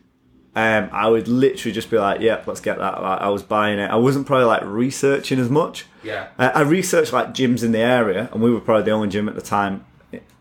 Um, 0.56 0.88
I 0.92 1.08
would 1.08 1.28
literally 1.28 1.72
just 1.72 1.90
be 1.90 1.96
like, 1.98 2.20
"Yep, 2.20 2.46
let's 2.46 2.60
get 2.60 2.78
that." 2.78 3.00
Like, 3.00 3.20
I 3.20 3.28
was 3.28 3.42
buying 3.42 3.78
it. 3.78 3.90
I 3.90 3.96
wasn't 3.96 4.26
probably 4.26 4.46
like 4.46 4.62
researching 4.64 5.38
as 5.38 5.48
much. 5.48 5.86
Yeah. 6.02 6.28
Uh, 6.38 6.50
I 6.54 6.60
researched 6.62 7.12
like 7.12 7.28
gyms 7.32 7.62
in 7.62 7.72
the 7.72 7.78
area, 7.78 8.28
and 8.32 8.42
we 8.42 8.50
were 8.52 8.60
probably 8.60 8.82
the 8.84 8.90
only 8.90 9.08
gym 9.08 9.28
at 9.28 9.34
the 9.34 9.40
time 9.42 9.84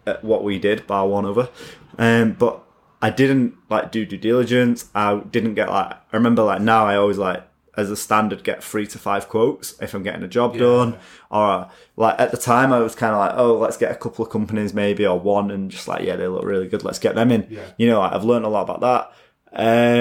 at 0.08 0.24
what 0.24 0.44
we 0.44 0.58
did, 0.58 0.86
bar 0.88 1.08
one 1.08 1.26
other. 1.26 1.50
Um, 1.98 2.34
but 2.34 2.62
I 3.02 3.10
didn't 3.10 3.56
like 3.70 3.92
do 3.92 4.06
due 4.06 4.18
diligence. 4.18 4.90
I 4.94 5.20
didn't 5.20 5.56
get 5.56 5.70
like. 5.70 5.92
I 5.92 6.18
remember 6.18 6.44
like 6.44 6.62
now 6.62 6.86
I 6.86 6.96
always 6.98 7.18
like 7.18 7.48
as 7.78 7.90
a 7.90 7.96
standard 7.96 8.44
get 8.44 8.64
three 8.64 8.86
to 8.86 9.00
five 9.00 9.30
quotes 9.30 9.80
if 9.82 9.94
I'm 9.94 10.04
getting 10.04 10.24
a 10.24 10.28
job 10.28 10.58
done. 10.58 10.98
Or 11.30 11.70
like 11.96 12.20
at 12.20 12.32
the 12.32 12.38
time 12.38 12.74
I 12.74 12.80
was 12.80 12.96
kind 12.96 13.14
of 13.14 13.20
like, 13.20 13.34
oh, 13.36 13.58
let's 13.58 13.78
get 13.78 13.92
a 13.92 13.96
couple 13.96 14.26
of 14.26 14.32
companies 14.32 14.74
maybe 14.74 15.06
or 15.06 15.20
one, 15.20 15.50
and 15.52 15.72
just 15.72 15.88
like 15.88 16.04
yeah, 16.04 16.16
they 16.16 16.28
look 16.28 16.46
really 16.46 16.68
good. 16.68 16.84
Let's 16.84 17.00
get 17.00 17.16
them 17.16 17.32
in. 17.32 17.48
Yeah. 17.50 17.66
You 17.78 17.88
know, 17.88 18.00
like, 18.00 18.14
I've 18.14 18.26
learned 18.26 18.46
a 18.46 18.50
lot 18.50 18.70
about 18.70 18.82
that. 18.82 19.12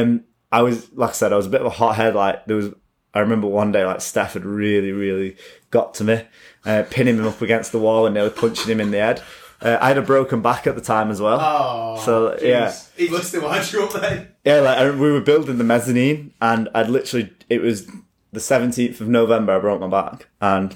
Um, 0.03 0.25
I 0.53 0.63
was 0.63 0.93
like 0.93 1.11
I 1.11 1.13
said, 1.13 1.33
I 1.33 1.37
was 1.37 1.47
a 1.47 1.51
bit 1.51 1.61
of 1.61 1.69
a 1.69 1.71
hothead. 1.71 2.15
Like 2.15 2.45
there 2.47 2.57
was, 2.57 2.71
I 3.15 3.21
remember 3.21 3.47
one 3.47 3.73
day 3.73 3.85
like 3.85 4.01
Steph 4.01 4.35
had 4.35 4.45
really, 4.45 4.93
really 4.93 5.37
got 5.71 5.95
to 5.95 6.05
me, 6.05 6.25
uh, 6.67 6.85
pinning 6.91 7.17
him 7.17 7.27
up 7.27 7.41
against 7.41 7.73
the 7.73 7.79
wall 7.79 8.05
and 8.05 8.15
nearly 8.15 8.31
punching 8.31 8.71
him 8.71 8.81
in 8.81 8.91
the 8.91 8.99
head. 8.99 9.23
Uh, 9.63 9.77
I 9.81 9.89
had 9.89 9.99
a 9.99 10.03
broken 10.03 10.41
back 10.41 10.67
at 10.67 10.75
the 10.75 10.81
time 10.81 11.11
as 11.11 11.21
well. 11.21 11.39
Oh. 11.41 12.03
So, 12.03 12.39
yeah. 12.41 12.75
He 12.97 13.09
must 13.09 13.33
have 13.35 13.43
wound 13.43 13.71
you 13.73 13.85
up 13.85 13.93
then. 14.01 14.29
Yeah, 14.45 14.61
like 14.61 14.79
I, 14.79 14.91
we 14.91 15.13
were 15.13 15.21
building 15.21 15.59
the 15.59 15.65
mezzanine, 15.65 16.33
and 16.41 16.69
I'd 16.75 16.89
literally 16.89 17.31
it 17.49 17.61
was 17.61 17.87
the 18.33 18.41
seventeenth 18.41 19.01
of 19.01 19.09
November. 19.09 19.57
I 19.57 19.59
broke 19.59 19.81
my 19.81 19.89
back, 19.89 20.29
and 20.41 20.75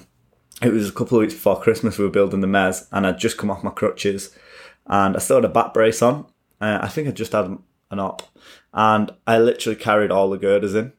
it 0.62 0.70
was 0.70 0.88
a 0.88 0.92
couple 0.92 1.18
of 1.18 1.22
weeks 1.22 1.34
before 1.34 1.60
Christmas. 1.60 1.98
We 1.98 2.04
were 2.04 2.10
building 2.10 2.40
the 2.40 2.46
mez, 2.46 2.86
and 2.92 3.06
I'd 3.06 3.18
just 3.18 3.38
come 3.38 3.50
off 3.50 3.64
my 3.64 3.70
crutches, 3.70 4.36
and 4.86 5.16
I 5.16 5.18
still 5.18 5.36
had 5.36 5.46
a 5.46 5.48
back 5.48 5.72
brace 5.72 6.02
on. 6.02 6.26
Uh, 6.60 6.78
I 6.82 6.88
think 6.88 7.08
I 7.08 7.10
just 7.12 7.32
had 7.32 7.46
an 7.90 7.98
op, 7.98 8.22
and 8.74 9.10
I 9.26 9.38
literally 9.38 9.76
carried 9.76 10.10
all 10.10 10.28
the 10.28 10.38
girders 10.38 10.74
in. 10.74 10.92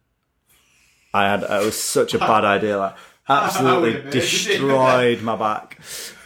I 1.13 1.30
had 1.30 1.43
it 1.43 1.65
was 1.65 1.82
such 1.82 2.13
a 2.13 2.19
bad 2.19 2.43
idea, 2.43 2.78
like 2.78 2.95
absolutely 3.28 4.10
destroyed 4.12 5.22
my 5.22 5.36
back. 5.36 5.80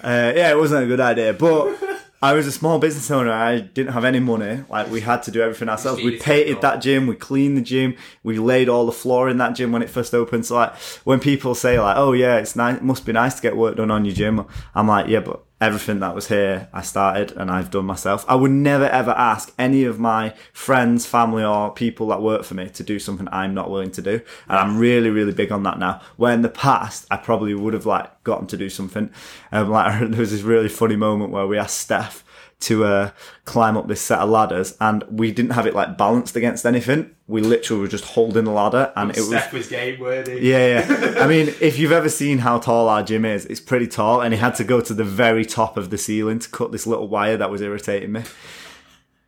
Uh, 0.04 0.34
yeah, 0.36 0.52
it 0.52 0.58
wasn't 0.58 0.84
a 0.84 0.88
good 0.88 1.00
idea, 1.00 1.34
but. 1.34 1.78
I 2.22 2.34
was 2.34 2.48
a 2.48 2.52
small 2.52 2.80
business 2.80 3.10
owner. 3.12 3.32
I 3.32 3.62
didn't 3.62 3.94
have 3.94 4.04
any 4.04 4.20
money. 4.20 4.66
Like 4.70 4.92
we 4.92 5.00
had 5.00 5.24
to 5.24 5.32
do 5.32 5.42
everything 5.42 5.70
ourselves. 5.70 6.04
We 6.04 6.20
painted 6.20 6.60
that 6.60 6.82
gym. 6.82 7.08
We 7.08 7.16
cleaned 7.16 7.56
the 7.56 7.62
gym. 7.62 7.96
We 8.24 8.38
laid 8.40 8.68
all 8.68 8.86
the 8.86 8.92
floor 8.92 9.30
in 9.30 9.38
that 9.38 9.56
gym 9.56 9.72
when 9.72 9.82
it 9.82 9.90
first 9.90 10.14
opened. 10.14 10.46
So 10.46 10.56
like 10.56 10.76
when 11.06 11.22
people 11.22 11.56
say 11.56 11.80
like, 11.80 11.96
"Oh 11.96 12.12
yeah, 12.12 12.36
it's 12.36 12.58
nice. 12.58 12.76
It 12.76 12.84
must 12.84 13.06
be 13.06 13.14
nice 13.14 13.36
to 13.36 13.42
get 13.42 13.56
work 13.56 13.78
done 13.78 13.90
on 13.90 14.04
your 14.04 14.14
gym," 14.14 14.46
I'm 14.76 14.90
like, 14.90 15.08
"Yeah, 15.08 15.22
but 15.22 15.46
everything 15.62 16.00
that 16.00 16.16
was 16.16 16.28
here, 16.28 16.70
I 16.74 16.82
started 16.82 17.32
and 17.34 17.52
I've 17.52 17.72
done 17.72 17.86
myself. 17.86 18.26
I 18.28 18.36
would 18.36 18.52
never 18.52 18.86
ever 18.86 19.12
ask 19.12 19.54
any 19.60 19.84
of 19.84 20.00
my 20.00 20.34
friends, 20.54 21.06
family, 21.06 21.44
or 21.44 21.74
people 21.74 22.08
that 22.08 22.22
work 22.22 22.44
for 22.44 22.54
me 22.54 22.70
to 22.70 22.84
do 22.84 23.00
something 23.00 23.28
I'm 23.32 23.54
not 23.54 23.70
willing 23.70 23.92
to 23.92 24.02
do. 24.02 24.22
And 24.48 24.58
I'm 24.58 24.78
really, 24.78 25.10
really 25.10 25.34
big 25.34 25.52
on 25.52 25.64
that 25.64 25.80
now. 25.80 26.02
Where 26.18 26.34
in 26.34 26.42
the 26.42 26.50
past, 26.50 27.06
I 27.12 27.18
probably 27.18 27.54
would 27.54 27.74
have 27.74 27.86
like 27.86 28.24
gotten 28.24 28.48
to 28.48 28.58
do 28.58 28.70
something. 28.70 29.12
Um, 29.52 29.70
like 29.70 30.00
there 30.12 30.20
was 30.20 30.32
this 30.32 30.42
really 30.42 30.70
funny 30.70 30.96
moment 30.96 31.32
where 31.32 31.48
we 31.48 31.58
asked 31.58 31.78
Steph 31.78 32.24
to 32.62 32.84
uh, 32.84 33.12
climb 33.46 33.78
up 33.78 33.88
this 33.88 34.02
set 34.02 34.20
of 34.20 34.30
ladders, 34.30 34.76
and 34.82 35.04
we 35.10 35.32
didn't 35.32 35.52
have 35.52 35.66
it 35.66 35.74
like 35.74 35.98
balanced 35.98 36.36
against 36.36 36.66
anything. 36.66 37.16
We 37.28 37.42
literally 37.42 37.82
were 37.82 37.88
just 37.88 38.04
holding 38.04 38.44
the 38.44 38.52
ladder, 38.52 38.92
and 38.96 39.12
it 39.12 39.18
was 39.18 39.28
Steph 39.30 39.54
was 39.54 39.68
game 39.68 40.00
worthy. 40.00 40.40
yeah, 40.42 40.86
yeah. 40.88 41.16
I 41.24 41.28
mean, 41.28 41.54
if 41.62 41.80
you've 41.80 41.92
ever 41.94 42.10
seen 42.10 42.40
how 42.40 42.60
tall 42.60 42.90
our 42.90 43.02
gym 43.04 43.24
is, 43.24 43.46
it's 43.46 43.62
pretty 43.62 43.88
tall, 43.88 44.22
and 44.22 44.34
he 44.34 44.40
had 44.40 44.56
to 44.56 44.64
go 44.64 44.82
to 44.82 44.94
the 44.94 45.06
very 45.06 45.46
top 45.46 45.78
of 45.78 45.90
the 45.90 45.98
ceiling 45.98 46.40
to 46.40 46.50
cut 46.50 46.72
this 46.72 46.86
little 46.86 47.08
wire 47.08 47.38
that 47.38 47.50
was 47.50 47.62
irritating 47.62 48.12
me. 48.12 48.24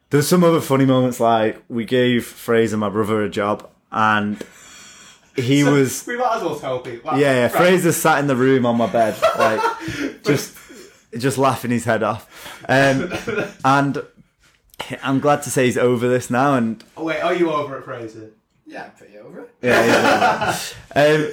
There's 0.09 0.27
some 0.27 0.43
other 0.43 0.59
funny 0.59 0.83
moments, 0.85 1.21
like 1.21 1.63
we 1.69 1.85
gave 1.85 2.25
Fraser, 2.25 2.75
my 2.75 2.89
brother, 2.89 3.23
a 3.23 3.29
job, 3.29 3.69
and 3.93 4.43
he 5.37 5.63
was 5.63 6.05
We 6.05 6.17
might 6.17 6.35
as 6.35 6.43
well 6.43 6.59
tell 6.59 6.79
people. 6.79 7.11
yeah, 7.13 7.33
yeah. 7.33 7.41
Right. 7.43 7.51
Fraser 7.53 7.93
sat 7.93 8.19
in 8.19 8.27
the 8.27 8.35
room 8.35 8.65
on 8.65 8.75
my 8.75 8.87
bed, 8.87 9.15
like 9.37 9.61
just 10.25 10.53
just 11.17 11.37
laughing 11.37 11.71
his 11.71 11.85
head 11.85 12.03
off. 12.03 12.27
Um, 12.67 13.11
and 13.65 14.01
I'm 15.03 15.19
glad 15.19 15.43
to 15.43 15.49
say 15.49 15.65
he's 15.65 15.77
over 15.77 16.07
this 16.07 16.29
now, 16.29 16.55
and 16.55 16.83
Oh, 16.97 17.03
wait, 17.03 17.21
are 17.21 17.33
you 17.33 17.51
over 17.51 17.77
at 17.77 17.83
Fraser? 17.83 18.31
Yeah, 18.65 18.85
I'm 18.85 18.91
pretty 18.91 19.17
over 19.17 19.41
it. 19.41 19.53
yeah, 19.61 20.57
yeah. 20.95 21.01
um, 21.03 21.31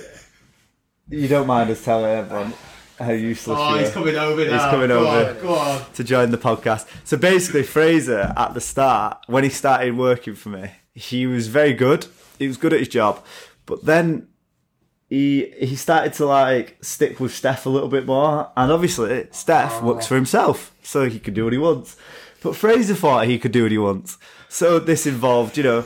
you 1.11 1.29
don't 1.29 1.47
mind 1.47 1.71
us 1.71 1.85
telling 1.85 2.11
everyone 2.11 2.53
how 2.99 3.13
useless 3.13 3.57
Oh, 3.61 3.75
you 3.75 3.81
he's 3.81 3.91
are 3.91 3.93
coming 3.93 4.17
over 4.17 4.45
now. 4.45 4.53
He's 4.53 4.71
coming 4.71 4.89
go 4.89 5.07
over. 5.09 5.31
On, 5.31 5.41
go 5.41 5.55
on. 5.55 5.93
to 5.95 6.05
join 6.05 6.31
the 6.33 6.39
podcast. 6.39 6.87
So 7.05 7.17
basically, 7.17 7.63
Fraser 7.63 8.35
at 8.37 8.55
the 8.55 8.61
start, 8.61 9.19
when 9.29 9.45
he 9.45 9.51
started 9.51 9.97
working 9.97 10.35
for 10.35 10.49
me, 10.49 10.73
he 10.95 11.27
was 11.27 11.47
very 11.47 11.73
good. 11.73 12.07
He 12.39 12.49
was 12.49 12.57
good 12.57 12.73
at 12.73 12.81
his 12.81 12.89
job, 12.89 13.25
but 13.67 13.85
then 13.85 14.29
he 15.09 15.53
he 15.59 15.77
started 15.77 16.13
to 16.15 16.27
like 16.27 16.77
stick 16.83 17.19
with 17.19 17.35
Steph 17.35 17.67
a 17.67 17.71
little 17.71 17.89
bit 17.89 18.07
more, 18.07 18.51
and 18.57 18.71
obviously 18.71 19.27
Steph 19.31 19.83
oh. 19.83 19.87
works 19.87 20.07
for 20.07 20.15
himself, 20.15 20.75
so 20.83 21.09
he 21.09 21.19
could 21.19 21.35
do 21.35 21.45
what 21.45 21.53
he 21.53 21.59
wants. 21.59 21.97
But 22.43 22.57
Fraser 22.57 22.95
thought 22.95 23.27
he 23.27 23.39
could 23.39 23.53
do 23.53 23.63
what 23.63 23.73
he 23.73 23.79
wants, 23.79 24.19
so 24.49 24.79
this 24.79 25.07
involved, 25.07 25.57
you 25.57 25.65
know. 25.65 25.85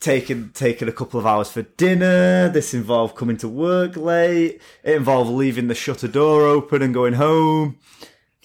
Taking 0.00 0.50
taking 0.50 0.86
a 0.86 0.92
couple 0.92 1.18
of 1.18 1.26
hours 1.26 1.50
for 1.50 1.62
dinner. 1.62 2.48
This 2.48 2.72
involved 2.72 3.16
coming 3.16 3.36
to 3.38 3.48
work 3.48 3.96
late. 3.96 4.60
It 4.84 4.94
involved 4.94 5.28
leaving 5.28 5.66
the 5.66 5.74
shutter 5.74 6.06
door 6.06 6.42
open 6.42 6.82
and 6.82 6.94
going 6.94 7.14
home 7.14 7.78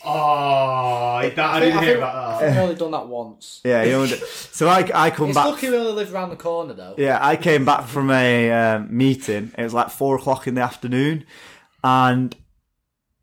Oh, 0.06 1.20
that, 1.22 1.40
I, 1.40 1.60
think- 1.60 1.74
didn't 1.74 1.78
I 1.80 1.84
hear 1.84 1.94
think- 1.94 1.98
about 1.98 2.40
that. 2.40 2.50
I've 2.50 2.58
only 2.58 2.76
done 2.76 2.92
that 2.92 3.08
once. 3.08 3.62
Yeah, 3.64 3.84
he 3.86 3.94
owned 3.94 4.12
it. 4.12 4.20
So 4.24 4.68
I, 4.68 4.80
I 4.94 5.10
come 5.10 5.28
back 5.28 5.30
It's 5.30 5.36
back. 5.36 5.46
lucky 5.46 5.70
we 5.70 5.78
only 5.78 5.92
live 5.94 6.14
around 6.14 6.30
the 6.30 6.36
corner 6.36 6.74
though. 6.74 6.96
Yeah, 6.98 7.20
I 7.22 7.36
came 7.36 7.64
back 7.66 7.88
from 7.88 8.10
a 8.12 8.52
um, 8.52 8.96
meeting. 8.96 9.52
It 9.58 9.64
was 9.64 9.74
like 9.74 9.90
four 9.90 10.16
o'clock 10.18 10.48
in 10.48 10.56
the 10.56 10.62
afternoon, 10.62 11.26
and 11.84 12.36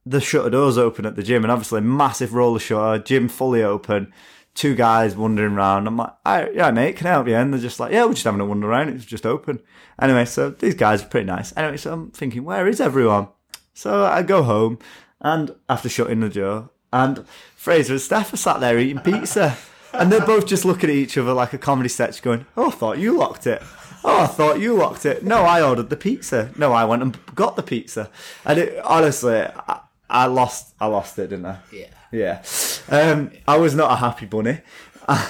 the 0.07 0.21
shutter 0.21 0.51
doors 0.51 0.79
open 0.79 1.05
at 1.07 1.17
the 1.17 1.23
gym, 1.23 1.45
and 1.45 1.53
obviously 1.53 1.81
massive 1.83 2.33
roller 2.35 2.59
shutter, 2.59 3.03
gym 3.03 3.29
fully 3.29 3.63
open. 3.63 4.13
Two 4.55 4.75
guys 4.75 5.15
wandering 5.15 5.53
around. 5.55 5.87
I'm 5.87 5.97
like, 5.97 6.13
"All 6.27 6.49
yeah, 6.53 6.71
mate, 6.73 6.97
can 6.97 7.07
I 7.07 7.11
help 7.11 7.29
you? 7.29 7.37
And 7.37 7.53
they're 7.53 7.61
just 7.61 7.79
like, 7.79 7.93
yeah, 7.93 8.05
we're 8.05 8.15
just 8.15 8.25
having 8.25 8.41
a 8.41 8.45
wander 8.45 8.69
around. 8.69 8.89
It's 8.89 9.05
just 9.05 9.25
open. 9.25 9.61
Anyway, 10.03 10.25
so 10.25 10.51
these 10.51 10.75
guys 10.75 11.03
are 11.03 11.07
pretty 11.07 11.27
nice. 11.27 11.57
Anyway, 11.57 11.77
so 11.77 11.93
I'm 11.93 12.11
thinking, 12.11 12.43
where 12.45 12.67
is 12.67 12.81
everyone? 12.81 13.29
So 13.75 14.05
I 14.05 14.23
go 14.23 14.43
home, 14.43 14.79
and 15.21 15.55
after 15.69 15.89
shutting 15.89 16.21
the 16.21 16.29
door, 16.29 16.71
and 16.93 17.25
Fraser 17.57 17.95
and 17.95 18.03
Steph 18.03 18.33
are 18.33 18.37
sat 18.37 18.61
there 18.61 18.79
eating 18.79 19.01
pizza. 19.01 19.57
And 19.93 20.13
they're 20.13 20.25
both 20.25 20.47
just 20.47 20.65
looking 20.65 20.89
at 20.89 20.95
each 20.95 21.19
other 21.19 21.33
like 21.33 21.53
a 21.53 21.59
comedy 21.59 21.89
sketch, 21.89 22.23
going, 22.23 22.47
Oh, 22.57 22.69
I 22.69 22.71
thought 22.71 22.99
you 22.99 23.17
locked 23.19 23.47
it. 23.49 23.61
Oh, 24.05 24.23
I 24.23 24.27
thought 24.27 24.61
you 24.61 24.75
locked 24.75 25.05
it. 25.05 25.25
No, 25.25 25.43
I 25.43 25.63
ordered 25.63 25.91
the 25.91 25.97
pizza. 25.97 26.53
No, 26.57 26.73
I 26.73 26.85
went 26.85 27.03
and 27.03 27.19
got 27.35 27.57
the 27.57 27.63
pizza. 27.63 28.09
And 28.45 28.59
it, 28.61 28.79
honestly, 28.85 29.41
I, 29.41 29.81
I 30.09 30.27
lost 30.27 30.75
I 30.81 30.87
lost 30.87 31.19
it, 31.19 31.31
didn't 31.31 31.47
I? 31.47 31.59
Yeah. 31.73 31.89
Yeah. 32.13 32.43
Um, 32.89 33.33
I 33.47 33.57
was 33.57 33.75
not 33.75 33.93
a 33.93 33.97
happy 33.97 34.27
bunny. 34.27 34.61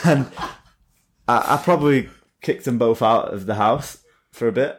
And 0.04 0.26
I, 1.26 1.54
I 1.54 1.60
probably 1.62 2.10
kicked 2.42 2.64
them 2.64 2.76
both 2.76 3.00
out 3.00 3.32
of 3.32 3.46
the 3.46 3.54
house 3.54 3.98
for 4.30 4.46
a 4.46 4.52
bit. 4.52 4.78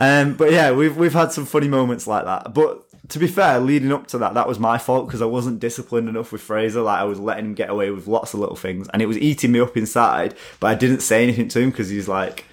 Um, 0.00 0.34
but 0.34 0.52
yeah, 0.52 0.70
we've 0.72 0.96
we've 0.96 1.14
had 1.14 1.32
some 1.32 1.46
funny 1.46 1.68
moments 1.68 2.06
like 2.06 2.24
that. 2.24 2.54
But 2.54 2.84
to 3.08 3.18
be 3.18 3.26
fair, 3.26 3.60
leading 3.60 3.92
up 3.92 4.06
to 4.08 4.18
that, 4.18 4.34
that 4.34 4.48
was 4.48 4.58
my 4.58 4.78
fault 4.78 5.06
because 5.06 5.22
I 5.22 5.26
wasn't 5.26 5.60
disciplined 5.60 6.08
enough 6.08 6.32
with 6.32 6.40
Fraser. 6.40 6.82
Like 6.82 7.00
I 7.00 7.04
was 7.04 7.18
letting 7.20 7.46
him 7.46 7.54
get 7.54 7.70
away 7.70 7.90
with 7.90 8.06
lots 8.06 8.34
of 8.34 8.40
little 8.40 8.56
things, 8.56 8.88
and 8.92 9.02
it 9.02 9.06
was 9.06 9.18
eating 9.18 9.52
me 9.52 9.60
up 9.60 9.76
inside. 9.76 10.34
But 10.60 10.68
I 10.68 10.74
didn't 10.74 11.00
say 11.00 11.22
anything 11.22 11.48
to 11.48 11.60
him 11.60 11.70
because 11.70 11.88
he's 11.88 12.08
like 12.08 12.44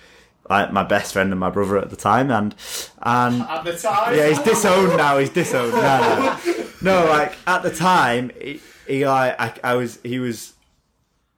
like 0.50 0.74
my 0.74 0.84
best 0.84 1.14
friend 1.14 1.32
and 1.32 1.40
my 1.40 1.50
brother 1.50 1.78
at 1.78 1.90
the 1.90 1.96
time, 1.96 2.30
and 2.30 2.54
and 3.02 3.42
At 3.42 3.64
the 3.64 3.78
time, 3.78 4.16
yeah, 4.16 4.28
he's 4.28 4.40
disowned 4.40 4.98
now. 4.98 5.18
He's 5.18 5.30
disowned. 5.30 5.72
No, 5.74 6.40
no, 6.82 7.04
no. 7.04 7.10
Like 7.10 7.36
at 7.48 7.64
the 7.64 7.72
time, 7.72 8.32
he, 8.40 8.62
he 8.88 9.08
like 9.08 9.40
I, 9.40 9.54
I 9.64 9.76
was 9.76 10.00
he 10.04 10.20
was 10.20 10.54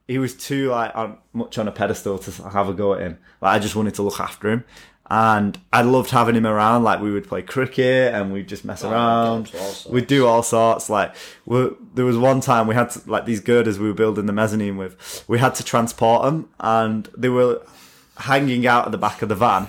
he 0.08 0.18
was 0.18 0.34
too 0.34 0.68
like 0.68 0.94
on, 0.94 1.18
much 1.32 1.58
on 1.58 1.68
a 1.68 1.72
pedestal 1.72 2.18
to 2.18 2.48
have 2.48 2.68
a 2.68 2.74
go 2.74 2.94
at 2.94 3.00
him. 3.00 3.18
Like 3.40 3.56
I 3.56 3.58
just 3.58 3.76
wanted 3.76 3.94
to 3.94 4.02
look 4.02 4.20
after 4.20 4.50
him, 4.50 4.64
and 5.08 5.58
I 5.72 5.82
loved 5.82 6.10
having 6.10 6.34
him 6.34 6.46
around. 6.46 6.82
Like 6.82 7.00
we 7.00 7.12
would 7.12 7.28
play 7.28 7.42
cricket 7.42 8.12
and 8.14 8.32
we'd 8.32 8.48
just 8.48 8.64
mess 8.64 8.82
oh, 8.84 8.90
around. 8.90 9.52
all 9.54 9.66
sorts. 9.66 9.86
We'd 9.86 10.06
do 10.06 10.26
all 10.26 10.42
sorts. 10.42 10.90
Like 10.90 11.14
there 11.46 12.04
was 12.04 12.18
one 12.18 12.40
time 12.40 12.66
we 12.66 12.74
had 12.74 12.90
to, 12.90 13.10
like 13.10 13.24
these 13.24 13.40
girders 13.40 13.78
we 13.78 13.86
were 13.86 13.94
building 13.94 14.26
the 14.26 14.32
mezzanine 14.32 14.76
with. 14.76 15.24
We 15.28 15.38
had 15.38 15.54
to 15.56 15.64
transport 15.64 16.22
them, 16.22 16.48
and 16.58 17.08
they 17.16 17.28
were 17.28 17.62
hanging 18.18 18.66
out 18.66 18.86
at 18.86 18.92
the 18.92 18.98
back 18.98 19.22
of 19.22 19.28
the 19.28 19.34
van. 19.34 19.68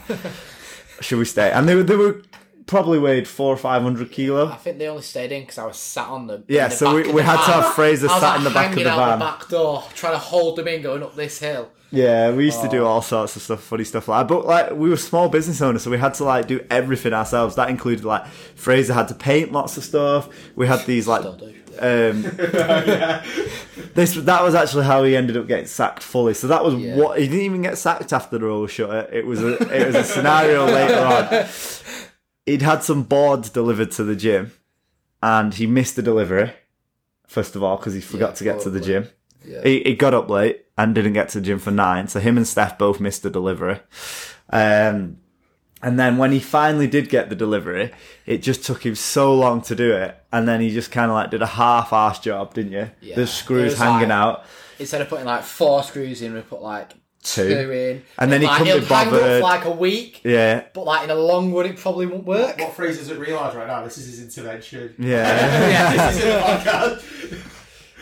Should 1.02 1.20
we 1.20 1.26
stay? 1.26 1.52
And 1.52 1.70
they 1.70 1.76
were 1.76 1.84
they 1.84 1.96
were 1.96 2.24
probably 2.66 2.98
weighed 2.98 3.28
four 3.28 3.54
or 3.54 3.58
five 3.58 3.84
hundred 3.84 4.12
kilo. 4.12 4.48
I 4.48 4.56
think 4.56 4.80
they 4.80 4.88
only 4.88 5.04
stayed 5.04 5.32
in 5.32 5.42
because 5.42 5.60
I 5.60 5.66
was 5.68 5.78
sat 5.78 6.08
on 6.08 6.26
them. 6.26 6.46
Yeah, 6.48 6.70
the 6.70 6.76
so 6.76 6.96
we, 6.96 7.12
we 7.12 7.22
had 7.22 7.44
to 7.46 7.52
have 7.52 7.74
Fraser 7.76 8.08
sat 8.10 8.22
like, 8.22 8.38
in 8.40 8.44
the 8.44 8.50
back 8.50 8.70
of 8.72 8.78
the 8.78 8.84
van. 8.86 9.20
the 9.20 9.26
back 9.26 9.48
door, 9.50 9.84
trying 9.94 10.14
to 10.14 10.20
hold 10.20 10.56
them 10.56 10.68
in, 10.68 10.82
going 10.82 11.04
up 11.04 11.16
this 11.16 11.38
hill. 11.40 11.72
Yeah, 11.90 12.32
we 12.34 12.44
used 12.46 12.62
to 12.62 12.68
do 12.68 12.84
all 12.86 13.02
sorts 13.02 13.36
of 13.38 13.42
stuff, 13.42 13.62
funny 13.62 13.86
stuff 13.86 14.08
like 14.10 14.28
that. 14.28 14.34
But 14.34 14.46
like, 14.46 14.72
we 14.74 14.90
were 14.90 14.98
small 14.98 15.30
business 15.30 15.62
owners, 15.62 15.84
so 15.84 15.90
we 15.92 15.98
had 15.98 16.14
to 16.16 16.26
like 16.26 16.48
do 16.48 16.66
everything 16.70 17.14
ourselves. 17.14 17.56
That 17.56 17.70
included 17.70 18.04
like 18.04 18.26
Fraser 18.56 18.94
had 18.94 19.08
to 19.08 19.14
paint 19.16 19.52
lots 19.54 19.78
of 19.78 19.84
stuff. 19.86 20.28
We 20.58 20.68
had 20.68 20.86
these 20.86 21.08
like, 21.08 21.22
Still 21.22 21.38
do. 21.38 21.54
um, 21.80 22.22
this 23.94 24.16
that 24.16 24.44
was 24.44 24.56
actually 24.56 24.86
how 24.86 25.04
he 25.04 25.16
ended 25.16 25.38
up 25.38 25.48
getting 25.48 25.66
sacked 25.66 26.04
fully. 26.04 26.34
So 26.34 26.48
that 26.48 26.64
was 26.64 26.76
Yeah. 26.76 26.96
what 26.98 27.20
he 27.20 27.26
didn't 27.28 27.42
even 27.46 27.62
get 27.62 27.78
sacked 27.78 28.12
after 28.14 28.38
the 28.38 28.46
roller 28.46 28.68
shutter. 28.68 29.08
It 29.12 29.26
was 29.26 29.42
a 29.42 29.54
it 29.74 29.88
was 29.88 29.96
a 29.96 30.04
scenario 30.04 30.66
later 30.66 31.00
on. 31.00 31.46
He'd 32.46 32.62
had 32.62 32.84
some 32.84 33.04
boards 33.04 33.50
delivered 33.50 33.92
to 33.92 34.04
the 34.04 34.16
gym, 34.16 34.52
and 35.22 35.54
he 35.54 35.68
missed 35.68 35.96
the 35.96 36.02
delivery. 36.02 36.52
First 37.28 37.56
of 37.56 37.64
all, 37.64 37.78
because 37.78 37.94
he 37.94 38.00
forgot 38.02 38.30
Yeah, 38.30 38.36
to 38.36 38.44
get 38.44 38.60
to 38.62 38.70
the 38.70 38.80
probably. 38.80 38.94
gym. 38.94 39.10
Yeah. 39.46 39.62
He, 39.64 39.84
he 39.84 39.96
got 39.96 40.14
up 40.14 40.30
late 40.30 40.64
and 40.78 40.94
didn't 40.96 41.14
get 41.14 41.30
to 41.30 41.40
the 41.40 41.46
gym 41.46 41.60
for 41.60 41.72
nine. 41.72 42.08
So 42.08 42.20
him 42.20 42.38
and 42.38 42.48
Steph 42.48 42.78
both 42.78 43.00
missed 43.00 43.24
the 43.24 43.30
delivery. 43.30 43.80
Um, 44.50 45.18
and 45.82 46.00
then 46.00 46.18
when 46.18 46.32
he 46.32 46.40
finally 46.40 46.88
did 46.88 47.10
get 47.10 47.30
the 47.30 47.36
delivery, 47.36 47.92
it 48.26 48.40
just 48.42 48.64
took 48.66 48.86
him 48.86 48.96
so 48.96 49.34
long 49.36 49.62
to 49.64 49.76
do 49.76 49.94
it. 49.96 50.16
And 50.32 50.48
then 50.48 50.62
he 50.62 50.72
just 50.72 50.92
kind 50.92 51.12
of 51.12 51.16
like 51.16 51.32
did 51.32 51.42
a 51.42 51.46
half-ass 51.48 52.20
job, 52.20 52.54
didn't 52.54 52.72
you? 52.72 52.90
Yeah. 53.02 53.16
The 53.16 53.28
screws 53.28 53.78
hanging 53.78 54.10
like- 54.10 54.18
out. 54.18 54.46
Instead 54.80 55.02
of 55.02 55.10
putting 55.10 55.26
like 55.26 55.44
four 55.44 55.82
screws 55.84 56.22
in, 56.22 56.34
we 56.36 56.42
put 56.42 56.62
like 56.62 56.92
Two. 57.24 57.50
two, 57.50 57.72
in. 57.72 58.04
And 58.20 58.32
then 58.32 58.42
he 58.42 58.48
like, 58.48 58.60
couldn't 58.60 58.74
be 58.80 58.84
it'll 58.86 58.96
hang 58.96 59.08
up 59.08 59.14
bothered. 59.14 59.38
for 59.38 59.42
like 59.42 59.66
a 59.66 59.72
week, 59.72 60.22
Yeah. 60.24 60.64
but 60.74 60.86
like 60.86 61.04
in 61.04 61.10
a 61.10 61.16
long 61.16 61.52
run, 61.54 61.66
it 61.66 61.76
probably 61.78 62.06
won't 62.06 62.26
work. 62.26 62.58
What 62.60 62.74
Fraser 62.74 63.00
doesn't 63.00 63.20
realise 63.20 63.54
right 63.56 63.68
now, 63.68 63.84
this 63.84 63.98
is 63.98 64.06
his 64.06 64.22
intervention. 64.22 64.94
Yeah. 65.00 65.96
this 66.12 66.18
is 66.18 66.24
a 66.26 66.40
podcast. 66.42 67.57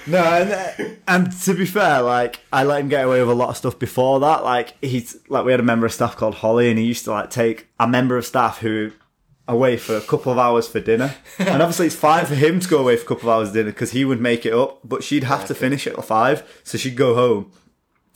No, 0.08 0.20
and, 0.24 0.98
and 1.08 1.32
to 1.42 1.54
be 1.54 1.66
fair, 1.66 2.02
like 2.02 2.40
I 2.54 2.64
let 2.64 2.82
him 2.82 2.90
get 2.90 3.06
away 3.06 3.20
with 3.22 3.30
a 3.30 3.34
lot 3.34 3.50
of 3.50 3.58
stuff 3.58 3.80
before 3.80 4.20
that. 4.20 4.44
Like 4.44 4.76
he's 4.82 5.18
like 5.30 5.46
we 5.46 5.52
had 5.52 5.60
a 5.60 5.64
member 5.64 5.86
of 5.86 5.94
staff 5.94 6.16
called 6.16 6.36
Holly, 6.36 6.70
and 6.70 6.78
he 6.78 6.86
used 6.86 7.06
to 7.06 7.12
like 7.12 7.30
take 7.30 7.68
a 7.80 7.88
member 7.88 8.18
of 8.18 8.26
staff 8.26 8.60
who 8.60 8.92
away 9.48 9.78
for 9.78 9.96
a 9.96 10.02
couple 10.02 10.32
of 10.32 10.38
hours 10.38 10.68
for 10.68 10.80
dinner. 10.80 11.16
and 11.40 11.62
obviously, 11.62 11.88
it's 11.88 11.96
fine 11.96 12.26
for 12.26 12.36
him 12.36 12.60
to 12.60 12.68
go 12.68 12.80
away 12.80 12.98
for 12.98 13.04
a 13.04 13.08
couple 13.08 13.30
of 13.30 13.36
hours 13.36 13.52
dinner 13.52 13.72
because 13.72 13.92
he 13.92 14.06
would 14.06 14.22
make 14.22 14.46
it 14.46 14.54
up, 14.54 14.80
but 14.84 15.04
she'd 15.04 15.24
have 15.24 15.46
to 15.48 15.56
finish 15.56 15.88
it 15.88 15.98
at 15.98 16.06
five, 16.06 16.62
so 16.64 16.78
she'd 16.78 16.96
go 16.96 17.16
home. 17.16 17.52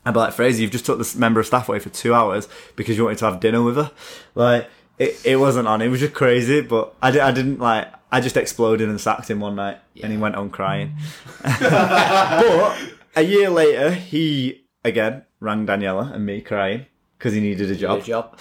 I'd 0.06 0.14
be 0.14 0.20
like, 0.20 0.34
Fraser, 0.34 0.62
you've 0.62 0.72
just 0.72 0.86
took 0.86 0.98
this 0.98 1.16
member 1.16 1.40
of 1.40 1.46
staff 1.46 1.68
away 1.68 1.80
for 1.80 1.90
two 1.90 2.14
hours 2.14 2.48
because 2.76 2.98
you 2.98 3.04
wanted 3.04 3.20
to 3.20 3.26
have 3.26 3.40
dinner 3.40 3.62
with 3.62 3.76
her. 3.76 3.92
Like, 4.34 4.70
it, 5.00 5.26
it 5.26 5.36
wasn't 5.38 5.68
on. 5.68 5.82
It 5.82 5.88
was 5.88 6.02
just 6.02 6.14
crazy, 6.14 6.62
but 6.62 6.94
I, 7.02 7.12
di- 7.12 7.20
I 7.20 7.32
didn't 7.32 7.60
like, 7.60 7.88
I 8.12 8.22
just 8.22 8.38
exploded 8.38 8.90
and 8.90 9.00
sacked 9.02 9.30
him 9.30 9.40
one 9.40 9.56
night 9.56 9.78
and 10.04 10.12
he 10.12 10.18
went 10.18 10.36
on 10.36 10.50
crying. 10.50 10.96
but 11.44 12.78
a 13.16 13.22
year 13.24 13.50
later, 13.50 13.92
he 13.92 14.66
again 14.84 15.24
rang 15.40 15.66
Daniela 15.66 16.14
and 16.14 16.26
me 16.26 16.42
crying 16.42 16.86
because 17.18 17.34
he 17.34 17.42
needed 17.42 17.70
a 17.70 17.76
job 17.76 18.00
Good 18.00 18.06
job. 18.06 18.40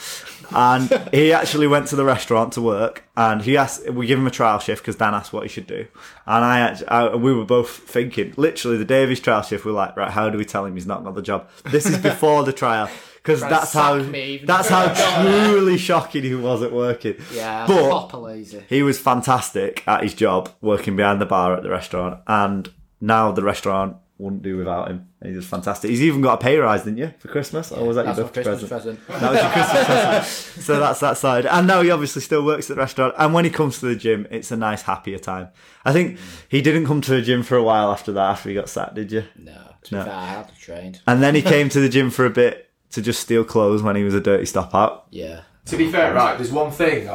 and 0.54 0.88
he 1.12 1.32
actually 1.32 1.66
went 1.66 1.88
to 1.88 1.96
the 1.96 2.04
restaurant 2.04 2.52
to 2.52 2.62
work 2.62 3.02
and 3.16 3.42
he 3.42 3.56
asked 3.56 3.90
we 3.90 4.06
give 4.06 4.18
him 4.20 4.26
a 4.28 4.30
trial 4.30 4.60
shift 4.60 4.82
because 4.82 4.94
dan 4.94 5.14
asked 5.14 5.32
what 5.32 5.42
he 5.42 5.48
should 5.48 5.66
do 5.66 5.84
and 6.26 6.44
i 6.44 6.60
actually 6.60 6.86
I, 6.86 7.14
we 7.16 7.32
were 7.34 7.44
both 7.44 7.70
thinking 7.70 8.34
literally 8.36 8.76
the 8.76 8.84
day 8.84 9.02
of 9.02 9.10
his 9.10 9.18
trial 9.18 9.42
shift 9.42 9.64
we 9.64 9.72
are 9.72 9.74
like 9.74 9.96
right 9.96 10.12
how 10.12 10.30
do 10.30 10.38
we 10.38 10.44
tell 10.44 10.64
him 10.64 10.74
he's 10.74 10.86
not 10.86 11.02
got 11.02 11.16
the 11.16 11.22
job 11.22 11.48
this 11.64 11.86
is 11.86 11.98
before 12.10 12.44
the 12.44 12.52
trial 12.52 12.88
because 13.28 13.40
that's 13.42 13.72
how 13.72 13.98
that's 14.44 14.68
how 14.68 15.22
truly 15.22 15.76
shocking 15.76 16.22
he 16.22 16.34
was 16.34 16.62
at 16.62 16.72
working 16.72 17.16
Yeah, 17.32 17.66
but 17.66 18.14
lazy. 18.20 18.62
he 18.68 18.82
was 18.82 18.98
fantastic 18.98 19.86
at 19.86 20.02
his 20.02 20.14
job 20.14 20.50
working 20.60 20.96
behind 20.96 21.20
the 21.20 21.26
bar 21.26 21.54
at 21.54 21.62
the 21.62 21.70
restaurant 21.70 22.20
and 22.26 22.70
now 23.00 23.30
the 23.32 23.42
restaurant 23.42 23.96
wouldn't 24.16 24.42
do 24.42 24.56
without 24.56 24.88
him 24.88 25.06
he 25.22 25.30
was 25.32 25.46
fantastic 25.46 25.90
he's 25.90 26.02
even 26.02 26.20
got 26.20 26.40
a 26.40 26.42
pay 26.42 26.56
rise 26.58 26.82
didn't 26.82 26.98
you 26.98 27.12
for 27.20 27.28
christmas 27.28 27.70
or 27.70 27.86
was 27.86 27.94
that 27.96 28.06
That's 28.06 28.18
your 28.18 28.26
birthday 28.26 28.42
Christmas 28.42 28.68
present 28.68 29.06
present. 29.06 29.20
that 29.20 29.30
was 29.32 29.40
your 29.42 29.50
Christmas 29.52 29.84
present. 29.86 30.64
So 30.64 30.80
that's 30.80 31.00
that 31.00 31.16
side. 31.16 31.46
And 31.46 31.66
now 31.68 31.82
he 31.82 31.90
obviously 31.90 32.20
still 32.22 32.44
works 32.44 32.68
at 32.68 32.76
the 32.76 32.80
restaurant. 32.80 33.14
And 33.16 33.32
when 33.32 33.44
he 33.44 33.50
comes 33.50 33.78
to 33.78 33.86
the 33.86 33.94
gym, 33.96 34.26
it's 34.30 34.50
a 34.50 34.56
nice, 34.56 34.82
happier 34.82 35.18
time. 35.18 35.48
I 35.84 35.92
think 35.92 36.18
he 36.48 36.60
didn't 36.60 36.84
come 36.86 37.00
to 37.02 37.12
the 37.12 37.22
gym 37.22 37.42
for 37.44 37.56
a 37.56 37.62
while 37.62 37.90
after 37.92 38.12
that, 38.12 38.30
after 38.32 38.48
he 38.50 38.54
got 38.56 38.68
sacked, 38.68 38.96
did 38.96 39.10
you? 39.12 39.22
No, 39.36 39.54
No. 39.92 40.04
fair, 40.04 40.12
I 40.12 40.26
had 40.26 40.48
to 40.48 40.54
trained. 40.60 41.00
And 41.06 41.22
then 41.22 41.34
he 41.36 41.40
came 41.42 41.68
to 41.70 41.80
the 41.80 41.88
gym 41.88 42.10
for 42.10 42.26
a 42.26 42.30
bit 42.30 42.67
to 42.92 43.02
just 43.02 43.20
steal 43.20 43.44
clothes 43.44 43.82
when 43.82 43.96
he 43.96 44.04
was 44.04 44.14
a 44.14 44.20
dirty 44.20 44.46
stop 44.46 44.74
out. 44.74 45.06
Yeah. 45.10 45.42
To 45.66 45.76
be 45.76 45.90
fair, 45.92 46.14
right, 46.14 46.36
there's 46.38 46.50
one 46.52 46.70
thing, 46.70 47.08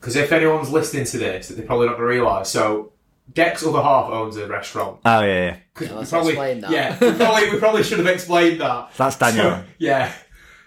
because 0.00 0.16
if 0.16 0.32
anyone's 0.32 0.70
listening 0.70 1.04
to 1.06 1.18
this, 1.18 1.48
that 1.48 1.54
they're 1.56 1.66
probably 1.66 1.86
not 1.86 1.96
going 1.96 2.08
to 2.08 2.14
realise. 2.14 2.48
So, 2.48 2.92
Dec's 3.32 3.64
other 3.64 3.82
half 3.82 4.10
owns 4.10 4.36
a 4.36 4.46
restaurant. 4.48 4.98
Oh, 5.04 5.20
yeah, 5.20 5.26
yeah. 5.26 5.56
'Cause 5.74 5.86
Yeah, 5.86 5.92
we 5.92 5.98
let's 5.98 6.10
probably, 6.10 6.32
explain 6.32 6.60
that. 6.62 6.70
Yeah, 6.70 6.98
we 7.00 7.12
probably, 7.12 7.50
we 7.50 7.58
probably 7.58 7.82
should 7.84 7.98
have 7.98 8.06
explained 8.08 8.60
that. 8.60 8.90
That's 8.96 9.16
Daniel. 9.16 9.50
So, 9.50 9.64
yeah. 9.78 10.12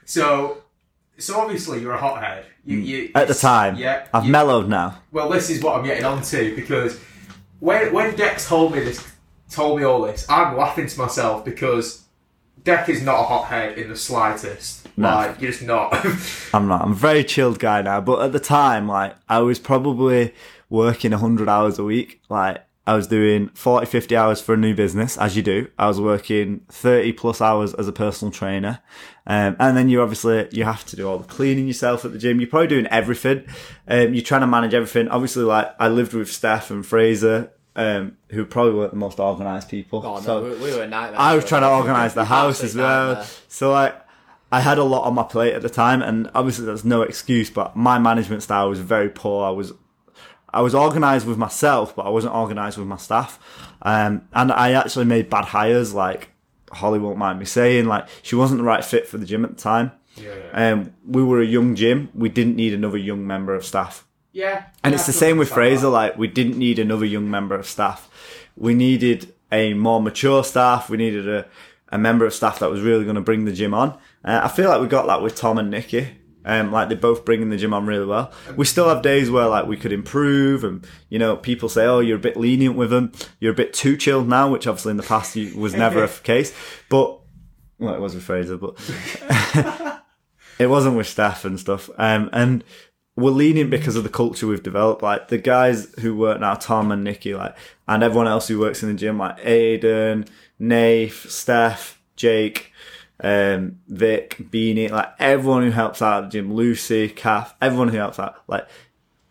So, 0.05 0.57
so 1.17 1.39
obviously 1.39 1.81
you're 1.81 1.93
a 1.93 1.97
hothead. 1.97 2.45
You, 2.63 2.77
you, 2.77 3.07
Mm. 3.09 3.11
At 3.15 3.27
the 3.27 3.33
time. 3.33 3.75
Yeah. 3.75 4.07
I've 4.13 4.25
you- 4.25 4.31
mellowed 4.31 4.69
now. 4.69 4.99
Well, 5.11 5.29
this 5.29 5.49
is 5.49 5.61
what 5.63 5.75
I'm 5.77 5.83
getting 5.85 6.05
onto 6.05 6.55
because 6.55 6.99
when 7.59 7.91
when 7.93 8.15
Dex 8.15 8.47
told 8.47 8.73
me 8.73 8.79
this, 8.81 9.05
told 9.49 9.79
me 9.79 9.83
all 9.83 10.01
this, 10.03 10.25
I'm 10.29 10.55
laughing 10.55 10.87
to 10.87 10.99
myself 10.99 11.43
because 11.43 12.03
Dec 12.63 12.89
is 12.89 13.01
not 13.01 13.19
a 13.19 13.23
hothead 13.23 13.77
in 13.77 13.89
the 13.89 13.95
slightest. 13.95 14.87
No. 14.97 15.09
Like 15.09 15.41
you're 15.41 15.51
just 15.51 15.63
not. 15.63 15.93
I'm 16.53 16.67
not. 16.67 16.81
I'm 16.81 16.91
a 16.91 16.95
very 16.95 17.23
chilled 17.23 17.59
guy 17.59 17.81
now. 17.81 18.01
But 18.01 18.21
at 18.21 18.33
the 18.33 18.39
time, 18.39 18.87
like, 18.87 19.15
I 19.27 19.39
was 19.39 19.59
probably 19.59 20.33
working 20.69 21.11
100 21.11 21.49
hours 21.49 21.79
a 21.79 21.83
week. 21.83 22.21
Like, 22.29 22.63
I 22.85 22.95
was 22.95 23.07
doing 23.07 23.49
40, 23.49 23.85
50 23.85 24.15
hours 24.15 24.41
for 24.41 24.55
a 24.55 24.57
new 24.57 24.73
business, 24.73 25.17
as 25.17 25.37
you 25.37 25.43
do. 25.43 25.67
I 25.77 25.87
was 25.87 26.01
working 26.01 26.61
30 26.69 27.13
plus 27.13 27.39
hours 27.39 27.73
as 27.75 27.87
a 27.87 27.91
personal 27.91 28.31
trainer. 28.31 28.79
Um, 29.27 29.55
and 29.59 29.77
then 29.77 29.87
you 29.87 30.01
obviously, 30.01 30.47
you 30.51 30.63
have 30.63 30.83
to 30.85 30.95
do 30.95 31.07
all 31.07 31.19
the 31.19 31.27
cleaning 31.27 31.67
yourself 31.67 32.05
at 32.05 32.11
the 32.11 32.17
gym. 32.17 32.39
You're 32.39 32.49
probably 32.49 32.67
doing 32.67 32.87
everything. 32.87 33.45
Um, 33.87 34.13
you're 34.13 34.23
trying 34.23 34.41
to 34.41 34.47
manage 34.47 34.73
everything. 34.73 35.07
Obviously, 35.09 35.43
like, 35.43 35.73
I 35.79 35.89
lived 35.89 36.13
with 36.13 36.31
Steph 36.31 36.71
and 36.71 36.85
Fraser 36.85 37.51
um, 37.75 38.17
who 38.29 38.45
probably 38.45 38.73
weren't 38.73 38.91
the 38.91 38.97
most 38.97 39.19
organised 39.19 39.69
people. 39.69 40.01
Oh 40.05 40.15
no, 40.15 40.21
so 40.21 40.43
we, 40.43 40.55
we 40.55 40.75
were 40.75 40.83
a 40.83 40.87
nightmare. 40.87 41.19
I 41.19 41.35
was 41.35 41.45
trying 41.45 41.61
to 41.61 41.69
organise 41.69 42.13
the 42.13 42.25
house 42.37 42.63
as 42.63 42.75
well. 42.75 43.15
nightmare. 43.15 43.27
So 43.47 43.71
like, 43.71 43.95
I 44.51 44.59
had 44.59 44.77
a 44.77 44.83
lot 44.83 45.05
on 45.05 45.13
my 45.13 45.23
plate 45.23 45.53
at 45.53 45.61
the 45.61 45.69
time, 45.69 46.01
and 46.01 46.29
obviously 46.35 46.65
there's 46.65 46.83
no 46.85 47.01
excuse. 47.01 47.49
But 47.49 47.75
my 47.75 47.99
management 47.99 48.43
style 48.43 48.69
was 48.69 48.79
very 48.79 49.09
poor. 49.09 49.45
I 49.45 49.51
was, 49.51 49.73
I 50.53 50.61
was 50.61 50.75
organised 50.75 51.25
with 51.25 51.37
myself, 51.37 51.95
but 51.95 52.05
I 52.05 52.09
wasn't 52.09 52.33
organised 52.33 52.77
with 52.77 52.87
my 52.87 52.97
staff. 52.97 53.39
Um, 53.81 54.27
and 54.33 54.51
I 54.51 54.73
actually 54.73 55.05
made 55.05 55.29
bad 55.29 55.45
hires. 55.45 55.93
Like 55.93 56.29
Holly 56.71 56.99
won't 56.99 57.17
mind 57.17 57.39
me 57.39 57.45
saying, 57.45 57.85
like 57.85 58.07
she 58.21 58.35
wasn't 58.35 58.59
the 58.59 58.65
right 58.65 58.83
fit 58.83 59.07
for 59.07 59.17
the 59.17 59.25
gym 59.25 59.45
at 59.45 59.55
the 59.55 59.61
time. 59.61 59.91
Yeah, 60.17 60.35
yeah. 60.35 60.71
Um, 60.71 60.93
we 61.07 61.23
were 61.23 61.39
a 61.41 61.45
young 61.45 61.73
gym. 61.75 62.09
We 62.13 62.27
didn't 62.27 62.57
need 62.57 62.73
another 62.73 62.97
young 62.97 63.25
member 63.25 63.55
of 63.55 63.63
staff. 63.63 64.05
Yeah. 64.31 64.65
And 64.83 64.93
it's 64.93 65.05
the 65.05 65.13
same 65.13 65.37
with 65.37 65.49
Fraser. 65.49 65.89
Like 65.89 66.17
we 66.17 66.27
didn't 66.27 66.57
need 66.57 66.79
another 66.79 67.05
young 67.05 67.29
member 67.29 67.55
of 67.55 67.65
staff. 67.65 68.09
We 68.55 68.73
needed 68.73 69.33
a 69.51 69.73
more 69.73 70.01
mature 70.01 70.43
staff. 70.43 70.89
We 70.89 70.97
needed 70.97 71.27
a, 71.27 71.47
a 71.89 71.97
member 71.97 72.25
of 72.25 72.33
staff 72.33 72.59
that 72.59 72.69
was 72.69 72.81
really 72.81 73.03
going 73.03 73.15
to 73.15 73.21
bring 73.21 73.45
the 73.45 73.51
gym 73.51 73.73
on. 73.73 73.91
Uh, 74.23 74.41
I 74.43 74.47
feel 74.47 74.69
like 74.69 74.81
we 74.81 74.87
got 74.87 75.07
that 75.07 75.21
with 75.21 75.35
Tom 75.35 75.57
and 75.57 75.69
Nikki. 75.69 76.17
Um, 76.43 76.71
like 76.71 76.89
they're 76.89 76.97
both 76.97 77.23
bringing 77.23 77.49
the 77.49 77.57
gym 77.57 77.73
on 77.73 77.85
really 77.85 78.05
well. 78.05 78.31
We 78.55 78.65
still 78.65 78.89
have 78.89 79.03
days 79.03 79.29
where 79.29 79.47
like 79.47 79.67
we 79.67 79.77
could 79.77 79.91
improve, 79.91 80.63
and 80.63 80.85
you 81.09 81.19
know 81.19 81.37
people 81.37 81.69
say, 81.69 81.85
"Oh, 81.85 81.99
you're 81.99 82.17
a 82.17 82.19
bit 82.19 82.35
lenient 82.35 82.75
with 82.75 82.89
them. 82.89 83.11
You're 83.39 83.51
a 83.51 83.55
bit 83.55 83.73
too 83.73 83.95
chilled 83.95 84.27
now," 84.27 84.49
which 84.49 84.65
obviously 84.65 84.89
in 84.91 84.97
the 84.97 85.03
past 85.03 85.35
was 85.55 85.75
never 85.75 86.03
a 86.03 86.07
case. 86.23 86.51
But 86.89 87.19
well, 87.77 87.93
it 87.93 88.01
was 88.01 88.15
with 88.15 88.23
Fraser, 88.23 88.57
but 88.57 88.73
it 90.59 90.67
wasn't 90.67 90.97
with 90.97 91.07
staff 91.07 91.45
and 91.45 91.59
stuff. 91.59 91.91
Um, 91.99 92.31
and 92.33 92.63
we're 93.21 93.31
lenient 93.31 93.69
because 93.69 93.95
of 93.95 94.03
the 94.03 94.09
culture 94.09 94.47
we've 94.47 94.63
developed. 94.63 95.01
Like 95.01 95.27
the 95.29 95.37
guys 95.37 95.93
who 95.99 96.15
work 96.15 96.39
now, 96.39 96.55
Tom 96.55 96.91
and 96.91 97.03
Nikki, 97.03 97.33
like, 97.35 97.55
and 97.87 98.03
everyone 98.03 98.27
else 98.27 98.47
who 98.47 98.59
works 98.59 98.83
in 98.83 98.89
the 98.89 98.95
gym, 98.95 99.17
like 99.17 99.39
Aiden, 99.41 100.27
Nath, 100.59 101.29
Steph, 101.29 102.01
Jake, 102.15 102.71
um, 103.23 103.79
Vic, 103.87 104.37
Beanie, 104.39 104.89
like 104.89 105.09
everyone 105.19 105.63
who 105.63 105.71
helps 105.71 106.01
out 106.01 106.23
at 106.23 106.31
the 106.31 106.37
gym, 106.37 106.53
Lucy, 106.53 107.09
Kath, 107.09 107.53
everyone 107.61 107.89
who 107.89 107.97
helps 107.97 108.19
out, 108.19 108.41
like 108.47 108.67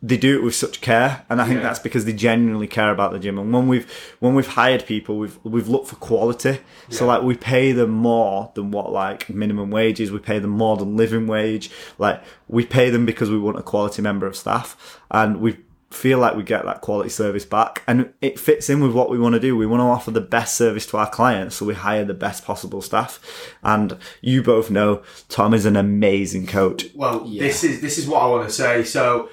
they 0.03 0.17
do 0.17 0.35
it 0.39 0.43
with 0.43 0.55
such 0.55 0.81
care, 0.81 1.25
and 1.29 1.43
I 1.43 1.45
think 1.47 1.59
Yeah. 1.59 1.65
that's 1.65 1.79
because 1.79 2.07
they 2.07 2.15
genuinely 2.15 2.67
care 2.67 2.91
about 2.91 3.13
the 3.13 3.19
gym. 3.19 3.39
And 3.39 3.53
when 3.53 3.69
we've 3.69 3.87
when 4.19 4.35
we've 4.35 4.47
hired 4.47 4.87
people, 4.87 5.19
we've 5.19 5.39
we've 5.45 5.69
looked 5.69 5.89
for 5.89 5.97
quality. 5.97 6.61
So 6.89 7.07
like 7.07 7.23
we 7.23 7.37
pay 7.37 7.73
them 7.73 7.91
more 7.91 8.51
than 8.55 8.71
what 8.71 8.91
like 8.93 9.29
minimum 9.29 9.71
wage 9.71 10.01
is. 10.01 10.11
We 10.11 10.19
pay 10.19 10.39
them 10.39 10.51
more 10.51 10.77
than 10.79 10.97
living 10.97 11.27
wage. 11.27 11.71
Like 11.99 12.23
we 12.49 12.65
pay 12.65 12.89
them 12.91 13.05
because 13.05 13.29
we 13.31 13.39
want 13.39 13.59
a 13.59 13.63
quality 13.63 14.01
member 14.01 14.27
of 14.27 14.37
staff, 14.37 14.99
and 15.11 15.41
we 15.41 15.59
feel 15.91 16.19
like 16.21 16.37
we 16.37 16.45
get 16.45 16.65
that 16.65 16.81
quality 16.81 17.11
service 17.11 17.45
back, 17.45 17.83
and 17.87 18.11
it 18.23 18.39
fits 18.39 18.71
in 18.71 18.81
with 18.81 18.93
what 18.93 19.11
we 19.11 19.19
want 19.19 19.35
to 19.35 19.41
do. 19.41 19.57
We 19.57 19.67
want 19.67 19.81
to 19.81 19.85
offer 19.87 20.13
the 20.13 20.21
best 20.21 20.57
service 20.57 20.87
to 20.87 20.97
our 20.97 21.11
clients, 21.11 21.57
so 21.57 21.67
we 21.67 21.75
hire 21.75 22.05
the 22.05 22.15
best 22.15 22.45
possible 22.45 22.81
staff. 22.81 23.19
And 23.63 23.99
you 24.23 24.41
both 24.43 24.71
know 24.71 25.03
Tom 25.29 25.53
is 25.53 25.67
an 25.67 25.77
amazing 25.77 26.47
coach. 26.47 26.87
Well, 26.95 27.25
Yeah. 27.27 27.43
this 27.43 27.65
is 27.65 27.81
this 27.83 27.99
is 27.99 28.07
what 28.07 28.23
I 28.23 28.27
want 28.29 28.49
to 28.49 28.55
say. 28.55 28.85
So, 28.85 29.03
la- 29.09 29.31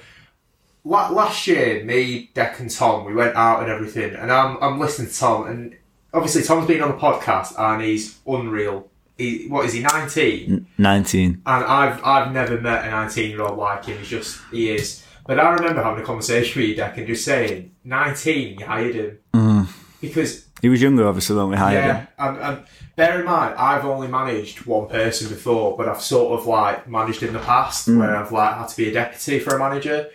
last 0.88 1.48
year, 1.48 1.84
me, 1.84 2.32
Dec, 2.34 2.60
and 2.60 2.70
Tom, 2.70 3.06
we 3.06 3.14
went 3.14 3.36
out 3.36 3.62
and 3.62 3.70
everything, 3.70 4.16
and 4.16 4.32
I'm 4.32 4.58
I'm 4.62 4.80
listening 4.80 5.10
to 5.10 5.18
Tom, 5.18 5.48
and 5.48 5.78
obviously 6.14 6.44
Tom's 6.44 6.68
been 6.68 6.82
on 6.82 6.90
the 6.90 6.98
podcast, 6.98 7.60
and 7.60 7.82
he's 7.82 8.20
unreal. 8.26 8.90
He, 9.18 9.48
what 9.48 9.66
is 9.66 9.74
he? 9.74 9.82
Nineteen. 9.82 10.68
Nineteen. 10.78 11.42
and 11.46 11.66
I've 11.66 12.04
I've 12.04 12.32
never 12.32 12.62
met 12.62 12.86
a 12.86 12.92
nineteen 12.92 13.32
year 13.32 13.42
old 13.42 13.58
like 13.58 13.86
him. 13.86 13.98
He's 13.98 14.10
just 14.10 14.40
he 14.52 14.70
is. 14.72 15.04
But 15.26 15.40
I 15.40 15.52
remember 15.54 15.84
having 15.84 16.02
a 16.02 16.06
conversation 16.06 16.62
with 16.62 16.70
you, 16.70 16.76
Dec, 16.76 16.98
and 16.98 17.08
just 17.08 17.26
saying, 17.26 17.72
nineteen, 17.84 18.60
you 18.60 18.66
hired 18.66 18.96
him 18.96 19.20
mm. 19.34 19.68
because 20.00 20.46
He 20.62 20.70
was 20.70 20.82
younger, 20.82 21.06
obviously, 21.06 21.36
when 21.36 21.50
we 21.50 21.58
hired 21.58 21.84
him. 21.84 21.88
yeah, 21.88 22.06
and, 22.18 22.38
and 22.38 22.66
bear 22.96 23.20
in 23.20 23.26
mind, 23.26 23.56
I've 23.56 23.84
only 23.84 24.08
managed 24.08 24.66
one 24.66 24.88
person 24.88 25.28
before, 25.28 25.76
but 25.76 25.90
I've 25.90 26.02
sort 26.02 26.40
of 26.40 26.48
like 26.48 26.88
managed 26.88 27.24
in 27.24 27.34
the 27.34 27.40
past 27.40 27.90
mm. 27.90 28.00
where 28.00 28.16
I've 28.16 28.32
like 28.32 28.56
had 28.56 28.68
to 28.70 28.78
be 28.78 28.90
a 28.90 28.94
deputy 28.94 29.40
for 29.40 29.56
a 29.56 29.60
manager, 29.60 30.10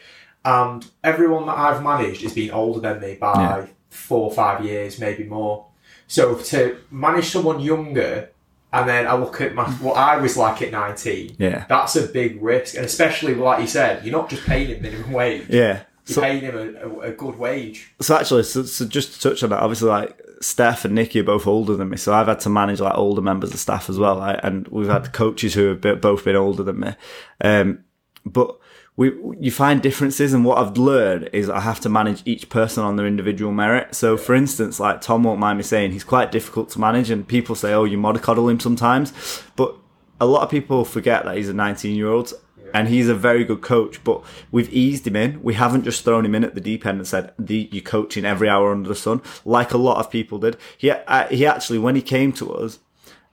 and 0.45 0.85
everyone 1.05 1.47
that 1.47 1.57
I've 1.59 1.83
managed 1.83 2.23
has 2.23 2.33
been 2.35 2.51
older 2.51 2.81
than 2.81 3.01
me 3.01 3.15
by 3.21 3.35
Yeah. 3.35 3.67
four 3.91 4.25
or 4.31 4.33
five 4.33 4.65
years, 4.65 4.99
maybe 4.99 5.25
more. 5.25 5.67
So 6.09 6.35
to 6.35 6.79
manage 6.91 7.27
someone 7.31 7.61
younger, 7.61 8.29
and 8.73 8.89
then 8.89 9.07
I 9.07 9.15
look 9.15 9.41
at 9.41 9.55
my 9.55 9.65
what 9.71 9.97
I 9.97 10.17
was 10.17 10.37
like 10.37 10.63
at 10.63 10.73
nineteen. 10.73 11.37
Yeah. 11.39 11.65
That's 11.69 11.95
a 11.97 12.07
big 12.07 12.43
risk, 12.43 12.75
and 12.77 12.85
especially 12.85 13.35
like 13.35 13.61
you 13.61 13.67
said, 13.67 14.05
you're 14.05 14.13
not 14.13 14.29
just 14.31 14.45
paying 14.45 14.69
him 14.69 14.83
minimum 14.83 15.13
wage. 15.13 15.47
Yeah. 15.49 15.83
You're 16.07 16.15
So, 16.17 16.21
paying 16.23 16.41
him 16.41 16.57
a, 16.57 16.87
a, 16.87 16.99
a 17.01 17.13
good 17.13 17.39
wage. 17.39 17.93
so 18.01 18.17
actually, 18.17 18.43
so, 18.43 18.65
so 18.65 18.85
just 18.87 19.15
to 19.15 19.21
touch 19.31 19.43
on 19.45 19.51
that, 19.51 19.61
obviously, 19.61 19.89
like 19.89 20.21
Steph 20.41 20.85
and 20.85 20.97
Nikki 20.97 21.21
are 21.21 21.25
both 21.25 21.47
older 21.47 21.77
than 21.77 21.91
me, 21.91 21.97
so 21.97 22.13
I've 22.13 22.27
had 22.27 22.41
to 22.41 22.49
manage 22.51 22.81
like 22.81 22.97
older 22.97 23.23
members 23.23 23.53
of 23.53 23.61
staff 23.61 23.89
as 23.89 23.99
well, 24.01 24.17
like, 24.17 24.41
and 24.43 24.67
we've 24.69 24.89
had 24.89 25.13
coaches 25.13 25.55
who 25.55 25.69
have 25.69 26.01
both 26.01 26.25
been 26.25 26.35
older 26.35 26.65
than 26.65 26.81
me. 26.81 26.95
Um, 27.41 27.85
but 28.27 28.59
we, 28.97 29.13
you 29.41 29.51
find 29.51 29.81
differences, 29.81 30.35
and 30.35 30.45
what 30.45 30.59
I've 30.59 30.77
learned 30.77 31.31
is 31.33 31.49
I 31.49 31.61
have 31.61 31.81
to 31.81 31.89
manage 31.89 32.23
each 32.27 32.51
person 32.51 32.85
on 32.85 32.97
their 32.97 33.07
individual 33.07 33.53
merit. 33.53 33.95
So, 33.95 34.17
for 34.17 34.35
instance, 34.35 34.79
like 34.79 35.01
Tom 35.01 35.23
won't 35.23 35.41
mind 35.41 35.59
me 35.59 35.63
saying 35.63 35.93
he's 35.93 36.05
quite 36.05 36.31
difficult 36.31 36.69
to 36.71 36.81
manage, 36.81 37.11
and 37.11 37.27
people 37.27 37.55
say, 37.55 37.73
"Oh, 37.73 37.85
you 37.85 37.97
mollycoddle 37.97 38.51
him 38.51 38.61
sometimes," 38.61 39.13
but 39.57 39.77
a 40.21 40.27
lot 40.27 40.43
of 40.43 40.51
people 40.51 40.85
forget 40.85 41.25
that 41.25 41.37
he's 41.37 41.49
a 41.49 41.55
19 41.55 41.97
year 41.97 42.09
old 42.09 42.33
and 42.73 42.89
he's 42.89 43.09
a 43.09 43.15
very 43.15 43.45
good 43.45 43.61
coach 43.61 44.03
but 44.05 44.23
we've 44.51 44.73
eased 44.73 45.07
him 45.07 45.17
in. 45.17 45.43
We 45.43 45.55
haven't 45.55 45.85
just 45.85 46.05
thrown 46.05 46.25
him 46.25 46.35
in 46.35 46.45
at 46.45 46.55
the 46.55 46.61
deep 46.61 46.87
end 46.87 46.99
and 46.99 47.07
said 47.07 47.33
the, 47.39 47.69
you're 47.73 47.83
coaching 47.83 48.25
every 48.25 48.49
hour 48.49 48.71
under 48.71 48.89
the 48.89 48.95
sun 48.95 49.21
like 49.45 49.73
a 49.73 49.79
lot 49.79 49.99
of 49.99 50.11
people 50.11 50.39
did. 50.39 50.57
He, 50.79 50.91
uh, 50.91 51.27
he 51.29 51.45
actually 51.45 51.79
when 51.79 51.97
he 51.97 52.03
came 52.03 52.33
to 52.35 52.53
us 52.55 52.79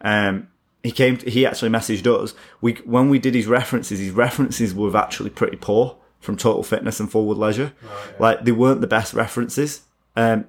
um, 0.02 0.48
he 0.84 0.92
came 0.92 1.18
to, 1.18 1.30
he 1.30 1.46
actually 1.46 1.70
messaged 1.70 2.08
us. 2.08 2.34
We 2.62 2.74
when 2.86 3.10
we 3.10 3.20
did 3.20 3.36
his 3.36 3.48
references 3.48 4.00
his 4.00 4.12
references 4.12 4.74
were 4.74 4.96
actually 4.96 5.30
pretty 5.30 5.58
poor 5.58 5.98
from 6.20 6.36
total 6.36 6.63
fitness 6.63 7.00
and 7.00 7.12
forward 7.12 7.38
leisure. 7.38 7.74
Like 8.20 8.44
they 8.46 8.52
weren't 8.52 8.82
the 8.82 8.88
best 8.88 9.13
references. 9.13 9.82
Um, 10.15 10.46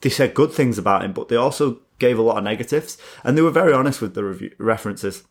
they 0.00 0.10
said 0.10 0.34
good 0.34 0.52
things 0.52 0.78
about 0.78 1.04
him 1.04 1.12
but 1.12 1.28
they 1.28 1.36
also 1.36 1.80
gave 1.98 2.18
a 2.18 2.22
lot 2.22 2.38
of 2.38 2.44
negatives. 2.44 2.98
And 3.22 3.36
they 3.36 3.42
were 3.42 3.50
very 3.50 3.72
honest 3.72 4.00
with 4.00 4.14
the 4.14 4.24
review, 4.24 4.52
references. 4.58 5.24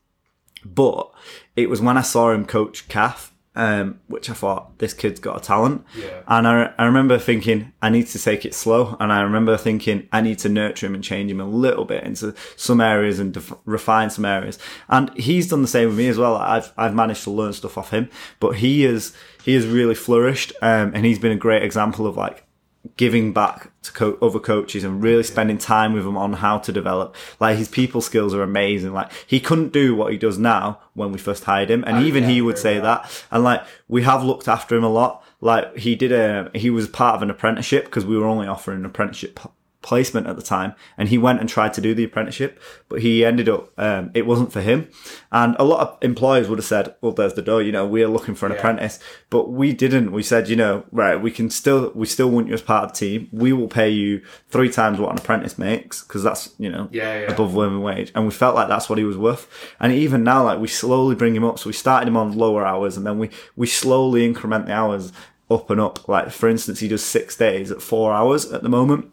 But 0.66 1.12
it 1.56 1.70
was 1.70 1.82
when 1.82 1.98
I 1.98 2.02
saw 2.02 2.32
him 2.32 2.46
coach 2.46 2.88
Kath, 2.88 3.33
um, 3.56 4.00
which 4.08 4.30
I 4.30 4.34
thought 4.34 4.80
this 4.80 4.94
kid's 4.94 5.20
got 5.20 5.38
a 5.38 5.40
talent. 5.40 5.86
Yeah. 5.98 6.22
And 6.28 6.48
I, 6.48 6.74
I 6.78 6.86
remember 6.86 7.20
thinking 7.20 7.72
I 7.82 7.90
need 7.90 8.08
to 8.08 8.20
take 8.20 8.46
it 8.46 8.54
slow, 8.54 8.98
and 9.00 9.12
I 9.12 9.22
remember 9.22 9.58
thinking 9.58 10.08
I 10.12 10.22
need 10.22 10.40
to 10.40 10.50
nurture 10.50 10.88
him 10.88 10.96
and 10.96 11.04
change 11.04 11.32
him 11.32 11.40
a 11.40 11.46
little 11.46 11.86
bit 11.86 12.04
into 12.04 12.34
some 12.56 12.82
areas 12.82 13.20
and 13.20 13.34
def- 13.34 13.54
refine 13.66 14.10
some 14.10 14.26
areas. 14.26 14.58
And 14.90 15.16
he's 15.18 15.48
done 15.50 15.62
the 15.62 15.68
same 15.68 15.90
with 15.90 15.98
me 15.98 16.08
as 16.08 16.18
well. 16.18 16.36
I've 16.36 16.74
I've 16.78 16.96
managed 16.96 17.24
to 17.26 17.32
learn 17.32 17.54
stuff 17.54 17.78
off 17.78 17.92
him, 17.92 18.10
but 18.40 18.58
he 18.58 18.86
is 18.86 19.16
he 19.44 19.54
has 19.56 19.68
really 19.68 19.96
flourished, 19.96 20.54
um, 20.62 20.92
and 20.96 21.06
he's 21.06 21.20
been 21.20 21.32
a 21.32 21.38
great 21.38 21.64
example 21.64 22.08
of 22.08 22.18
like 22.18 22.46
giving 22.98 23.34
back 23.34 23.72
to 23.82 23.92
co- 23.92 24.18
other 24.22 24.40
coaches 24.40 24.84
and 24.84 25.02
really 25.04 25.24
spending 25.24 25.58
time 25.58 25.94
with 25.94 26.04
them 26.04 26.16
on 26.18 26.34
how 26.34 26.58
to 26.60 26.72
develop. 26.72 27.16
Like 27.40 27.58
his 27.58 27.68
people 27.68 28.02
skills 28.02 28.34
are 28.34 28.44
amazing. 28.44 28.94
Like 28.94 29.12
he 29.26 29.40
couldn't 29.40 29.74
do 29.74 29.96
what 29.96 30.12
he 30.12 30.18
does 30.18 30.38
now 30.38 30.80
when 30.94 31.12
we 31.12 31.18
first 31.18 31.44
hired 31.46 31.70
him, 31.72 31.84
and 31.88 31.98
I- 31.98 32.04
even 32.04 32.26
he 32.26 32.42
would 32.42 32.58
say 32.58 32.76
well. 32.80 32.84
that. 33.02 33.26
And 33.32 33.44
like 33.44 33.64
we 33.88 34.04
have 34.04 34.24
looked 34.24 34.48
after 34.48 34.76
him 34.76 34.84
a 34.84 34.90
lot. 34.90 35.24
Like 35.42 35.76
he 35.78 35.96
did 35.96 36.12
a 36.12 36.52
he 36.54 36.70
was 36.70 36.88
part 36.88 37.16
of 37.16 37.22
an 37.24 37.30
apprenticeship 37.30 37.86
because 37.86 38.06
we 38.06 38.18
were 38.18 38.26
only 38.28 38.48
offering 38.48 38.80
an 38.80 38.86
apprenticeship 38.86 39.40
placement 39.84 40.26
at 40.26 40.36
the 40.36 40.42
time, 40.42 40.74
and 40.98 41.10
he 41.10 41.18
went 41.20 41.40
and 41.40 41.48
tried 41.48 41.74
to 41.76 41.82
do 41.82 41.94
the 41.94 42.04
apprenticeship, 42.06 42.60
but 42.90 43.02
he 43.02 43.24
ended 43.24 43.48
up 43.48 43.70
um, 43.78 44.10
it 44.16 44.26
wasn't 44.26 44.52
for 44.52 44.62
him. 44.62 44.90
And 45.32 45.56
a 45.60 45.64
lot 45.64 45.82
of 45.82 45.98
employers 46.02 46.48
would 46.50 46.58
have 46.58 46.66
said, 46.66 46.96
"Well, 47.02 47.12
there's 47.12 47.36
the 47.36 47.42
door. 47.44 47.62
You 47.62 47.72
know, 47.72 47.86
we're 47.86 48.08
looking 48.08 48.34
for 48.34 48.48
an 48.48 48.54
Yeah. 48.54 48.58
apprentice." 48.60 49.00
But 49.30 49.52
we 49.52 49.74
didn't. 49.74 50.12
We 50.12 50.24
said, 50.24 50.48
you 50.50 50.56
know, 50.56 50.86
right, 50.92 51.22
we 51.22 51.30
can 51.30 51.50
still 51.50 51.92
we 51.94 52.08
still 52.08 52.30
want 52.32 52.48
you 52.48 52.54
as 52.54 52.62
part 52.62 52.86
of 52.86 52.92
the 52.94 52.98
team. 52.98 53.28
We 53.32 53.54
will 53.54 53.68
pay 53.68 53.90
you 53.90 54.22
three 54.50 54.70
times 54.70 55.00
what 55.00 55.12
an 55.12 55.18
apprentice 55.20 55.58
makes 55.60 56.02
because 56.04 56.24
that's 56.24 56.54
you 56.58 56.70
know 56.72 56.88
Yeah, 56.92 57.20
yeah. 57.22 57.32
above 57.32 57.54
minimum 57.54 57.82
wage, 57.84 58.12
and 58.16 58.26
we 58.26 58.32
felt 58.32 58.56
like 58.56 58.70
that's 58.70 58.90
what 58.90 58.98
he 58.98 59.04
was 59.04 59.18
worth. 59.18 59.48
And 59.80 59.92
even 59.92 60.24
now, 60.24 60.44
like 60.46 60.60
we 60.60 60.68
slowly 60.68 61.16
bring 61.16 61.36
him 61.36 61.44
up. 61.44 61.60
So 61.60 61.68
we 61.68 61.74
started 61.74 62.08
him 62.08 62.18
on 62.18 62.32
lower 62.38 62.66
hours, 62.66 62.96
and 62.98 63.06
then 63.06 63.20
we 63.20 63.30
we 63.56 63.68
slowly 63.68 64.26
increment 64.26 64.68
the 64.68 64.74
hours 64.74 65.12
up 65.52 65.70
and 65.70 65.82
up. 65.82 66.08
Like 66.08 66.32
for 66.32 66.48
instance, 66.48 66.80
he 66.80 66.88
does 66.88 67.04
six 67.04 67.36
days 67.36 67.70
at 67.72 67.82
four 67.82 68.14
hours 68.14 68.52
at 68.52 68.64
the 68.64 68.70
moment. 68.70 69.10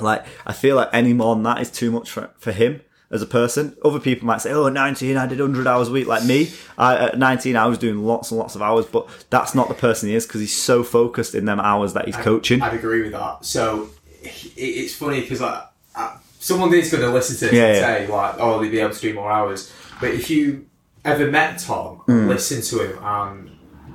Like 0.00 0.24
I 0.46 0.52
feel 0.52 0.76
like 0.76 0.88
any 0.92 1.12
more 1.12 1.34
than 1.34 1.44
that 1.44 1.60
is 1.60 1.70
too 1.70 1.90
much 1.90 2.10
for 2.10 2.30
for 2.38 2.52
him. 2.52 2.80
As 3.08 3.22
a 3.22 3.26
person, 3.26 3.76
other 3.84 4.00
people 4.00 4.26
might 4.26 4.40
say, 4.40 4.50
"Oh, 4.52 4.68
19, 4.68 5.16
I 5.16 5.26
did 5.26 5.38
100 5.38 5.64
hours 5.68 5.88
a 5.88 5.92
week." 5.92 6.08
Like 6.08 6.24
me, 6.24 6.50
I, 6.76 6.96
at 6.96 7.16
19, 7.18 7.54
I 7.54 7.66
was 7.66 7.78
doing 7.78 7.98
lots 8.04 8.32
and 8.32 8.38
lots 8.40 8.56
of 8.56 8.62
hours, 8.62 8.84
but 8.84 9.06
that's 9.30 9.54
not 9.54 9.68
the 9.68 9.74
person 9.74 10.08
he 10.08 10.16
is 10.16 10.26
because 10.26 10.40
he's 10.40 10.56
so 10.56 10.82
focused 10.82 11.32
in 11.36 11.44
them 11.44 11.60
hours 11.60 11.92
that 11.92 12.06
he's 12.06 12.16
coaching. 12.16 12.62
I'd 12.62 12.74
agree 12.74 13.02
with 13.02 13.12
that. 13.12 13.44
So 13.44 13.90
it, 14.24 14.32
it's 14.56 14.92
funny 14.96 15.20
because 15.20 15.40
like, 15.40 15.62
I, 15.94 16.16
someone 16.40 16.74
is 16.74 16.90
going 16.90 17.04
to 17.04 17.10
listen 17.10 17.36
to 17.36 17.44
this 17.44 17.54
Yeah, 17.54 17.66
and 17.66 17.76
yeah. 17.76 18.06
say 18.06 18.06
like, 18.12 18.34
"Oh, 18.40 18.60
they'd 18.60 18.70
be 18.70 18.80
able 18.80 18.94
to 18.94 19.00
do 19.00 19.14
more 19.14 19.30
hours." 19.30 19.72
But 20.00 20.10
if 20.10 20.28
you 20.28 20.66
ever 21.04 21.30
met 21.30 21.60
Tom, 21.60 22.02
Mm. 22.08 22.26
listened 22.26 22.64
to 22.64 22.78
him, 22.90 22.98
and 23.04 23.50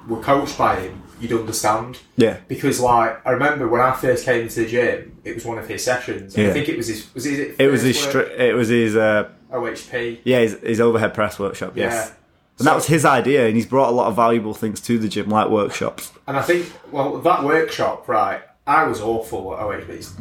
were 0.08 0.22
coached 0.22 0.58
by 0.58 0.80
him, 0.80 1.01
you'd 1.22 1.32
understand. 1.40 2.00
Yeah. 2.18 2.38
Because 2.48 2.80
like 2.80 3.26
I 3.26 3.32
remember 3.32 3.68
when 3.68 3.82
I 3.82 3.94
first 3.94 4.26
came 4.26 4.42
into 4.44 4.62
the 4.62 4.68
gym, 4.68 5.18
it 5.24 5.36
was 5.36 5.46
one 5.46 5.58
of 5.58 5.68
his 5.68 5.84
sessions. 5.84 6.36
Yeah. 6.36 6.50
I 6.50 6.54
think 6.54 6.68
it 6.70 6.78
was 6.78 6.88
his. 6.88 7.14
Was 7.14 7.26
it? 7.26 7.56
It 7.60 7.68
was 7.72 7.82
his. 7.84 7.98
Stri- 7.98 8.38
it 8.40 8.54
was 8.54 8.70
his. 8.70 8.96
Uh, 8.96 9.30
OHP. 9.52 10.20
yeah, 10.24 10.40
his, 10.40 10.54
his 10.62 10.80
overhead 10.80 11.14
press 11.14 11.38
workshop. 11.38 11.74
Yes. 11.76 11.94
Yeah. 12.10 12.16
And 12.60 12.68
that 12.68 12.76
was 12.76 12.86
his 12.88 13.04
idea, 13.06 13.48
and 13.48 13.56
he's 13.56 13.66
brought 13.66 13.90
a 13.90 13.92
lot 13.92 14.08
of 14.08 14.16
valuable 14.16 14.54
things 14.54 14.80
to 14.82 14.98
the 15.00 15.08
gym, 15.10 15.30
like 15.30 15.50
workshops. 15.50 16.12
And 16.28 16.38
I 16.38 16.42
think, 16.42 16.72
well, 16.92 17.18
that 17.20 17.44
workshop, 17.44 18.08
right? 18.08 18.42
I 18.68 18.84
was 18.86 19.02
awful 19.02 19.54
at 19.56 19.60
OHP. 19.62 19.90
It's 19.90 20.14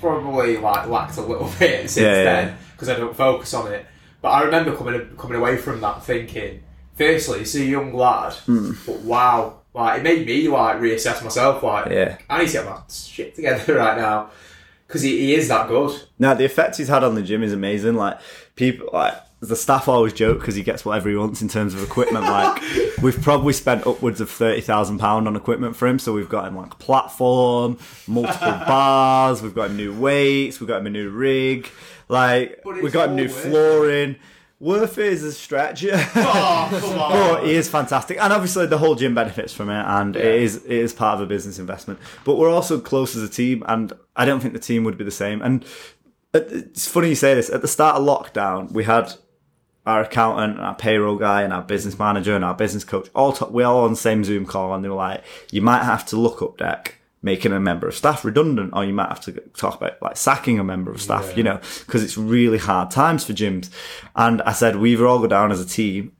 Probably 0.00 0.58
like 0.58 0.86
lacked 0.88 1.16
a 1.16 1.22
little 1.22 1.50
bit 1.58 1.90
since. 1.90 1.96
Yeah, 1.96 2.22
then 2.24 2.58
because 2.72 2.88
I 2.88 2.96
don't 2.96 3.16
focus 3.16 3.54
on 3.54 3.72
it. 3.72 3.86
But 4.20 4.28
I 4.28 4.42
remember 4.42 4.76
coming 4.76 5.16
coming 5.16 5.38
away 5.38 5.56
from 5.56 5.80
that 5.80 6.04
thinking, 6.04 6.62
firstly, 6.94 7.40
it's 7.40 7.54
a 7.54 7.64
young 7.64 7.92
lad, 7.94 8.34
Hmm. 8.34 8.72
but 8.86 9.00
wow, 9.00 9.60
like 9.76 10.00
it 10.00 10.02
made 10.02 10.26
me 10.26 10.48
like 10.48 10.78
reassess 10.78 11.22
myself. 11.22 11.62
Like, 11.62 11.86
Yeah. 11.92 12.16
I 12.28 12.38
need 12.40 12.46
to 12.48 12.52
get 12.54 12.64
my 12.64 12.80
shit 12.90 13.34
together 13.36 13.74
right 13.78 13.96
now 13.96 14.30
because 14.88 15.02
he, 15.02 15.18
he 15.18 15.34
is 15.34 15.48
that 15.48 15.68
good. 15.68 16.00
Now 16.18 16.34
the 16.34 16.44
effect 16.44 16.76
he's 16.78 16.88
had 16.88 17.04
on 17.04 17.14
the 17.14 17.22
gym 17.22 17.42
is 17.42 17.52
amazing. 17.52 17.94
Like 17.94 18.18
people, 18.56 18.88
like 18.92 19.14
the 19.40 19.54
staff 19.54 19.86
always 19.86 20.14
joke 20.14 20.38
because 20.40 20.54
he 20.54 20.62
gets 20.62 20.84
whatever 20.84 21.10
he 21.10 21.14
wants 21.16 21.42
in 21.42 21.48
terms 21.48 21.74
of 21.74 21.82
equipment. 21.82 22.24
Like 22.24 22.62
we've 23.02 23.20
probably 23.20 23.52
spent 23.52 23.86
upwards 23.86 24.20
of 24.22 24.30
thirty 24.30 24.62
thousand 24.62 24.98
pound 24.98 25.28
on 25.28 25.36
equipment 25.36 25.76
for 25.76 25.86
him. 25.86 25.98
So 25.98 26.12
we've 26.14 26.28
got 26.28 26.48
him 26.48 26.56
like 26.56 26.72
a 26.72 26.76
platform, 26.76 27.78
multiple 28.06 28.50
bars. 28.66 29.42
We've 29.42 29.54
got 29.54 29.70
him 29.70 29.76
new 29.76 29.92
weights. 29.98 30.58
We've 30.58 30.68
got 30.68 30.78
him 30.80 30.86
a 30.86 30.90
new 30.90 31.10
rig. 31.10 31.68
Like 32.08 32.62
we've 32.64 32.92
got 32.92 33.10
him 33.10 33.16
new 33.16 33.28
flooring. 33.28 34.10
it. 34.12 34.20
Worth 34.58 34.96
is 34.96 35.22
a 35.22 35.32
stretch. 35.32 35.84
Oh, 35.84 36.68
come 36.80 36.98
on. 36.98 37.12
But 37.12 37.44
he 37.44 37.54
is 37.54 37.68
fantastic, 37.68 38.18
and 38.18 38.32
obviously 38.32 38.64
the 38.66 38.78
whole 38.78 38.94
gym 38.94 39.14
benefits 39.14 39.52
from 39.52 39.68
it, 39.68 39.84
and 39.86 40.16
it 40.16 40.24
is 40.42 40.56
it 40.56 40.70
is 40.70 40.94
part 40.94 41.16
of 41.16 41.20
a 41.20 41.26
business 41.26 41.58
investment. 41.58 42.00
But 42.24 42.36
we're 42.36 42.50
also 42.50 42.80
close 42.80 43.14
as 43.16 43.22
a 43.22 43.28
team, 43.28 43.62
and 43.68 43.92
I 44.14 44.24
don't 44.24 44.40
think 44.40 44.54
the 44.54 44.60
team 44.60 44.84
would 44.84 44.96
be 44.96 45.04
the 45.04 45.10
same. 45.10 45.42
And 45.42 45.64
it's 46.32 46.88
funny 46.88 47.10
you 47.10 47.14
say 47.14 47.34
this. 47.34 47.50
At 47.50 47.60
the 47.60 47.68
start 47.68 47.96
of 47.96 48.06
lockdown, 48.06 48.72
we 48.72 48.84
had 48.84 49.12
our 49.84 50.00
accountant, 50.00 50.56
and 50.56 50.64
our 50.66 50.74
payroll 50.74 51.16
guy, 51.16 51.42
and 51.42 51.52
our 51.52 51.62
business 51.62 51.98
manager, 51.98 52.34
and 52.34 52.44
our 52.44 52.54
business 52.54 52.82
coach 52.82 53.10
all 53.14 53.32
talk, 53.32 53.52
we 53.52 53.62
all 53.62 53.84
on 53.84 53.90
the 53.90 53.96
same 53.96 54.24
Zoom 54.24 54.46
call, 54.46 54.74
and 54.74 54.82
they 54.82 54.88
were 54.88 54.94
like, 54.94 55.22
"You 55.50 55.60
might 55.60 55.84
have 55.84 56.06
to 56.06 56.16
look 56.16 56.40
up 56.40 56.56
Dec." 56.56 56.92
Making 57.22 57.52
a 57.52 57.60
member 57.60 57.88
of 57.88 57.94
staff 57.94 58.24
redundant, 58.24 58.70
or 58.74 58.84
you 58.84 58.92
might 58.92 59.08
have 59.08 59.20
to 59.22 59.32
talk 59.56 59.76
about 59.76 60.00
like 60.00 60.16
sacking 60.16 60.58
a 60.58 60.64
member 60.64 60.92
of 60.92 61.00
staff, 61.00 61.36
you 61.36 61.42
know, 61.42 61.58
because 61.86 62.04
it's 62.04 62.16
really 62.16 62.58
hard 62.58 62.90
times 62.90 63.24
for 63.24 63.32
gyms. 63.32 63.70
And 64.14 64.42
I 64.42 64.52
said, 64.52 64.76
we 64.76 64.92
either 64.92 65.06
all 65.06 65.18
go 65.18 65.26
down 65.26 65.50
as 65.50 65.60
a 65.60 65.66
team 65.66 66.12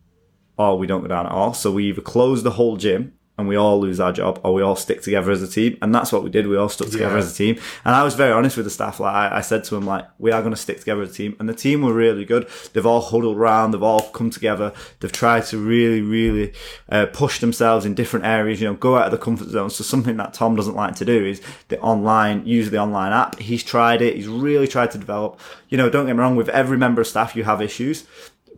or 0.57 0.79
we 0.79 0.87
don't 0.87 1.03
go 1.03 1.09
down 1.09 1.27
at 1.27 1.33
all. 1.33 1.55
So 1.55 1.71
we 1.71 1.85
either 1.89 2.01
close 2.01 2.43
the 2.43 2.53
whole 2.53 2.77
gym 2.77 3.13
and 3.38 3.46
we 3.46 3.57
all 3.57 3.79
lose 3.79 4.01
our 4.01 4.12
job, 4.12 4.40
or 4.42 4.55
we 4.55 4.62
all 4.62 4.77
stick 4.77 5.03
together 5.03 5.31
as 5.31 5.42
a 5.42 5.49
team. 5.49 5.77
And 5.83 5.94
that's 5.94 6.11
what 6.11 6.22
we 6.25 6.31
did. 6.31 6.46
We 6.46 6.57
all 6.57 6.68
stuck 6.70 6.88
together 6.88 7.12
Yeah. 7.14 7.18
as 7.18 7.33
a 7.33 7.37
team. 7.37 7.59
And 7.85 7.94
I 7.94 8.03
was 8.03 8.14
very 8.14 8.33
honest 8.33 8.57
with 8.57 8.64
the 8.64 8.70
staff. 8.70 8.99
Like 8.99 9.14
I, 9.14 9.37
I 9.38 9.40
said 9.42 9.62
to 9.64 9.75
them, 9.75 9.85
like, 9.85 10.07
we 10.18 10.33
are 10.33 10.40
going 10.40 10.55
to 10.55 10.61
stick 10.61 10.79
together 10.79 11.03
as 11.03 11.11
a 11.11 11.14
team. 11.14 11.37
And 11.38 11.46
the 11.49 11.55
team 11.55 11.83
were 11.83 11.92
really 11.92 12.25
good. 12.25 12.49
They've 12.72 12.87
all 12.87 13.03
huddled 13.03 13.37
around. 13.37 13.72
They've 13.72 13.83
all 13.83 14.09
come 14.11 14.31
together. 14.31 14.72
They've 15.01 15.12
tried 15.12 15.44
to 15.46 15.59
really, 15.59 16.01
really 16.01 16.55
uh, 16.90 17.07
push 17.12 17.40
themselves 17.40 17.85
in 17.85 17.94
different 17.94 18.25
areas. 18.25 18.61
You 18.61 18.68
know, 18.68 18.75
go 18.75 18.96
out 18.96 19.05
of 19.07 19.11
the 19.12 19.18
comfort 19.18 19.49
zone. 19.49 19.68
So 19.68 19.85
something 19.85 20.16
that 20.16 20.33
Tom 20.33 20.57
doesn't 20.57 20.75
like 20.75 20.94
to 20.96 21.05
do 21.05 21.25
is 21.27 21.42
the 21.68 21.79
online, 21.81 22.46
use 22.46 22.70
the 22.70 22.79
online 22.79 23.12
app. 23.12 23.38
He's 23.38 23.62
tried 23.62 24.01
it. 24.01 24.16
He's 24.16 24.29
really 24.29 24.66
tried 24.66 24.92
to 24.92 24.99
develop. 24.99 25.38
You 25.68 25.77
know, 25.77 25.90
don't 25.90 26.07
get 26.07 26.14
me 26.16 26.20
wrong. 26.20 26.37
With 26.37 26.49
every 26.49 26.79
member 26.79 27.03
of 27.03 27.07
staff, 27.07 27.37
you 27.37 27.44
have 27.44 27.61
issues, 27.61 28.07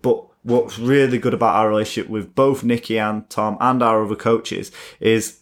but 0.03 0.25
what's 0.43 0.79
really 0.79 1.19
good 1.19 1.35
about 1.35 1.57
our 1.57 1.69
relationship 1.69 2.11
with 2.11 2.35
both 2.35 2.65
Nikki 2.65 2.99
and 2.99 3.29
Tom 3.29 3.57
and 3.61 3.83
our 3.83 4.05
other 4.05 4.17
coaches 4.17 4.73
is 5.01 5.41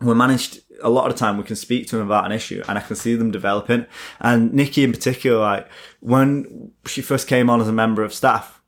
we 0.00 0.14
managed 0.14 0.60
a 0.82 0.88
lot 0.88 1.10
of 1.10 1.14
the 1.14 1.18
time 1.18 1.36
we 1.36 1.44
can 1.44 1.56
speak 1.56 1.86
to 1.88 1.96
them 1.96 2.06
about 2.06 2.24
an 2.24 2.32
issue 2.32 2.62
and 2.68 2.78
I 2.78 2.80
can 2.80 2.96
see 2.96 3.14
them 3.14 3.30
developing. 3.30 3.86
And 4.18 4.52
Nikki 4.52 4.82
in 4.82 4.92
particular, 4.92 5.38
like 5.38 5.68
when 6.00 6.72
she 6.86 7.02
first 7.02 7.28
came 7.28 7.50
on 7.50 7.60
as 7.60 7.68
a 7.68 7.72
member 7.72 8.02
of 8.02 8.14
staff, 8.14 8.59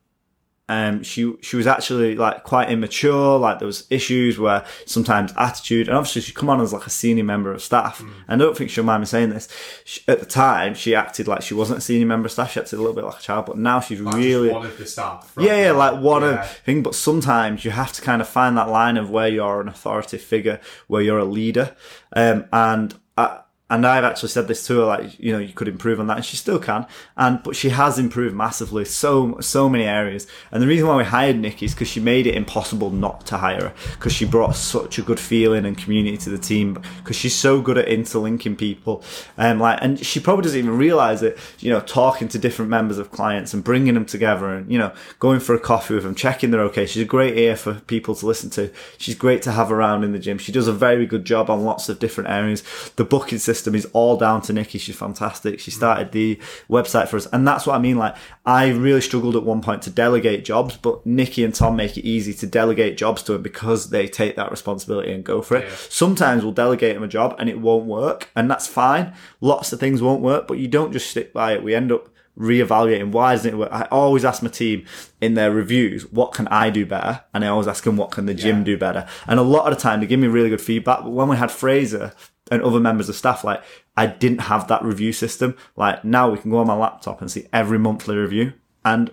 um, 0.68 1.02
she 1.02 1.34
she 1.42 1.56
was 1.56 1.66
actually 1.66 2.14
like 2.14 2.44
quite 2.44 2.70
immature. 2.70 3.38
Like 3.38 3.58
there 3.58 3.66
was 3.66 3.86
issues 3.90 4.38
where 4.38 4.64
sometimes 4.86 5.32
attitude, 5.36 5.88
and 5.88 5.96
obviously 5.96 6.22
she'd 6.22 6.34
come 6.36 6.48
on 6.48 6.60
as 6.60 6.72
like 6.72 6.86
a 6.86 6.90
senior 6.90 7.24
member 7.24 7.52
of 7.52 7.60
staff. 7.60 8.00
And 8.00 8.12
I 8.28 8.36
don't 8.36 8.56
think 8.56 8.70
she'll 8.70 8.84
mind 8.84 9.00
me 9.02 9.06
saying 9.06 9.30
this. 9.30 9.48
She, 9.84 10.00
at 10.08 10.20
the 10.20 10.24
time, 10.26 10.74
she 10.74 10.94
acted 10.94 11.26
like 11.28 11.42
she 11.42 11.52
wasn't 11.54 11.78
a 11.78 11.82
senior 11.82 12.06
member 12.06 12.26
of 12.26 12.32
staff. 12.32 12.52
She 12.52 12.60
acted 12.60 12.76
a 12.76 12.80
little 12.80 12.94
bit 12.94 13.04
like 13.04 13.18
a 13.18 13.22
child, 13.22 13.46
but 13.46 13.58
now 13.58 13.80
she's 13.80 14.00
Like, 14.00 14.14
really 14.14 14.50
one 14.50 14.64
of 14.64 14.78
the 14.78 14.86
staff. 14.86 15.32
yeah, 15.38 15.60
yeah, 15.66 15.72
like 15.72 16.00
one 16.00 16.22
Yeah. 16.22 16.40
of 16.42 16.50
thing. 16.58 16.82
But 16.82 16.94
sometimes 16.94 17.64
you 17.64 17.72
have 17.72 17.92
to 17.94 18.00
kind 18.00 18.22
of 18.22 18.28
find 18.28 18.56
that 18.56 18.68
line 18.68 18.96
of 18.96 19.10
where 19.10 19.28
you're 19.28 19.60
an 19.60 19.68
authority 19.68 20.16
figure, 20.16 20.60
where 20.86 21.02
you're 21.02 21.18
a 21.18 21.24
leader. 21.24 21.74
Um, 22.14 22.46
and 22.52 22.94
I, 23.18 23.40
and 23.70 23.86
I've 23.86 24.04
actually 24.04 24.28
said 24.28 24.48
this 24.48 24.66
to 24.66 24.80
her, 24.80 24.84
like 24.84 25.18
you 25.18 25.32
know, 25.32 25.38
you 25.38 25.54
could 25.54 25.66
improve 25.66 25.98
on 25.98 26.06
that, 26.08 26.18
and 26.18 26.26
she 26.26 26.36
still 26.36 26.58
can. 26.58 26.86
And 27.16 27.42
but 27.42 27.56
she 27.56 27.70
has 27.70 27.98
improved 27.98 28.36
massively, 28.36 28.84
so 28.84 29.40
so 29.40 29.66
many 29.66 29.84
areas. 29.84 30.26
And 30.50 30.62
the 30.62 30.66
reason 30.66 30.86
why 30.86 30.96
we 30.96 31.04
hired 31.04 31.38
Nikki 31.38 31.64
is 31.64 31.72
because 31.72 31.88
she 31.88 31.98
made 31.98 32.26
it 32.26 32.34
impossible 32.34 32.90
not 32.90 33.24
to 33.28 33.38
hire 33.38 33.68
her, 33.68 33.74
because 33.92 34.12
she 34.12 34.26
brought 34.26 34.56
such 34.56 34.98
a 34.98 35.02
good 35.02 35.18
feeling 35.18 35.64
and 35.64 35.78
community 35.78 36.18
to 36.18 36.28
the 36.28 36.36
team, 36.36 36.82
because 36.98 37.16
she's 37.16 37.34
so 37.34 37.62
good 37.62 37.78
at 37.78 37.88
interlinking 37.88 38.56
people, 38.56 39.02
and 39.38 39.58
like, 39.58 39.78
and 39.80 40.04
she 40.04 40.20
probably 40.20 40.42
doesn't 40.42 40.58
even 40.58 40.76
realize 40.76 41.22
it. 41.22 41.38
You 41.60 41.70
know, 41.70 41.80
talking 41.80 42.28
to 42.28 42.38
different 42.38 42.70
members 42.70 42.98
of 42.98 43.10
clients 43.10 43.54
and 43.54 43.64
bringing 43.64 43.94
them 43.94 44.04
together, 44.04 44.52
and 44.52 44.70
you 44.70 44.78
know, 44.78 44.92
going 45.18 45.40
for 45.40 45.54
a 45.54 45.60
coffee 45.60 45.94
with 45.94 46.02
them, 46.02 46.14
checking 46.14 46.50
they're 46.50 46.60
okay. 46.64 46.84
She's 46.84 47.04
a 47.04 47.06
great 47.06 47.38
ear 47.38 47.56
for 47.56 47.80
people 47.80 48.14
to 48.16 48.26
listen 48.26 48.50
to. 48.50 48.70
She's 48.98 49.14
great 49.14 49.40
to 49.42 49.52
have 49.52 49.72
around 49.72 50.04
in 50.04 50.12
the 50.12 50.18
gym. 50.18 50.36
She 50.36 50.52
does 50.52 50.68
a 50.68 50.74
very 50.74 51.06
good 51.06 51.24
job 51.24 51.48
on 51.48 51.64
lots 51.64 51.88
of 51.88 51.98
different 51.98 52.28
areas. 52.28 52.62
The 52.96 53.04
booking 53.06 53.38
system 53.38 53.61
is 53.66 53.86
all 53.92 54.16
down 54.16 54.42
to 54.42 54.52
Nikki. 54.52 54.78
She's 54.78 54.96
fantastic. 54.96 55.60
She 55.60 55.70
started 55.70 56.12
the 56.12 56.38
website 56.68 57.08
for 57.08 57.16
us, 57.16 57.26
and 57.26 57.46
that's 57.46 57.66
what 57.66 57.74
I 57.74 57.78
mean. 57.78 57.96
Like, 57.96 58.14
I 58.44 58.68
really 58.70 59.00
struggled 59.00 59.36
at 59.36 59.42
one 59.44 59.60
point 59.62 59.82
to 59.82 59.90
delegate 59.90 60.44
jobs, 60.44 60.76
but 60.76 61.04
Nikki 61.06 61.44
and 61.44 61.54
Tom 61.54 61.76
make 61.76 61.96
it 61.96 62.04
easy 62.06 62.34
to 62.34 62.46
delegate 62.46 62.96
jobs 62.96 63.22
to 63.24 63.32
them 63.34 63.42
because 63.42 63.90
they 63.90 64.08
take 64.08 64.36
that 64.36 64.50
responsibility 64.50 65.12
and 65.12 65.24
go 65.24 65.42
for 65.42 65.56
it. 65.56 65.64
Yeah. 65.64 65.74
Sometimes 65.88 66.42
we'll 66.42 66.52
delegate 66.52 66.94
them 66.94 67.02
a 67.02 67.08
job 67.08 67.34
and 67.38 67.48
it 67.48 67.60
won't 67.60 67.86
work, 67.86 68.30
and 68.36 68.50
that's 68.50 68.66
fine. 68.66 69.12
Lots 69.40 69.72
of 69.72 69.80
things 69.80 70.02
won't 70.02 70.22
work, 70.22 70.46
but 70.46 70.58
you 70.58 70.68
don't 70.68 70.92
just 70.92 71.10
stick 71.10 71.32
by 71.32 71.52
it. 71.52 71.62
We 71.62 71.74
end 71.74 71.92
up 71.92 72.08
reevaluating 72.38 73.12
why 73.12 73.32
doesn't 73.34 73.52
it 73.52 73.56
work. 73.58 73.68
I 73.70 73.82
always 73.90 74.24
ask 74.24 74.42
my 74.42 74.48
team 74.48 74.86
in 75.20 75.34
their 75.34 75.50
reviews, 75.50 76.10
what 76.10 76.32
can 76.32 76.48
I 76.48 76.70
do 76.70 76.86
better? 76.86 77.22
And 77.34 77.44
I 77.44 77.48
always 77.48 77.68
ask 77.68 77.84
them, 77.84 77.98
what 77.98 78.10
can 78.10 78.24
the 78.24 78.32
gym 78.32 78.58
Yeah. 78.60 78.64
do 78.64 78.78
better? 78.78 79.06
And 79.26 79.38
a 79.38 79.42
lot 79.42 79.70
of 79.70 79.76
the 79.76 79.80
time 79.82 80.00
they 80.00 80.06
give 80.06 80.18
me 80.18 80.28
really 80.28 80.48
good 80.48 80.60
feedback. 80.60 81.00
But 81.02 81.12
when 81.12 81.28
we 81.28 81.36
had 81.36 81.50
Fraser 81.50 82.12
and 82.52 82.62
other 82.62 82.80
members 82.80 83.08
of 83.08 83.16
staff, 83.16 83.42
like 83.42 83.62
I 83.96 84.06
didn't 84.06 84.42
have 84.42 84.68
that 84.68 84.84
review 84.84 85.12
system. 85.12 85.56
Like 85.74 86.04
now 86.04 86.30
we 86.30 86.38
can 86.38 86.50
go 86.50 86.58
on 86.58 86.66
my 86.66 86.76
laptop 86.76 87.20
and 87.20 87.30
see 87.30 87.48
every 87.52 87.78
monthly 87.78 88.16
review 88.16 88.52
and 88.84 89.10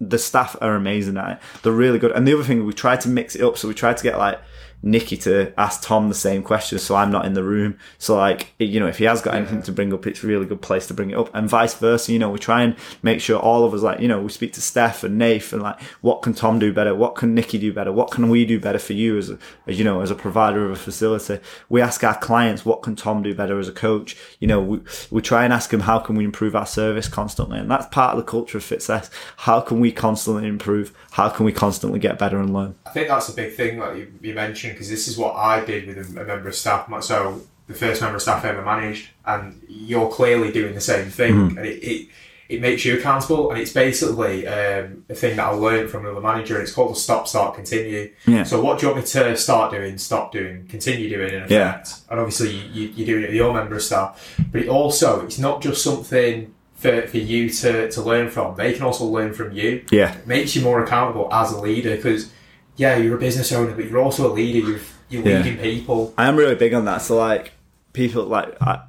the 0.00 0.18
staff 0.18 0.56
are 0.60 0.74
amazing 0.74 1.16
at 1.16 1.32
it. 1.32 1.38
They're 1.62 1.72
really 1.72 1.98
good. 1.98 2.12
And 2.12 2.26
the 2.26 2.34
other 2.34 2.44
thing, 2.44 2.64
we 2.64 2.72
tried 2.72 3.00
to 3.02 3.08
mix 3.08 3.34
it 3.34 3.42
up. 3.42 3.58
So 3.58 3.68
we 3.68 3.74
tried 3.74 3.96
to 3.96 4.02
get 4.02 4.16
like 4.16 4.40
Nikki 4.82 5.16
to 5.18 5.52
ask 5.58 5.82
Tom 5.82 6.08
the 6.08 6.14
same 6.14 6.42
question, 6.42 6.78
So 6.78 6.94
I'm 6.94 7.10
not 7.10 7.24
in 7.26 7.34
the 7.34 7.42
room. 7.42 7.78
So 7.98 8.16
like, 8.16 8.54
you 8.58 8.78
know, 8.78 8.86
if 8.86 8.98
he 8.98 9.04
has 9.04 9.20
got 9.20 9.34
anything 9.34 9.62
to 9.62 9.72
bring 9.72 9.92
up, 9.92 10.06
it's 10.06 10.22
a 10.22 10.26
really 10.26 10.46
good 10.46 10.62
place 10.62 10.86
to 10.86 10.94
bring 10.94 11.10
it 11.10 11.18
up 11.18 11.34
and 11.34 11.48
vice 11.48 11.74
versa. 11.74 12.12
You 12.12 12.18
know, 12.18 12.30
we 12.30 12.38
try 12.38 12.62
and 12.62 12.76
make 13.02 13.20
sure 13.20 13.38
all 13.38 13.64
of 13.64 13.74
us 13.74 13.82
like, 13.82 14.00
you 14.00 14.08
know, 14.08 14.20
we 14.20 14.28
speak 14.28 14.52
to 14.54 14.60
Steph 14.60 15.02
and 15.02 15.18
Nath 15.18 15.52
and 15.52 15.62
like, 15.62 15.80
what 16.00 16.22
can 16.22 16.32
Tom 16.32 16.58
do 16.58 16.72
better? 16.72 16.94
What 16.94 17.16
can 17.16 17.34
Nikki 17.34 17.58
do 17.58 17.72
better? 17.72 17.92
What 17.92 18.10
can 18.10 18.28
we 18.28 18.44
do 18.44 18.60
better 18.60 18.78
for 18.78 18.92
you 18.92 19.18
as 19.18 19.30
a, 19.30 19.38
you 19.66 19.82
know, 19.82 20.00
as 20.00 20.10
a 20.10 20.14
provider 20.14 20.64
of 20.64 20.72
a 20.72 20.76
facility? 20.76 21.40
We 21.68 21.80
ask 21.80 22.04
our 22.04 22.16
clients, 22.16 22.64
what 22.64 22.82
can 22.82 22.94
Tom 22.94 23.22
do 23.22 23.34
better 23.34 23.58
as 23.58 23.68
a 23.68 23.72
coach? 23.72 24.16
You 24.38 24.46
know, 24.46 24.60
we, 24.60 24.80
we 25.10 25.22
try 25.22 25.44
and 25.44 25.52
ask 25.52 25.72
him, 25.72 25.80
how 25.80 25.98
can 25.98 26.14
we 26.14 26.24
improve 26.24 26.54
our 26.54 26.66
service 26.66 27.08
constantly? 27.08 27.58
And 27.58 27.70
that's 27.70 27.86
part 27.86 28.12
of 28.12 28.18
the 28.18 28.30
culture 28.30 28.58
of 28.58 28.64
Fitcess. 28.64 29.10
How 29.38 29.60
can 29.60 29.80
we 29.80 29.90
constantly 29.90 30.46
improve? 30.46 30.96
How 31.12 31.28
can 31.28 31.44
we 31.44 31.52
constantly 31.52 31.98
get 31.98 32.18
better 32.18 32.38
and 32.38 32.52
learn? 32.54 32.76
I 32.86 32.90
think 32.90 33.08
that's 33.08 33.28
a 33.28 33.34
big 33.34 33.54
thing 33.54 33.80
that 33.80 33.96
you, 33.96 34.12
you 34.20 34.34
mentioned 34.34 34.67
because 34.72 34.88
this 34.88 35.08
is 35.08 35.16
what 35.18 35.34
I 35.36 35.64
did 35.64 35.86
with 35.86 35.98
a, 36.16 36.22
a 36.22 36.24
member 36.24 36.48
of 36.48 36.54
staff. 36.54 36.88
So 37.04 37.40
the 37.66 37.74
first 37.74 38.00
member 38.00 38.16
of 38.16 38.22
staff 38.22 38.44
I 38.44 38.48
ever 38.48 38.62
managed, 38.62 39.08
and 39.26 39.62
you're 39.68 40.10
clearly 40.10 40.52
doing 40.52 40.74
the 40.74 40.80
same 40.80 41.10
thing, 41.10 41.34
Mm-hmm. 41.34 41.58
and 41.58 41.66
it, 41.66 41.82
it 41.82 42.08
it 42.48 42.62
makes 42.62 42.82
you 42.82 42.96
accountable, 42.98 43.50
and 43.50 43.60
it's 43.60 43.74
basically 43.74 44.46
um, 44.46 45.04
a 45.10 45.14
thing 45.14 45.36
that 45.36 45.44
I 45.46 45.50
learned 45.50 45.90
from 45.90 46.06
another 46.06 46.22
manager. 46.22 46.54
And 46.54 46.62
it's 46.62 46.72
called 46.72 46.92
the 46.92 46.98
stop, 46.98 47.28
start, 47.28 47.54
continue. 47.54 48.10
Yeah. 48.26 48.44
So 48.44 48.62
what 48.62 48.78
do 48.78 48.86
you 48.86 48.92
want 48.94 49.04
me 49.04 49.10
to 49.10 49.36
start 49.36 49.70
doing, 49.70 49.98
stop 49.98 50.32
doing, 50.32 50.66
continue 50.66 51.10
doing 51.10 51.28
in 51.34 51.42
effect? 51.42 51.50
Yeah. 51.50 51.82
And 52.10 52.18
obviously 52.18 52.52
you, 52.56 52.62
you, 52.72 52.88
you're 52.96 53.06
doing 53.06 53.24
it 53.24 53.26
with 53.26 53.34
your 53.36 53.52
member 53.52 53.74
of 53.74 53.82
staff, 53.82 54.40
but 54.50 54.62
it 54.62 54.68
also 54.70 55.26
it's 55.26 55.38
not 55.38 55.60
just 55.60 55.84
something. 55.84 56.54
For, 56.76 57.08
for 57.08 57.16
you 57.18 57.50
to, 57.50 57.90
to 57.90 58.00
learn 58.02 58.30
from, 58.30 58.54
they 58.54 58.72
can 58.72 58.84
also 58.84 59.04
learn 59.04 59.34
from 59.34 59.50
you 59.50 59.84
Yeah. 59.90 60.14
makes 60.26 60.54
you 60.54 60.62
more 60.62 60.80
accountable 60.84 61.28
as 61.34 61.50
a 61.50 61.60
leader 61.60 61.96
because 61.96 62.30
yeah 62.78 62.96
you're 62.96 63.16
a 63.16 63.20
business 63.20 63.52
owner 63.52 63.74
but 63.74 63.84
you're 63.84 64.00
also 64.00 64.30
a 64.30 64.32
leader 64.32 64.58
you're, 64.70 64.80
you're 65.10 65.22
Yeah. 65.28 65.42
leading 65.42 65.58
people 65.58 66.14
I 66.16 66.26
am 66.26 66.36
really 66.36 66.54
big 66.54 66.72
on 66.72 66.86
that. 66.86 67.02
So 67.02 67.16
like 67.16 67.52
people 67.92 68.24
like 68.24 68.56
I, 68.62 68.84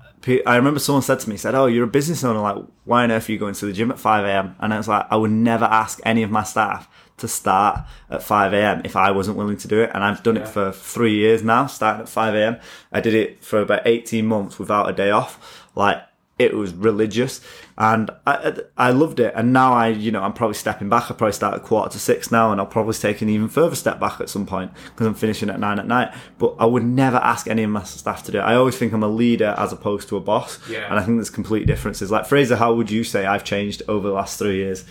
I 0.46 0.56
remember 0.58 0.80
someone 0.80 1.02
said 1.02 1.20
to 1.22 1.30
me, 1.30 1.38
said, 1.38 1.56
"Oh, 1.56 1.66
you're 1.66 1.86
a 1.86 1.88
business 1.88 2.24
owner. 2.24 2.42
Like, 2.42 2.58
why 2.84 3.04
on 3.04 3.12
earth 3.12 3.30
are 3.30 3.32
you 3.32 3.40
going 3.40 3.56
to 3.56 3.66
the 3.66 3.72
gym 3.74 3.90
at 3.90 3.98
5 4.00 4.26
a.m.?" 4.26 4.56
And 4.60 4.74
I 4.74 4.78
was 4.78 4.88
like, 4.88 5.06
I 5.10 5.16
would 5.16 5.32
never 5.32 5.66
ask 5.66 6.00
any 6.06 6.24
of 6.24 6.30
my 6.30 6.44
staff 6.44 6.88
to 7.18 7.28
start 7.28 7.80
at 8.10 8.22
5 8.22 8.54
a.m. 8.54 8.82
if 8.84 8.96
I 8.96 9.12
wasn't 9.12 9.38
willing 9.38 9.58
to 9.58 9.68
do 9.68 9.82
it. 9.82 9.92
And 9.94 10.04
I've 10.04 10.22
done 10.22 10.38
it 10.38 10.48
for 10.48 10.72
three 10.74 11.16
years 11.16 11.42
now, 11.42 11.68
starting 11.68 12.02
at 12.02 12.10
5 12.10 12.36
a.m. 12.36 12.58
I 12.92 13.00
did 13.00 13.14
it 13.16 13.44
for 13.44 13.62
about 13.62 13.88
18 13.88 14.26
months 14.26 14.60
without 14.60 14.90
a 14.90 14.94
day 14.94 15.10
off. 15.10 15.68
Like, 15.74 16.02
it 16.40 16.56
was 16.56 16.74
religious 16.74 17.42
and 17.78 18.10
I, 18.26 18.62
I 18.78 18.92
loved 18.92 19.20
it. 19.20 19.34
And 19.36 19.52
now 19.52 19.74
I, 19.74 19.90
you 19.90 20.10
know, 20.10 20.24
I'm 20.24 20.32
probably 20.32 20.56
stepping 20.56 20.88
back. 20.88 21.12
I 21.12 21.14
probably 21.14 21.34
start 21.34 21.54
at 21.54 21.64
quarter 21.64 21.92
to 21.92 22.00
six 22.00 22.32
now 22.32 22.52
and 22.52 22.60
I'll 22.60 22.66
probably 22.66 22.94
take 22.94 23.22
an 23.22 23.28
even 23.28 23.50
further 23.50 23.76
step 23.76 24.00
back 24.00 24.22
at 24.22 24.30
some 24.30 24.46
point 24.46 24.72
because 24.86 25.06
I'm 25.06 25.14
finishing 25.14 25.50
at 25.50 25.60
nine 25.60 25.80
at 25.80 25.86
night. 25.86 26.16
But 26.38 26.56
I 26.58 26.66
would 26.66 26.84
never 26.84 27.18
ask 27.18 27.48
any 27.48 27.64
of 27.64 27.70
my 27.70 27.84
staff 27.84 28.24
to 28.24 28.32
do 28.32 28.40
it. 28.40 28.42
I 28.42 28.56
always 28.56 28.78
think 28.78 28.94
I'm 28.94 29.04
a 29.04 29.10
leader 29.10 29.54
as 29.58 29.74
opposed 29.74 30.08
to 30.10 30.18
a 30.18 30.22
boss. 30.22 30.60
Yeah. 30.70 30.90
And 30.90 30.98
I 30.98 31.04
think 31.04 31.18
there's 31.18 31.30
complete 31.30 31.68
differences. 31.68 32.10
Like 32.10 32.26
Fraser, 32.26 32.56
how 32.56 32.74
would 32.74 32.90
you 32.90 33.04
say 33.04 33.26
I've 33.26 33.44
changed 33.44 33.84
over 33.90 34.08
the 34.08 34.14
last 34.14 34.40
three 34.40 34.56
years? 34.56 34.86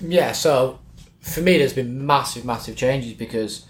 Yeah, 0.00 0.32
so 0.32 0.80
for 1.20 1.40
me, 1.40 1.56
there's 1.56 1.72
been 1.72 2.06
massive, 2.06 2.44
massive 2.44 2.76
changes 2.76 3.14
because 3.14 3.64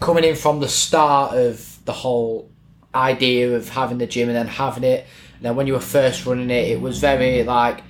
coming 0.00 0.24
in 0.24 0.36
from 0.36 0.60
the 0.60 0.68
start 0.68 1.34
of 1.34 1.78
the 1.86 1.92
whole 1.92 2.50
idea 2.94 3.54
of 3.56 3.68
having 3.70 3.98
the 3.98 4.06
gym 4.06 4.28
and 4.28 4.36
then 4.36 4.46
having 4.46 4.84
it, 4.84 5.06
and 5.46 5.52
then 5.52 5.56
when 5.56 5.68
you 5.68 5.74
were 5.74 5.80
first 5.80 6.26
running 6.26 6.50
it, 6.50 6.72
it 6.72 6.80
was 6.80 6.98
very 6.98 7.44
like 7.44 7.84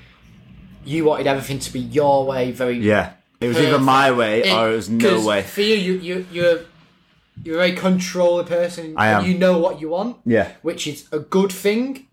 you 0.85 1.07
wanted 1.07 1.27
everything 1.27 1.59
to 1.59 1.73
be 1.73 1.81
your 1.81 2.27
way, 2.27 2.53
very 2.53 2.77
Yeah. 2.77 3.15
It 3.41 3.49
was 3.49 3.59
either 3.59 3.79
my 3.79 4.13
way 4.13 4.53
or 4.53 4.73
it 4.73 4.77
was 4.77 4.91
no 4.91 5.25
way. 5.25 5.43
For 5.43 5.63
you, 5.63 5.75
you, 5.75 5.95
you 5.95 6.27
you're 6.31 6.61
you're 7.43 7.55
a 7.55 7.59
very 7.59 7.73
controlling 7.73 8.47
person. 8.47 8.93
I 8.99 9.09
and 9.09 9.25
am. 9.25 9.31
You 9.31 9.39
know 9.39 9.57
what 9.57 9.81
you 9.81 9.89
want. 9.89 10.19
Yeah. 10.27 10.53
Which 10.61 10.87
is 10.87 11.09
a 11.13 11.19
good 11.19 11.51
thing 11.51 12.09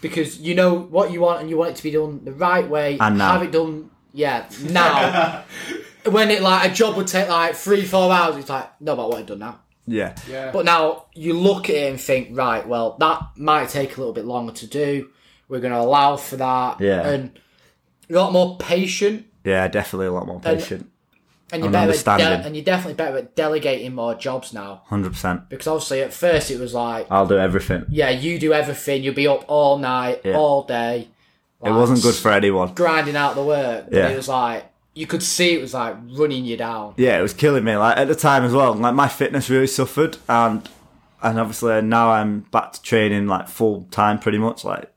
because 0.00 0.40
you 0.40 0.56
know 0.56 0.74
what 0.74 1.12
you 1.12 1.20
want 1.20 1.40
and 1.40 1.48
you 1.48 1.56
want 1.56 1.70
it 1.70 1.76
to 1.76 1.84
be 1.84 1.92
done 1.92 2.24
the 2.24 2.32
right 2.32 2.68
way. 2.68 2.98
And 2.98 3.16
now. 3.18 3.34
have 3.34 3.42
it 3.42 3.52
done. 3.52 3.90
Yeah, 4.12 4.50
now. 4.70 5.44
when 6.04 6.32
it 6.32 6.42
like 6.42 6.68
a 6.68 6.74
job 6.74 6.96
would 6.96 7.06
take 7.06 7.28
like 7.28 7.54
three, 7.54 7.84
four 7.84 8.12
hours, 8.12 8.38
it's 8.38 8.48
like 8.48 8.80
no, 8.80 8.96
but 8.96 9.04
I 9.04 9.06
want 9.06 9.20
it 9.20 9.26
done 9.26 9.38
now. 9.38 9.60
Yeah. 9.86 10.14
Yeah. 10.28 10.50
But 10.52 10.64
now 10.64 11.06
you 11.14 11.32
look 11.34 11.68
at 11.70 11.76
it 11.76 11.90
and 11.90 12.00
think, 12.00 12.36
right, 12.36 12.66
well, 12.66 12.96
that 13.00 13.22
might 13.36 13.68
take 13.68 13.96
a 13.96 14.00
little 14.00 14.12
bit 14.14 14.24
longer 14.24 14.52
to 14.52 14.66
do. 14.66 15.10
We're 15.48 15.60
going 15.60 15.72
to 15.72 15.80
allow 15.80 16.16
for 16.16 16.36
that. 16.36 16.80
Yeah. 16.80 17.06
And 17.08 17.38
a 18.08 18.14
lot 18.14 18.32
more 18.32 18.56
patient. 18.58 19.26
Yeah, 19.44 19.66
definitely 19.68 20.06
a 20.06 20.12
lot 20.12 20.26
more 20.26 20.40
patient. 20.40 20.90
And 21.52 21.64
you're 21.64 21.72
better 21.72 21.90
at 21.90 22.04
de- 22.18 22.46
and 22.46 22.54
you're 22.54 22.64
definitely 22.64 22.94
better 22.94 23.16
at 23.18 23.34
delegating 23.34 23.92
more 23.94 24.14
jobs 24.14 24.52
now. 24.52 24.82
100%. 24.88 25.48
Because 25.48 25.66
obviously 25.66 26.02
at 26.02 26.12
first 26.12 26.50
it 26.52 26.60
was 26.60 26.74
like, 26.74 27.08
I'll 27.10 27.26
do 27.26 27.38
everything. 27.38 27.86
yeah, 27.88 28.10
you 28.10 28.38
do 28.38 28.52
everything. 28.52 29.02
You'll 29.02 29.14
be 29.14 29.26
up 29.26 29.44
all 29.48 29.76
night, 29.78 30.20
Yeah. 30.24 30.36
all 30.36 30.62
day. 30.62 31.08
It 31.64 31.70
wasn't 31.72 32.02
good 32.02 32.14
for 32.14 32.30
anyone. 32.30 32.72
grinding 32.74 33.16
out 33.16 33.34
the 33.34 33.42
work. 33.44 33.86
Yeah. 33.90 34.08
It 34.08 34.16
was 34.16 34.28
like 34.28 34.69
you 34.94 35.06
could 35.06 35.22
see 35.22 35.54
it 35.54 35.60
was 35.60 35.74
like 35.74 35.96
running 36.12 36.44
you 36.44 36.56
down. 36.56 36.94
yeah, 36.96 37.18
it 37.18 37.22
was 37.22 37.32
killing 37.34 37.64
me. 37.64 37.76
Like 37.76 37.96
at 37.96 38.08
the 38.08 38.14
time 38.14 38.44
as 38.44 38.52
well, 38.52 38.74
like 38.74 38.94
my 38.94 39.08
fitness 39.08 39.48
really 39.50 39.66
suffered, 39.66 40.16
and 40.28 40.68
and 41.22 41.38
obviously 41.38 41.80
now 41.82 42.10
I'm 42.10 42.40
back 42.50 42.72
to 42.72 42.82
training 42.82 43.26
like 43.26 43.48
full 43.48 43.86
time, 43.90 44.18
pretty 44.18 44.38
much 44.38 44.64
like 44.64 44.90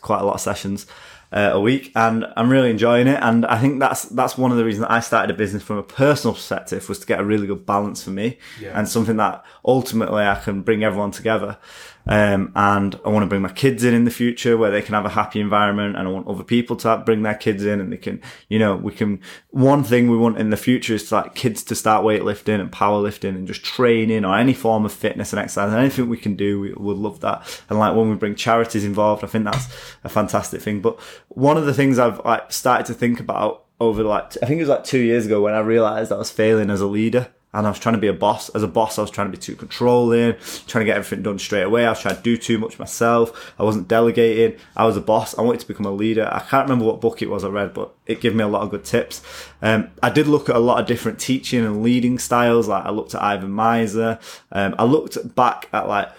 quite 0.00 0.20
a 0.20 0.24
lot 0.24 0.34
of 0.34 0.40
sessions 0.40 0.86
uh, 1.32 1.50
a 1.52 1.60
week, 1.60 1.90
and 1.96 2.24
I'm 2.36 2.48
really 2.48 2.70
enjoying 2.70 3.06
it. 3.06 3.18
And 3.22 3.44
I 3.46 3.58
think 3.58 3.80
that's 3.80 4.04
that's 4.04 4.38
one 4.38 4.50
of 4.50 4.56
the 4.56 4.64
reasons 4.64 4.82
that 4.86 4.92
I 4.92 5.00
started 5.00 5.34
a 5.34 5.36
business 5.36 5.62
from 5.62 5.78
a 5.78 5.82
personal 5.82 6.34
perspective 6.34 6.88
was 6.88 6.98
to 7.00 7.06
get 7.06 7.20
a 7.20 7.24
really 7.24 7.46
good 7.46 7.66
balance 7.66 8.02
for 8.02 8.10
me, 8.10 8.38
Yeah. 8.60 8.78
and 8.78 8.88
something 8.88 9.16
that 9.18 9.44
ultimately 9.64 10.22
I 10.24 10.36
can 10.36 10.62
bring 10.62 10.84
everyone 10.84 11.10
together. 11.10 11.58
Um, 12.06 12.52
and 12.54 12.98
I 13.04 13.08
want 13.08 13.22
to 13.22 13.28
bring 13.28 13.42
my 13.42 13.52
kids 13.52 13.82
in 13.82 13.94
in 13.94 14.04
the 14.04 14.10
future 14.10 14.56
where 14.56 14.70
they 14.70 14.82
can 14.82 14.94
have 14.94 15.06
a 15.06 15.10
happy 15.10 15.40
environment 15.40 15.96
and 15.96 16.06
I 16.06 16.10
want 16.10 16.26
other 16.26 16.44
people 16.44 16.76
to 16.76 16.98
bring 16.98 17.22
their 17.22 17.34
kids 17.34 17.64
in 17.64 17.80
and 17.80 17.92
they 17.92 17.96
can, 17.96 18.20
you 18.48 18.58
know, 18.58 18.76
we 18.76 18.92
can, 18.92 19.20
one 19.50 19.84
thing 19.84 20.10
we 20.10 20.16
want 20.16 20.38
in 20.38 20.50
the 20.50 20.56
future 20.56 20.94
is 20.94 21.10
like 21.10 21.34
kids 21.34 21.62
to 21.64 21.74
start 21.74 22.04
weightlifting 22.04 22.60
and 22.60 22.70
powerlifting 22.70 23.30
and 23.30 23.46
just 23.46 23.64
training 23.64 24.24
or 24.24 24.36
any 24.36 24.52
form 24.52 24.84
of 24.84 24.92
fitness 24.92 25.32
and 25.32 25.40
exercise 25.40 25.72
and 25.72 25.80
anything 25.80 26.08
we 26.08 26.18
can 26.18 26.36
do, 26.36 26.60
we 26.60 26.72
would 26.74 26.98
love 26.98 27.20
that. 27.20 27.62
And 27.70 27.78
like 27.78 27.96
when 27.96 28.10
we 28.10 28.16
bring 28.16 28.34
charities 28.34 28.84
involved, 28.84 29.24
I 29.24 29.28
think 29.28 29.44
that's 29.44 29.66
a 30.04 30.08
fantastic 30.08 30.60
thing. 30.60 30.80
But 30.80 31.00
one 31.28 31.56
of 31.56 31.64
the 31.64 31.74
things 31.74 31.98
I've 31.98 32.22
like 32.24 32.52
started 32.52 32.86
to 32.86 32.94
think 32.94 33.18
about 33.18 33.64
over 33.80 34.02
like, 34.02 34.36
I 34.42 34.46
think 34.46 34.58
it 34.58 34.62
was 34.62 34.68
like 34.68 34.84
two 34.84 35.00
years 35.00 35.26
ago 35.26 35.42
when 35.42 35.54
I 35.54 35.60
realized 35.60 36.12
I 36.12 36.16
was 36.16 36.30
failing 36.30 36.70
as 36.70 36.80
a 36.80 36.86
leader 36.86 37.28
and 37.54 37.66
I 37.66 37.70
was 37.70 37.78
trying 37.78 37.94
to 37.94 38.00
be 38.00 38.08
a 38.08 38.12
boss. 38.12 38.48
As 38.50 38.62
a 38.62 38.68
boss, 38.68 38.98
I 38.98 39.02
was 39.02 39.10
trying 39.10 39.28
to 39.28 39.36
be 39.36 39.40
too 39.40 39.54
controlling, 39.54 40.34
trying 40.66 40.84
to 40.84 40.86
get 40.86 40.96
everything 40.96 41.22
done 41.22 41.38
straight 41.38 41.62
away. 41.62 41.86
I 41.86 41.90
was 41.90 42.00
trying 42.00 42.16
to 42.16 42.22
do 42.22 42.36
too 42.36 42.58
much 42.58 42.78
myself. 42.78 43.54
I 43.58 43.62
wasn't 43.62 43.88
delegating. 43.88 44.58
I 44.76 44.84
was 44.84 44.96
a 44.96 45.00
boss. 45.00 45.38
I 45.38 45.42
wanted 45.42 45.60
to 45.60 45.68
become 45.68 45.86
a 45.86 45.92
leader. 45.92 46.28
I 46.30 46.40
can't 46.40 46.68
remember 46.68 46.84
what 46.84 47.00
book 47.00 47.22
it 47.22 47.30
was 47.30 47.44
I 47.44 47.48
read, 47.48 47.72
but 47.72 47.94
it 48.06 48.20
gave 48.20 48.34
me 48.34 48.42
a 48.42 48.48
lot 48.48 48.62
of 48.62 48.70
good 48.70 48.84
tips. 48.84 49.22
Um, 49.62 49.88
I 50.02 50.10
did 50.10 50.26
look 50.26 50.48
at 50.48 50.56
a 50.56 50.60
lot 50.60 50.80
of 50.80 50.86
different 50.86 51.18
teaching 51.20 51.64
and 51.64 51.82
leading 51.82 52.18
styles. 52.18 52.68
Like 52.68 52.84
I 52.84 52.90
looked 52.90 53.14
at 53.14 53.22
Ivan 53.22 53.52
Miser. 53.52 54.18
Um, 54.50 54.74
I 54.78 54.84
looked 54.84 55.34
back 55.34 55.68
at 55.72 55.88
like 55.88 56.10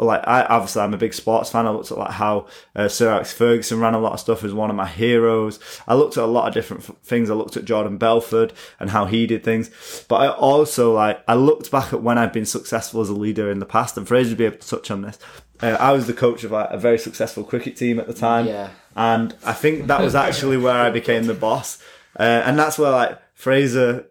like 0.00 0.26
I 0.26 0.44
obviously 0.44 0.82
I'm 0.82 0.94
a 0.94 0.98
big 0.98 1.14
sports 1.14 1.50
fan. 1.50 1.66
I 1.66 1.70
looked 1.70 1.90
at 1.90 1.98
like 1.98 2.10
how 2.12 2.46
uh, 2.74 2.88
Sir 2.88 3.10
Alex 3.10 3.32
Ferguson 3.32 3.80
ran 3.80 3.94
a 3.94 3.98
lot 4.00 4.12
of 4.14 4.20
stuff 4.20 4.44
as 4.44 4.52
one 4.54 4.70
of 4.70 4.76
my 4.76 4.86
heroes. 4.86 5.58
I 5.86 5.94
looked 5.94 6.16
at 6.16 6.24
a 6.24 6.26
lot 6.26 6.48
of 6.48 6.54
different 6.54 6.88
f- 6.88 6.96
things. 7.02 7.30
I 7.30 7.34
looked 7.34 7.56
at 7.56 7.64
Jordan 7.64 7.98
Belfort 7.98 8.52
and 8.78 8.90
how 8.90 9.04
he 9.06 9.26
did 9.26 9.44
things. 9.44 9.70
But 10.08 10.16
I 10.16 10.28
also 10.28 10.92
like 10.94 11.22
I 11.28 11.34
looked 11.34 11.70
back 11.70 11.92
at 11.92 12.02
when 12.02 12.18
I've 12.18 12.32
been 12.32 12.46
successful 12.46 13.00
as 13.00 13.08
a 13.08 13.14
leader 13.14 13.50
in 13.50 13.58
the 13.58 13.66
past, 13.66 13.96
and 13.96 14.06
Fraser 14.06 14.30
would 14.30 14.38
be 14.38 14.44
able 14.46 14.58
to 14.58 14.68
touch 14.68 14.90
on 14.90 15.02
this. 15.02 15.18
Uh, 15.62 15.76
I 15.78 15.92
was 15.92 16.06
the 16.06 16.14
coach 16.14 16.42
of 16.44 16.52
like 16.52 16.68
a 16.70 16.78
very 16.78 16.98
successful 16.98 17.44
cricket 17.44 17.76
team 17.76 18.00
at 18.00 18.06
the 18.06 18.14
time, 18.14 18.46
Yeah. 18.46 18.70
and 18.96 19.34
I 19.44 19.52
think 19.52 19.88
that 19.88 20.00
was 20.00 20.14
actually 20.14 20.56
where 20.56 20.74
I 20.80 20.88
became 20.90 21.24
the 21.26 21.34
boss, 21.34 21.82
uh, 22.18 22.22
and 22.22 22.58
that's 22.58 22.78
where 22.78 22.90
like 22.90 23.18
Fraser 23.34 24.06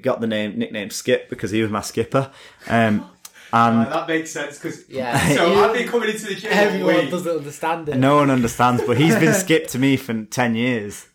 got 0.00 0.20
the 0.20 0.26
name 0.26 0.58
nickname 0.58 0.90
Skip 0.90 1.28
because 1.30 1.50
he 1.52 1.62
was 1.62 1.70
my 1.70 1.80
skipper. 1.82 2.30
Um, 2.66 3.08
and 3.52 3.86
that 3.90 4.06
makes 4.08 4.30
sense 4.30 4.58
because 4.58 4.84
Yeah. 4.88 5.18
So 5.36 5.52
You- 5.52 5.60
I've 5.64 5.74
been 5.74 5.88
coming 5.88 6.10
into 6.10 6.26
the 6.26 6.34
gym. 6.34 6.52
all 6.52 6.58
Everyone 6.58 6.94
week. 6.96 7.10
doesn't 7.10 7.36
understand 7.36 7.88
it. 7.88 7.96
No 7.96 8.16
one 8.16 8.30
understands, 8.30 8.82
but 8.86 8.96
he's 8.98 9.14
been 9.16 9.34
skipped 9.34 9.70
to 9.70 9.78
me 9.78 9.96
for 9.96 10.24
ten 10.24 10.54
years 10.54 11.06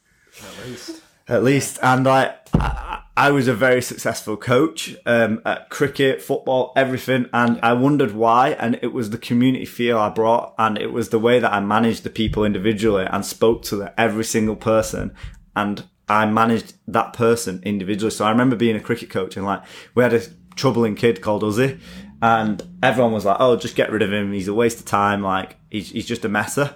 At 0.42 0.68
least. 0.68 1.02
at 1.28 1.44
least. 1.44 1.80
And 1.82 2.06
like, 2.06 2.36
I, 2.54 3.02
I 3.18 3.32
was 3.32 3.48
a 3.48 3.54
very 3.54 3.82
successful 3.82 4.36
coach 4.36 4.96
um, 5.06 5.42
at 5.46 5.70
cricket, 5.70 6.22
football, 6.22 6.74
everything, 6.76 7.30
and 7.32 7.60
I 7.64 7.72
wondered 7.74 8.12
why. 8.12 8.50
And 8.52 8.78
it 8.82 8.92
was 8.92 9.10
the 9.12 9.18
community 9.18 9.64
feel 9.66 9.98
I 9.98 10.10
brought, 10.10 10.54
and 10.58 10.78
it 10.78 10.92
was 10.92 11.10
the 11.10 11.20
way 11.20 11.40
that 11.40 11.54
I 11.54 11.62
managed 11.62 12.04
the 12.04 12.10
people 12.10 12.44
individually 12.44 13.06
and 13.10 13.26
spoke 13.26 13.62
to 13.64 13.78
the, 13.78 14.00
every 14.00 14.26
single 14.26 14.58
person, 14.58 15.14
and 15.56 15.86
I 16.10 16.26
managed 16.26 16.74
that 16.88 17.14
person 17.14 17.62
individually. 17.64 18.12
So 18.12 18.26
I 18.26 18.30
remember 18.32 18.56
being 18.58 18.76
a 18.76 18.82
cricket 18.82 19.10
coach, 19.10 19.38
and 19.38 19.46
like 19.46 19.64
we 19.96 20.04
had 20.04 20.14
a 20.14 20.22
troubling 20.56 20.96
kid 20.96 21.22
called 21.22 21.42
Uzzy. 21.44 21.80
And 22.26 22.64
everyone 22.82 23.14
was 23.14 23.26
like, 23.26 23.38
"Oh, 23.40 23.56
just 23.56 23.76
get 23.76 23.92
rid 23.92 24.02
of 24.02 24.12
him. 24.12 24.34
He's 24.34 24.48
a 24.48 24.54
waste 24.54 24.80
of 24.80 24.86
time. 24.86 25.22
Like 25.22 25.58
he's 25.70 25.92
he's 25.92 26.08
just 26.08 26.26
a 26.26 26.30
messer." 26.30 26.76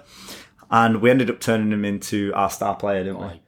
And 0.70 1.00
we 1.02 1.10
ended 1.10 1.28
up 1.28 1.40
turning 1.40 1.72
him 1.72 1.84
into 1.84 2.32
our 2.34 2.50
star 2.50 2.76
player, 2.76 3.02
didn't 3.02 3.20
we? 3.20 3.42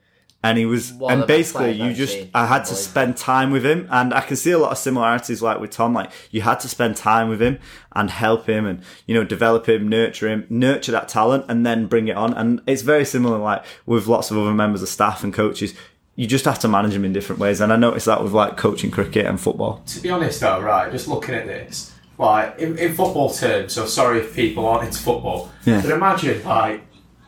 And 0.44 0.58
he 0.58 0.66
was, 0.66 0.92
One 0.92 1.12
of 1.12 1.18
and 1.20 1.28
basically, 1.28 1.70
you 1.70 1.92
just, 1.94 2.14
seen. 2.14 2.30
I 2.34 2.46
had 2.46 2.64
to 2.64 2.74
spend 2.74 3.16
time 3.16 3.52
with 3.52 3.64
him, 3.64 3.86
and 3.92 4.12
I 4.12 4.22
can 4.22 4.34
see 4.34 4.50
a 4.50 4.58
lot 4.58 4.72
of 4.72 4.78
similarities, 4.78 5.40
like 5.40 5.60
with 5.60 5.70
Tom. 5.70 5.94
Like 5.94 6.10
you 6.32 6.40
had 6.40 6.58
to 6.60 6.68
spend 6.68 6.96
time 6.96 7.28
with 7.28 7.40
him 7.40 7.60
and 7.92 8.10
help 8.10 8.48
him, 8.48 8.66
and 8.66 8.82
you 9.06 9.14
know, 9.14 9.22
develop 9.22 9.68
him, 9.68 9.88
nurture 9.88 10.28
him, 10.28 10.46
nurture 10.50 10.90
that 10.90 11.08
talent, 11.08 11.44
and 11.48 11.64
then 11.64 11.86
bring 11.86 12.08
it 12.08 12.16
on. 12.16 12.34
And 12.34 12.60
it's 12.66 12.82
very 12.82 13.04
similar, 13.04 13.38
like 13.38 13.64
with 13.86 14.08
lots 14.08 14.32
of 14.32 14.36
other 14.38 14.52
members 14.52 14.82
of 14.82 14.88
staff 14.88 15.22
and 15.22 15.32
coaches. 15.32 15.74
You 16.16 16.26
just 16.26 16.44
have 16.44 16.58
to 16.58 16.68
manage 16.68 16.92
them 16.94 17.04
in 17.04 17.12
different 17.12 17.38
ways, 17.40 17.60
and 17.60 17.72
I 17.72 17.76
noticed 17.76 18.06
that 18.06 18.20
with 18.22 18.32
like 18.32 18.56
coaching 18.56 18.90
cricket 18.90 19.26
and 19.26 19.40
football. 19.40 19.80
to 19.86 20.00
be 20.00 20.10
honest 20.10 20.40
though, 20.40 20.60
right, 20.60 20.90
just 20.90 21.06
looking 21.06 21.36
at 21.36 21.46
this, 21.46 21.91
like 22.18 22.58
in, 22.58 22.78
in 22.78 22.94
football 22.94 23.30
terms, 23.32 23.72
so 23.72 23.86
sorry 23.86 24.20
if 24.20 24.34
people 24.34 24.66
aren't 24.66 24.84
into 24.86 24.98
football, 24.98 25.50
Yeah. 25.64 25.80
but 25.82 25.90
imagine 25.90 26.44
like 26.44 26.82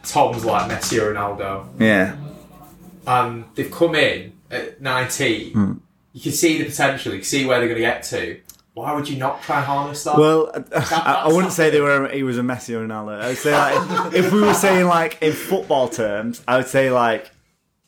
Tom's 0.05 0.45
like 0.45 0.71
Messi 0.71 1.01
or 1.01 1.13
Ronaldo, 1.15 1.67
Yeah, 1.81 2.17
and 3.07 3.45
they've 3.55 3.71
come 3.71 3.95
in 3.95 4.33
at 4.51 4.81
19, 4.81 5.53
Hmm. 5.53 5.73
you 6.13 6.21
can 6.21 6.33
see 6.33 6.59
the 6.59 6.65
potential, 6.65 7.13
you 7.13 7.19
can 7.19 7.25
see 7.27 7.45
where 7.45 7.59
they're 7.59 7.69
going 7.69 7.81
to 7.81 7.87
get 7.87 8.03
to. 8.05 8.41
Why 8.75 8.93
would 8.93 9.09
you 9.09 9.17
not 9.19 9.41
try 9.43 9.59
and 9.59 9.67
harness 9.67 10.03
that? 10.05 10.19
Well, 10.19 10.51
I, 10.75 11.25
I 11.27 11.29
wouldn't 11.33 11.53
say 11.53 11.71
they 11.71 11.81
were. 11.81 12.09
He 12.09 12.25
was 12.25 12.39
a 12.39 12.43
Messi 12.43 12.75
or 12.75 12.85
Ronaldo. 12.85 13.21
I 13.21 13.29
would 13.29 13.39
say 13.39 13.53
like 13.53 14.15
if 14.15 14.33
we 14.33 14.41
were 14.41 14.53
saying 14.53 14.87
like 14.87 15.23
in 15.23 15.33
football 15.33 15.89
terms, 15.89 16.43
I 16.49 16.57
would 16.57 16.67
say 16.67 16.91
like 16.91 17.31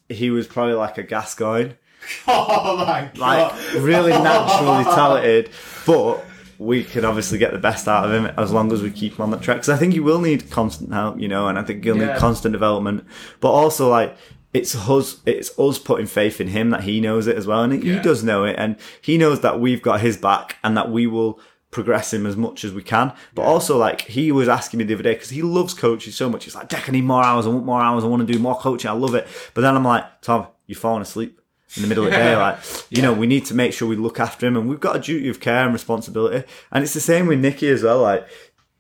he 0.09 0.31
was 0.31 0.47
probably 0.47 0.75
like 0.75 0.97
a 0.97 1.03
Gascoigne, 1.03 1.73
oh 2.29 2.77
my 2.87 3.11
god! 3.15 3.19
like 3.19 3.75
really 3.83 4.13
naturally 4.13 4.85
talented, 4.85 5.51
but 5.85 6.25
we 6.59 6.85
could 6.85 7.05
obviously 7.05 7.39
get 7.39 7.53
the 7.53 7.59
best 7.59 7.87
out 7.89 8.05
of 8.05 8.13
him 8.13 8.27
as 8.37 8.53
long 8.53 8.73
as 8.73 8.83
we 8.83 8.91
keep 8.91 9.15
him 9.17 9.23
on 9.23 9.31
that 9.33 9.43
track. 9.43 9.59
Because 9.59 9.69
I 9.69 9.77
think 9.77 9.93
he 9.93 10.01
will 10.01 10.21
need 10.21 10.51
constant 10.51 10.93
help, 10.93 11.21
you 11.21 11.29
know, 11.29 11.49
and 11.49 11.59
I 11.59 11.63
think 11.63 11.85
he'll 11.85 11.97
Yeah. 11.97 12.13
need 12.13 12.17
constant 12.19 12.53
development. 12.53 13.05
But 13.41 13.51
also 13.51 13.89
like 13.89 14.17
it's 14.55 14.75
us, 14.89 15.21
it's 15.27 15.59
us 15.59 15.79
putting 15.79 16.07
faith 16.07 16.41
in 16.41 16.49
him 16.49 16.71
that 16.71 16.85
he 16.85 17.01
knows 17.01 17.27
it 17.27 17.37
as 17.37 17.47
well, 17.47 17.63
and 17.63 17.73
he 17.83 17.99
does 17.99 18.25
know 18.25 18.45
it, 18.45 18.57
and 18.59 18.77
he 19.03 19.19
knows 19.19 19.41
that 19.41 19.61
we've 19.61 19.83
got 19.83 20.01
his 20.01 20.17
back 20.17 20.57
and 20.65 20.75
that 20.77 20.91
we 20.91 21.07
will 21.07 21.39
progress 21.71 22.15
him 22.15 22.25
as 22.25 22.37
much 22.39 22.65
as 22.65 22.73
we 22.73 22.83
can. 22.83 23.13
But 23.35 23.43
also, 23.43 23.77
like, 23.77 24.03
he 24.03 24.33
was 24.33 24.49
asking 24.49 24.79
me 24.79 24.85
the 24.85 24.95
other 24.95 25.03
day, 25.03 25.13
because 25.13 25.29
he 25.29 25.43
loves 25.43 25.75
coaching 25.75 26.13
so 26.13 26.31
much. 26.31 26.45
He's 26.45 26.55
like, 26.55 26.71
Dec, 26.71 26.89
I 26.89 26.93
need 26.93 27.05
more 27.05 27.23
hours. 27.23 27.45
I 27.45 27.51
want 27.51 27.67
more 27.67 27.83
hours. 27.83 28.03
I 28.03 28.07
want 28.07 28.27
to 28.27 28.33
do 28.33 28.39
more 28.39 28.57
coaching. 28.57 28.89
I 28.91 28.95
love 28.95 29.15
it. 29.15 29.29
But 29.53 29.61
then 29.61 29.77
I'm 29.77 29.85
like, 29.85 30.23
Tom, 30.23 30.47
you're 30.67 30.79
falling 30.79 31.03
asleep 31.03 31.39
in 31.77 31.83
the 31.83 31.89
middle 31.89 32.05
of 32.05 32.11
the 32.11 32.17
day. 32.17 32.37
Like, 32.37 32.59
you 32.91 33.03
know, 33.03 33.13
we 33.13 33.27
need 33.27 33.45
to 33.47 33.55
make 33.55 33.73
sure 33.73 33.87
we 33.89 33.97
look 33.97 34.19
after 34.19 34.47
him 34.47 34.57
and 34.57 34.69
we've 34.69 34.81
got 34.81 34.97
a 34.97 35.01
duty 35.01 35.29
of 35.29 35.41
care 35.41 35.65
and 35.65 35.73
responsibility. 35.73 36.47
And 36.73 36.83
it's 36.83 36.95
the 36.95 37.01
same 37.01 37.27
with 37.27 37.41
Nikki 37.41 37.69
as 37.69 37.83
well. 37.83 38.03
Like, 38.03 38.27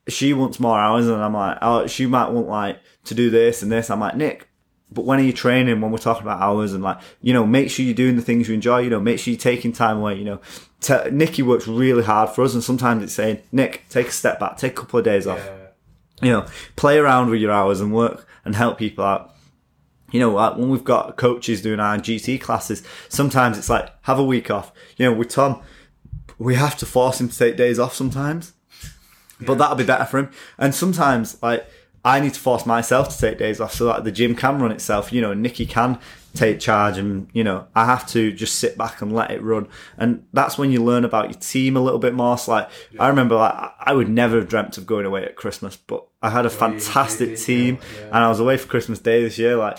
she 0.09 0.33
wants 0.33 0.61
more 0.61 0.79
hours 0.79 1.09
and 1.09 1.23
I'm 1.23 1.35
like, 1.35 1.59
oh, 1.63 1.87
she 1.87 2.07
might 2.07 2.31
want 2.31 2.49
like 2.49 2.81
to 3.05 3.15
do 3.15 3.31
this 3.31 3.63
and 3.63 3.71
this. 3.71 3.91
I'm 3.91 4.01
like, 4.01 4.17
Nick, 4.17 4.49
but 4.91 5.05
when 5.05 5.19
are 5.19 5.23
you 5.23 5.33
training 5.33 5.81
when 5.81 5.91
we're 5.91 5.99
talking 5.99 6.23
about 6.23 6.41
hours 6.41 6.73
and 6.73 6.83
like, 6.83 6.99
you 7.21 7.33
know, 7.33 7.45
make 7.45 7.71
sure 7.71 7.85
you're 7.85 7.95
doing 7.95 8.17
the 8.17 8.23
things 8.23 8.49
you 8.49 8.55
enjoy, 8.55 8.81
you 8.81 8.91
know, 8.91 9.01
make 9.01 9.19
sure 9.19 9.33
you're 9.33 9.41
taking 9.41 9.73
time 9.73 9.99
away, 9.99 10.15
you 10.15 10.25
know. 10.25 10.41
T- 10.81 11.11
Nikki 11.11 11.43
works 11.43 11.67
really 11.67 12.05
hard 12.05 12.31
for 12.31 12.45
us 12.45 12.55
and 12.55 12.63
sometimes 12.63 13.03
it's 13.03 13.13
saying, 13.13 13.43
Nick, 13.51 13.85
take 13.89 14.09
a 14.09 14.13
step 14.13 14.39
back, 14.39 14.59
take 14.59 14.73
a 14.73 14.77
couple 14.77 14.99
of 14.99 15.05
days 15.05 15.27
off. 15.27 15.45
You 16.23 16.31
know, 16.31 16.47
play 16.77 16.99
around 16.99 17.31
with 17.31 17.41
your 17.41 17.51
hours 17.51 17.81
and 17.81 17.93
work 17.93 18.27
and 18.45 18.55
help 18.55 18.79
people 18.79 19.05
out. 19.05 19.35
You 20.17 20.23
know, 20.23 20.35
like 20.35 20.57
when 20.57 20.71
we've 20.71 20.85
got 20.85 21.17
coaches 21.17 21.63
doing 21.63 21.81
our 21.81 21.97
GT 21.99 22.41
classes, 22.41 22.83
sometimes 23.09 23.59
it's 23.59 23.71
like, 23.71 23.91
have 24.03 24.19
a 24.19 24.25
week 24.25 24.51
off. 24.51 24.73
You 24.97 25.07
know, 25.07 25.13
with 25.13 25.29
Tom, 25.29 25.63
we 26.39 26.55
have 26.55 26.77
to 26.79 26.87
force 26.87 27.21
him 27.21 27.29
to 27.29 27.39
take 27.39 27.57
days 27.57 27.79
off 27.79 27.95
sometimes 27.95 28.53
but 29.41 29.59
that'll 29.59 29.77
be 29.77 29.85
better 29.85 30.05
for 30.05 30.19
him. 30.19 30.31
And 30.59 30.75
sometimes, 30.75 31.41
like, 31.43 31.69
I 32.05 32.21
need 32.21 32.35
to 32.35 32.41
force 32.41 32.65
myself 32.67 33.09
to 33.11 33.19
take 33.19 33.39
days 33.39 33.61
off 33.61 33.75
so 33.75 33.87
that 33.87 34.05
the 34.05 34.13
gym 34.13 34.35
can 34.35 34.61
run 34.61 34.71
itself, 34.71 35.13
you 35.13 35.21
know, 35.21 35.33
and 35.33 35.43
Nikki 35.43 35.67
can 35.67 35.99
take 36.35 36.61
charge 36.61 36.99
and, 36.99 37.29
you 37.33 37.43
know, 37.43 37.67
I 37.75 37.87
have 37.87 38.07
to 38.09 38.31
just 38.31 38.57
sit 38.57 38.79
back 38.79 39.03
and 39.03 39.13
let 39.13 39.31
it 39.31 39.43
run. 39.43 39.67
And 39.99 40.25
that's 40.33 40.57
when 40.57 40.71
you 40.71 40.85
learn 40.85 41.05
about 41.05 41.31
your 41.31 41.41
team 41.41 41.77
a 41.77 41.81
little 41.81 41.99
bit 41.99 42.15
more. 42.15 42.39
So, 42.39 42.53
like, 42.53 42.71
I 42.99 43.09
remember, 43.09 43.35
like, 43.35 43.73
I 43.81 43.93
would 43.93 44.09
never 44.09 44.37
have 44.37 44.49
dreamt 44.49 44.79
of 44.79 44.87
going 44.87 45.05
away 45.05 45.25
at 45.25 45.35
Christmas, 45.35 45.77
but 45.77 46.07
I 46.23 46.31
had 46.31 46.47
a 46.47 46.49
oh, 46.49 46.53
fantastic 46.53 47.31
did, 47.31 47.39
team 47.39 47.79
yeah, 47.81 48.01
yeah. 48.01 48.07
and 48.07 48.17
I 48.17 48.29
was 48.29 48.39
away 48.39 48.57
for 48.57 48.69
Christmas 48.69 49.01
Day 49.01 49.23
this 49.23 49.39
year, 49.39 49.57
like, 49.57 49.79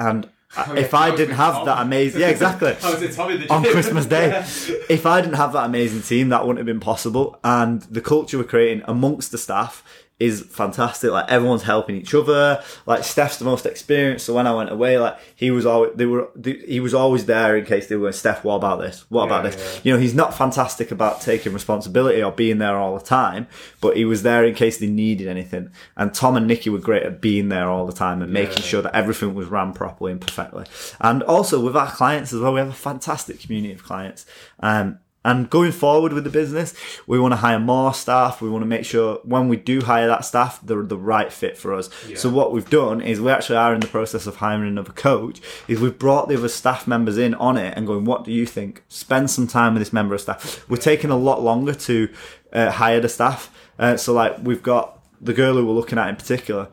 and 0.00 0.28
Oh, 0.56 0.74
if 0.74 0.90
yeah, 0.92 0.98
I 0.98 1.14
didn't 1.14 1.36
have 1.36 1.54
Tom. 1.54 1.66
that 1.66 1.80
amazing, 1.80 2.20
yeah, 2.22 2.28
exactly 2.28 2.74
I 2.82 2.90
was 2.90 3.00
in 3.00 3.12
Tommy 3.14 3.36
the 3.36 3.52
on. 3.52 3.62
Christmas 3.62 4.04
Day. 4.06 4.30
Yeah. 4.68 4.74
If 4.88 5.06
I 5.06 5.20
didn't 5.20 5.36
have 5.36 5.52
that 5.52 5.64
amazing 5.66 6.02
team, 6.02 6.30
that 6.30 6.40
wouldn't 6.44 6.58
have 6.58 6.66
been 6.66 6.80
possible. 6.80 7.38
And 7.44 7.82
the 7.82 8.00
culture 8.00 8.36
we're 8.36 8.42
creating 8.42 8.82
amongst 8.88 9.30
the 9.30 9.38
staff 9.38 9.84
is 10.20 10.42
fantastic. 10.42 11.10
Like 11.10 11.28
everyone's 11.30 11.62
helping 11.62 11.96
each 11.96 12.14
other. 12.14 12.62
Like 12.86 13.02
Steph's 13.04 13.38
the 13.38 13.44
most 13.46 13.64
experienced, 13.66 14.26
so 14.26 14.34
when 14.34 14.46
I 14.46 14.54
went 14.54 14.70
away, 14.70 14.98
like 14.98 15.18
he 15.34 15.50
was 15.50 15.64
always 15.66 15.92
they 15.96 16.06
were 16.06 16.28
he 16.44 16.78
was 16.78 16.92
always 16.94 17.24
there 17.26 17.56
in 17.56 17.64
case 17.64 17.88
they 17.88 17.96
were 17.96 18.12
Steph. 18.12 18.44
What 18.44 18.56
about 18.56 18.80
this? 18.80 19.04
What 19.08 19.24
about 19.24 19.44
Yeah, 19.44 19.50
this? 19.50 19.74
yeah. 19.76 19.80
You 19.84 19.92
know, 19.94 19.98
he's 20.00 20.14
not 20.14 20.36
fantastic 20.36 20.90
about 20.90 21.20
taking 21.22 21.52
responsibility 21.54 22.22
or 22.22 22.30
being 22.30 22.58
there 22.58 22.76
all 22.76 22.96
the 22.98 23.04
time, 23.04 23.48
but 23.80 23.96
he 23.96 24.04
was 24.04 24.22
there 24.22 24.44
in 24.44 24.54
case 24.54 24.78
they 24.78 24.86
needed 24.86 25.26
anything. 25.26 25.70
And 25.96 26.12
Tom 26.12 26.36
and 26.36 26.46
Nikki 26.46 26.68
were 26.70 26.78
great 26.78 27.02
at 27.02 27.20
being 27.20 27.48
there 27.48 27.68
all 27.70 27.86
the 27.86 27.92
time 27.92 28.20
and 28.22 28.30
making 28.32 28.58
Yeah. 28.58 28.62
sure 28.64 28.82
that 28.82 28.94
everything 28.94 29.34
was 29.34 29.46
ran 29.48 29.72
properly 29.72 30.12
and 30.12 30.20
perfectly. 30.20 30.66
And 31.00 31.22
also 31.22 31.58
with 31.60 31.74
our 31.76 31.90
clients 31.90 32.32
as 32.34 32.40
well, 32.40 32.52
we 32.52 32.60
have 32.60 32.68
a 32.68 32.72
fantastic 32.74 33.40
community 33.40 33.72
of 33.72 33.82
clients. 33.82 34.26
Um, 34.60 34.98
and 35.24 35.50
going 35.50 35.72
forward 35.72 36.14
with 36.14 36.24
the 36.24 36.30
business, 36.30 36.74
we 37.06 37.18
want 37.20 37.32
to 37.32 37.36
hire 37.36 37.58
more 37.58 37.92
staff. 37.92 38.40
We 38.40 38.48
want 38.48 38.62
to 38.62 38.66
make 38.66 38.86
sure 38.86 39.20
when 39.22 39.48
we 39.48 39.56
do 39.56 39.82
hire 39.82 40.06
that 40.06 40.24
staff, 40.24 40.60
they're 40.62 40.82
the 40.82 40.96
right 40.96 41.30
fit 41.30 41.58
for 41.58 41.74
us. 41.74 41.90
So 42.16 42.30
what 42.30 42.52
we've 42.52 42.68
done 42.70 43.02
is 43.02 43.20
we 43.20 43.30
actually 43.30 43.56
are 43.56 43.74
in 43.74 43.80
the 43.80 43.86
process 43.86 44.26
of 44.26 44.36
hiring 44.36 44.68
another 44.68 44.92
coach. 44.92 45.40
Is 45.68 45.78
we've 45.78 45.98
brought 45.98 46.28
the 46.28 46.36
other 46.36 46.48
staff 46.48 46.86
members 46.86 47.18
in 47.18 47.34
on 47.34 47.58
it 47.58 47.74
and 47.76 47.86
going, 47.86 48.06
what 48.06 48.24
do 48.24 48.32
you 48.32 48.46
think? 48.46 48.82
Spend 48.88 49.30
some 49.30 49.46
time 49.46 49.74
with 49.74 49.82
this 49.82 49.92
member 49.92 50.14
of 50.14 50.22
staff. 50.22 50.66
We're 50.70 50.78
taking 50.78 51.10
a 51.10 51.18
lot 51.18 51.42
longer 51.42 51.74
to 51.74 52.08
uh, 52.52 52.70
hire 52.70 53.00
the 53.00 53.08
staff. 53.08 53.54
Uh, 53.78 53.98
so 53.98 54.14
like 54.14 54.38
we've 54.42 54.62
got 54.62 55.04
the 55.20 55.34
girl 55.34 55.54
who 55.54 55.66
we're 55.66 55.72
looking 55.72 55.98
at 55.98 56.08
in 56.08 56.16
particular 56.16 56.68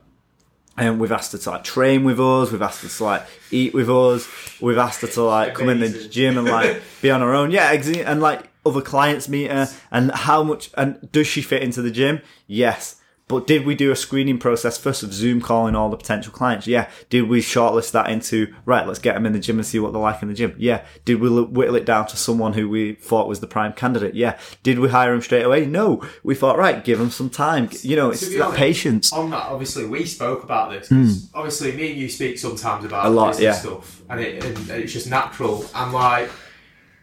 and 0.78 1.00
we've 1.00 1.12
asked 1.12 1.32
her 1.32 1.38
to 1.40 1.50
like 1.52 1.64
train 1.64 2.04
with 2.04 2.20
us. 2.20 2.52
We've 2.52 2.62
asked 2.62 2.84
her 2.84 2.90
to 2.90 3.04
like 3.04 3.26
eat 3.50 3.74
with 3.74 3.90
us. 3.90 4.28
We've 4.62 4.78
asked 4.78 5.02
her 5.02 5.08
to 5.08 5.24
like 5.24 5.56
come 5.56 5.70
in 5.70 5.80
the 5.80 6.08
gym 6.08 6.38
and 6.38 6.48
like 6.48 6.82
be 7.02 7.10
on 7.10 7.22
her 7.22 7.34
own. 7.34 7.52
Yeah, 7.52 7.72
and 7.72 8.22
like 8.22 8.44
other 8.66 8.82
clients 8.82 9.28
meet 9.28 9.50
her. 9.50 9.68
And 9.92 10.12
how 10.12 10.44
much 10.44 10.70
and 10.78 11.12
does 11.12 11.26
she 11.28 11.42
fit 11.42 11.64
into 11.64 11.82
the 11.82 11.92
gym? 11.92 12.22
Yes. 12.46 12.97
But 13.30 13.46
did 13.46 13.66
we 13.66 13.76
do 13.76 13.92
a 13.92 13.96
screening 13.96 14.38
process 14.40 14.78
first 14.78 15.04
of 15.04 15.12
Zoom 15.12 15.42
calling 15.42 15.76
all 15.76 15.90
the 15.90 15.98
potential 15.98 16.32
clients? 16.32 16.66
Yeah. 16.66 16.90
Did 17.10 17.28
we 17.28 17.42
shortlist 17.42 17.92
that 17.92 18.10
into 18.10 18.54
right? 18.66 18.88
Let's 18.88 19.00
get 19.00 19.16
them 19.16 19.26
in 19.26 19.34
the 19.34 19.40
gym 19.40 19.58
and 19.58 19.66
see 19.66 19.80
what 19.80 19.92
they're 19.92 20.02
like 20.02 20.22
in 20.22 20.30
the 20.30 20.34
gym. 20.34 20.56
Yeah. 20.58 20.86
Did 21.04 21.20
we 21.20 21.30
whittle 21.30 21.76
it 21.76 21.86
down 21.86 22.08
to 22.08 22.16
someone 22.18 22.54
who 22.54 22.70
we 22.70 22.94
thought 22.94 23.28
was 23.28 23.42
the 23.42 23.48
prime 23.48 23.74
candidate? 23.74 24.16
Yeah. 24.16 24.40
Did 24.64 24.80
we 24.80 24.88
hire 24.90 25.14
him 25.14 25.22
straight 25.22 25.44
away? 25.44 25.66
No. 25.66 26.02
We 26.24 26.36
thought 26.36 26.58
right, 26.58 26.84
give 26.84 27.02
him 27.02 27.10
some 27.10 27.30
time. 27.30 27.70
You 27.82 27.98
know, 27.98 28.12
it's 28.12 28.22
that 28.30 28.42
honest, 28.42 28.58
patience. 28.58 29.12
On 29.12 29.30
that, 29.32 29.44
obviously, 29.48 29.86
we 29.86 30.06
spoke 30.06 30.44
about 30.44 30.72
this. 30.72 30.88
Hmm. 30.88 31.04
'cause 31.04 31.30
Obviously, 31.34 31.74
me 31.74 31.92
and 31.92 32.00
you 32.00 32.08
speak 32.10 32.40
sometimes 32.40 32.86
about. 32.86 33.08
A 33.08 33.10
lot, 33.10 33.34
this 33.34 33.42
yeah. 33.42 33.52
stuff, 33.52 34.02
and, 34.10 34.22
it, 34.22 34.44
and, 34.44 34.70
it's 34.70 34.94
just 34.94 35.10
natural. 35.10 35.66
And 35.76 35.92
like, 35.92 36.30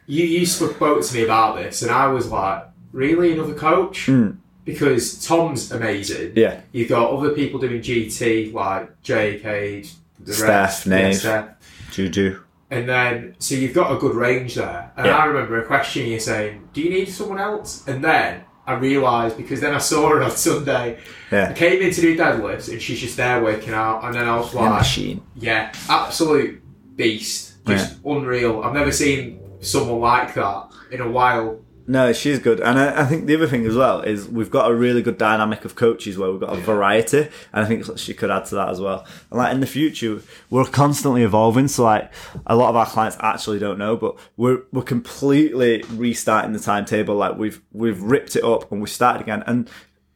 you 0.07 0.25
you 0.25 0.47
spoke 0.47 1.03
to 1.03 1.15
me 1.15 1.23
about 1.25 1.57
this, 1.57 1.83
and 1.83 1.91
I 1.91 2.07
was 2.09 2.29
like, 2.31 2.65
really, 2.93 3.33
another 3.33 3.55
coach? 3.55 4.07
Hmm. 4.07 4.31
Because 4.65 5.25
Tom's 5.27 5.71
amazing. 5.73 6.33
Yeah. 6.37 6.61
You've 6.73 6.89
got 6.89 7.11
other 7.11 7.31
people 7.31 7.61
doing 7.61 7.83
GT 7.83 8.53
like 8.53 9.03
Jake, 9.03 9.43
Cage, 9.43 9.93
the 10.19 10.33
Steph, 10.33 10.49
rest, 10.49 10.87
yeah, 10.87 11.41
Nave. 11.41 11.49
Juju. 11.93 12.41
And 12.71 12.89
then, 12.89 13.37
so 13.39 13.55
you've 13.55 13.75
got 13.75 13.95
a 13.95 13.99
good 13.99 14.15
range 14.15 14.55
there. 14.55 14.91
And 14.97 15.07
Yeah. 15.07 15.17
I 15.19 15.27
remember 15.27 15.61
a 15.61 15.65
question 15.67 16.07
you 16.07 16.19
saying, 16.19 16.69
"Do 16.73 16.81
you 16.81 16.91
need 16.91 17.09
someone 17.11 17.39
else?" 17.39 17.85
And 17.87 18.03
then 18.03 18.41
I 18.67 18.73
realised 18.75 19.37
because 19.37 19.61
then 19.61 19.75
I 19.75 19.79
saw 19.79 20.09
her 20.09 20.23
on 20.23 20.31
Sunday. 20.31 20.97
I 21.31 21.35
Yeah. 21.37 21.53
came 21.53 21.83
in 21.83 21.93
to 21.93 22.01
do 22.01 22.17
deadlifts, 22.17 22.71
and 22.71 22.81
she's 22.81 23.01
just 23.01 23.17
there 23.19 23.43
working 23.43 23.75
out. 23.75 24.03
And 24.05 24.15
then 24.15 24.27
I 24.27 24.37
was 24.37 24.55
like, 24.55 24.71
machine. 24.73 25.21
"Yeah, 25.37 25.73
absolute 25.91 26.63
beast, 26.97 27.65
just 27.67 27.97
unreal. 28.05 28.63
I've 28.65 28.73
never 28.75 28.91
seen 28.93 29.41
someone 29.61 30.01
like 30.01 30.35
that 30.35 30.69
in 30.91 31.01
a 31.03 31.09
while." 31.11 31.61
No, 31.87 32.15
she's 32.15 32.39
good, 32.39 32.61
and 32.61 32.79
I, 32.79 33.03
I 33.03 33.05
think 33.05 33.27
the 33.27 33.35
other 33.35 33.47
thing 33.47 33.67
as 33.67 33.75
well 33.77 34.01
is 34.01 34.27
we've 34.27 34.51
got 34.51 34.71
a 34.71 34.75
really 34.75 35.03
good 35.03 35.19
dynamic 35.19 35.67
of 35.67 35.75
coaches 35.75 36.17
where 36.17 36.31
we've 36.31 36.41
got 36.41 36.57
a 36.57 36.61
variety, 36.61 37.29
and 37.53 37.65
I 37.65 37.67
think 37.67 37.99
she 37.99 38.15
could 38.15 38.31
add 38.31 38.47
to 38.47 38.55
that 38.55 38.71
as 38.71 38.81
well. 38.81 39.05
And 39.31 39.39
like 39.39 39.53
in 39.53 39.61
the 39.61 39.67
future, 39.67 40.23
we're 40.49 40.65
constantly 40.65 41.23
evolving. 41.25 41.69
So 41.69 41.85
like 41.85 42.11
a 42.47 42.57
lot 42.57 42.71
of 42.71 42.77
our 42.77 42.87
clients 42.87 43.19
actually 43.21 43.59
don't 43.59 43.79
know, 43.79 43.97
but 43.97 44.17
we're 44.39 44.63
we're 44.73 44.83
completely 44.83 45.85
restarting 45.91 46.53
the 46.53 46.59
timetable. 46.59 47.17
Like 47.17 47.37
we've 47.37 47.61
we've 47.73 48.01
ripped 48.01 48.35
it 48.35 48.45
up 48.45 48.73
and 48.73 48.81
we 48.81 48.89
started 48.89 49.21
again, 49.21 49.43
and 49.47 49.69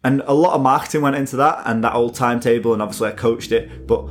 and 0.03 0.23
a 0.27 0.33
lot 0.33 0.55
of 0.55 0.63
marketing 0.63 1.03
went 1.03 1.17
into 1.17 1.37
that 1.37 1.65
and 1.67 1.85
that 1.85 1.93
old 1.93 2.15
timetable, 2.15 2.73
and 2.73 2.81
obviously 2.81 3.09
I 3.09 3.13
coached 3.13 3.53
it, 3.53 3.87
but 3.87 4.09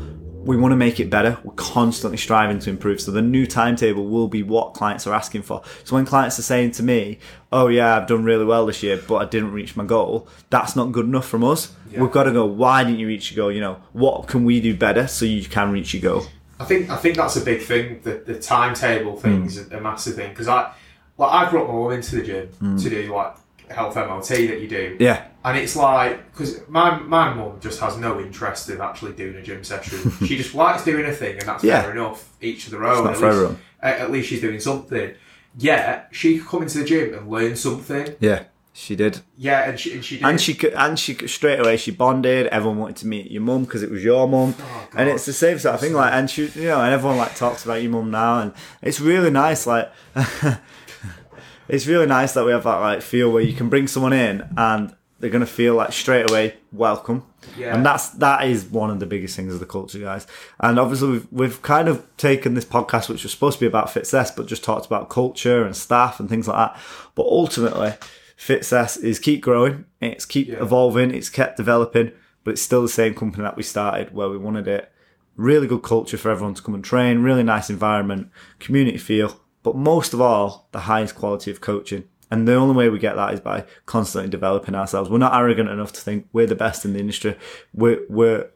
we 0.47 0.55
want 0.55 0.71
to 0.71 0.77
make 0.77 0.99
it 0.99 1.09
better. 1.09 1.37
We're 1.43 1.53
constantly 1.55 2.17
striving 2.17 2.59
to 2.59 2.69
improve. 2.69 3.01
So 3.01 3.11
the 3.11 3.21
new 3.21 3.45
timetable 3.45 4.07
will 4.07 4.29
be 4.29 4.43
what 4.43 4.73
clients 4.73 5.05
are 5.05 5.13
asking 5.13 5.41
for. 5.41 5.61
So 5.83 5.95
when 5.95 6.05
clients 6.05 6.39
are 6.39 6.43
saying 6.43 6.71
to 6.71 6.83
me, 6.83 7.19
"Oh 7.51 7.67
yeah, 7.67 7.95
I've 7.97 8.07
done 8.07 8.23
really 8.23 8.45
well 8.45 8.65
this 8.65 8.83
year, 8.83 9.01
but 9.07 9.15
I 9.15 9.25
didn't 9.25 9.51
reach 9.51 9.75
my 9.75 9.85
goal," 9.85 10.27
that's 10.49 10.75
not 10.75 10.91
good 10.91 11.05
enough 11.05 11.27
from 11.27 11.43
us. 11.43 11.73
We've 11.95 12.11
got 12.11 12.23
to 12.23 12.31
go. 12.31 12.45
Why 12.45 12.83
didn't 12.83 12.99
you 12.99 13.07
reach 13.07 13.31
your 13.31 13.43
goal? 13.45 13.51
You 13.51 13.61
know, 13.61 13.77
what 13.93 14.27
can 14.27 14.43
we 14.45 14.59
do 14.61 14.75
better 14.75 15.07
so 15.07 15.25
you 15.25 15.43
can 15.45 15.71
reach 15.71 15.93
your 15.93 16.01
goal? 16.01 16.27
I 16.59 16.65
think 16.65 16.89
I 16.89 16.95
think 16.97 17.15
that's 17.17 17.35
a 17.35 17.41
big 17.41 17.61
thing. 17.61 18.01
The 18.03 18.21
the 18.25 18.39
timetable 18.39 19.15
thing's 19.17 19.59
Hmm. 19.61 19.73
a, 19.75 19.77
a 19.77 19.81
massive 19.81 20.15
thing 20.15 20.29
because 20.29 20.47
I 20.47 20.71
like 21.17 21.31
I 21.31 21.49
brought 21.49 21.67
my 21.67 21.73
mum 21.75 21.91
into 21.91 22.15
the 22.17 22.23
gym 22.23 22.47
Hmm. 22.59 22.77
to 22.77 22.89
do 22.89 23.13
like 23.13 23.35
health 23.69 23.95
MOT 23.95 24.27
that 24.47 24.61
you 24.61 24.67
do. 24.67 24.95
Yeah, 24.97 25.23
And 25.43 25.57
it's 25.57 25.75
like, 25.75 26.31
because 26.31 26.61
my, 26.69 26.97
my 26.99 27.33
mum 27.33 27.57
just 27.59 27.81
has 27.81 27.97
no 27.97 28.17
interest 28.17 28.69
in 28.69 28.79
actually 28.79 29.11
doing 29.11 29.35
a 29.35 29.41
gym 29.41 29.61
session. 29.65 30.09
she 30.25 30.37
just 30.37 30.55
likes 30.55 30.85
doing 30.85 31.05
a 31.05 31.11
thing, 31.11 31.33
and 31.37 31.41
that's 31.49 31.65
Yeah. 31.65 31.81
fair 31.81 31.91
enough. 31.91 32.29
Each 32.39 32.63
of 32.67 32.71
their 32.71 32.85
own. 32.85 33.07
at, 33.07 33.19
least, 33.21 33.57
at 33.81 34.09
least 34.09 34.29
she's 34.29 34.39
doing 34.39 34.61
something. 34.61 35.11
Yeah, 35.57 36.03
she 36.11 36.37
could 36.37 36.47
come 36.47 36.61
into 36.63 36.77
the 36.79 36.85
gym 36.85 37.13
and 37.13 37.29
learn 37.29 37.55
something. 37.55 38.15
yeah, 38.19 38.43
she 38.73 38.95
did. 38.95 39.21
Yeah, 39.37 39.69
and 39.69 39.79
she 39.79 39.93
and 39.93 40.05
she 40.05 40.17
did. 40.17 40.25
And 40.25 40.39
she 40.39 40.53
could, 40.53 40.73
and 40.73 40.99
she 40.99 41.15
could- 41.15 41.29
straight 41.31 41.59
away 41.59 41.77
she 41.77 41.89
bonded. 41.91 42.45
Everyone 42.47 42.77
wanted 42.77 42.97
to 42.97 43.07
meet 43.07 43.31
your 43.31 43.41
mum 43.41 43.63
because 43.65 43.81
it 43.81 43.89
was 43.89 44.03
your 44.03 44.27
mum, 44.27 44.53
Oh, 44.59 44.87
and 44.95 45.09
it's 45.09 45.25
the 45.25 45.33
same 45.33 45.57
sort 45.57 45.73
of 45.75 45.81
thing. 45.81 45.93
Like, 45.93 46.13
and 46.13 46.29
she, 46.29 46.45
you 46.55 46.65
know, 46.65 46.79
and 46.81 46.93
everyone 46.93 47.17
like 47.17 47.35
talks 47.35 47.65
about 47.65 47.81
your 47.81 47.91
mum 47.91 48.11
now, 48.11 48.39
and 48.41 48.53
it's 48.83 48.99
really 48.99 49.31
nice. 49.31 49.65
Like, 49.65 49.91
it's 51.67 51.87
really 51.87 52.05
nice 52.05 52.33
that 52.33 52.45
we 52.45 52.51
have 52.51 52.63
that 52.63 52.77
like 52.79 53.01
feel 53.01 53.31
where 53.31 53.41
you 53.43 53.53
can 53.53 53.69
bring 53.69 53.87
someone 53.87 54.13
in 54.13 54.47
and 54.57 54.95
they're 55.19 55.29
gonna 55.29 55.45
feel 55.45 55.73
like 55.75 55.91
straight 55.93 56.29
away 56.29 56.55
welcome. 56.71 57.23
Yeah. 57.57 57.75
And 57.75 57.85
that's 57.85 58.09
that 58.09 58.47
is 58.47 58.65
one 58.65 58.89
of 58.91 58.99
the 58.99 59.05
biggest 59.05 59.35
things 59.35 59.53
of 59.53 59.59
the 59.59 59.65
culture, 59.65 59.99
guys. 59.99 60.27
And 60.59 60.79
obviously 60.79 61.09
we've 61.11 61.27
we've 61.31 61.61
kind 61.61 61.87
of 61.87 62.05
taken 62.17 62.53
this 62.53 62.65
podcast, 62.65 63.09
which 63.09 63.23
was 63.23 63.31
supposed 63.31 63.57
to 63.59 63.63
be 63.63 63.67
about 63.67 63.89
Fitcess, 63.91 64.31
but 64.31 64.45
just 64.47 64.63
talked 64.63 64.85
about 64.85 65.09
culture 65.09 65.63
and 65.65 65.75
staff 65.75 66.19
and 66.19 66.29
things 66.29 66.47
like 66.47 66.57
that. 66.57 66.81
But 67.15 67.25
ultimately, 67.25 67.93
Fitcess 68.35 68.97
is 68.97 69.17
keep 69.19 69.41
growing, 69.41 69.85
it's 69.99 70.25
keep 70.25 70.47
Yeah. 70.49 70.61
evolving, 70.61 71.11
it's 71.13 71.29
kept 71.29 71.57
developing, 71.57 72.11
but 72.43 72.51
it's 72.51 72.61
still 72.61 72.83
the 72.83 72.87
same 72.89 73.15
company 73.15 73.43
that 73.43 73.57
we 73.57 73.63
started 73.63 74.13
where 74.13 74.29
we 74.29 74.37
wanted 74.37 74.67
it. 74.67 74.91
Really 75.35 75.67
good 75.67 75.81
culture 75.83 76.17
for 76.17 76.29
everyone 76.31 76.53
to 76.55 76.61
come 76.61 76.75
and 76.75 76.83
train, 76.83 77.23
really 77.23 77.43
nice 77.43 77.69
environment, 77.69 78.29
community 78.59 78.97
feel, 78.97 79.39
but 79.63 79.75
most 79.75 80.13
of 80.13 80.21
all, 80.21 80.67
the 80.71 80.81
highest 80.81 81.15
quality 81.15 81.49
of 81.51 81.61
coaching. 81.61 82.03
And 82.29 82.47
the 82.47 82.55
only 82.55 82.75
way 82.75 82.89
we 82.89 82.99
get 82.99 83.15
that 83.15 83.33
is 83.33 83.39
by 83.39 83.65
constantly 83.85 84.29
developing 84.29 84.75
ourselves. 84.75 85.09
We're 85.09 85.17
not 85.17 85.33
arrogant 85.33 85.69
enough 85.69 85.93
to 85.93 86.01
think 86.01 86.27
we're 86.33 86.45
the 86.47 86.55
best 86.55 86.83
in 86.85 86.93
the 86.93 86.99
industry. 86.99 87.37
We're, 87.73 88.01
we're 88.09 88.49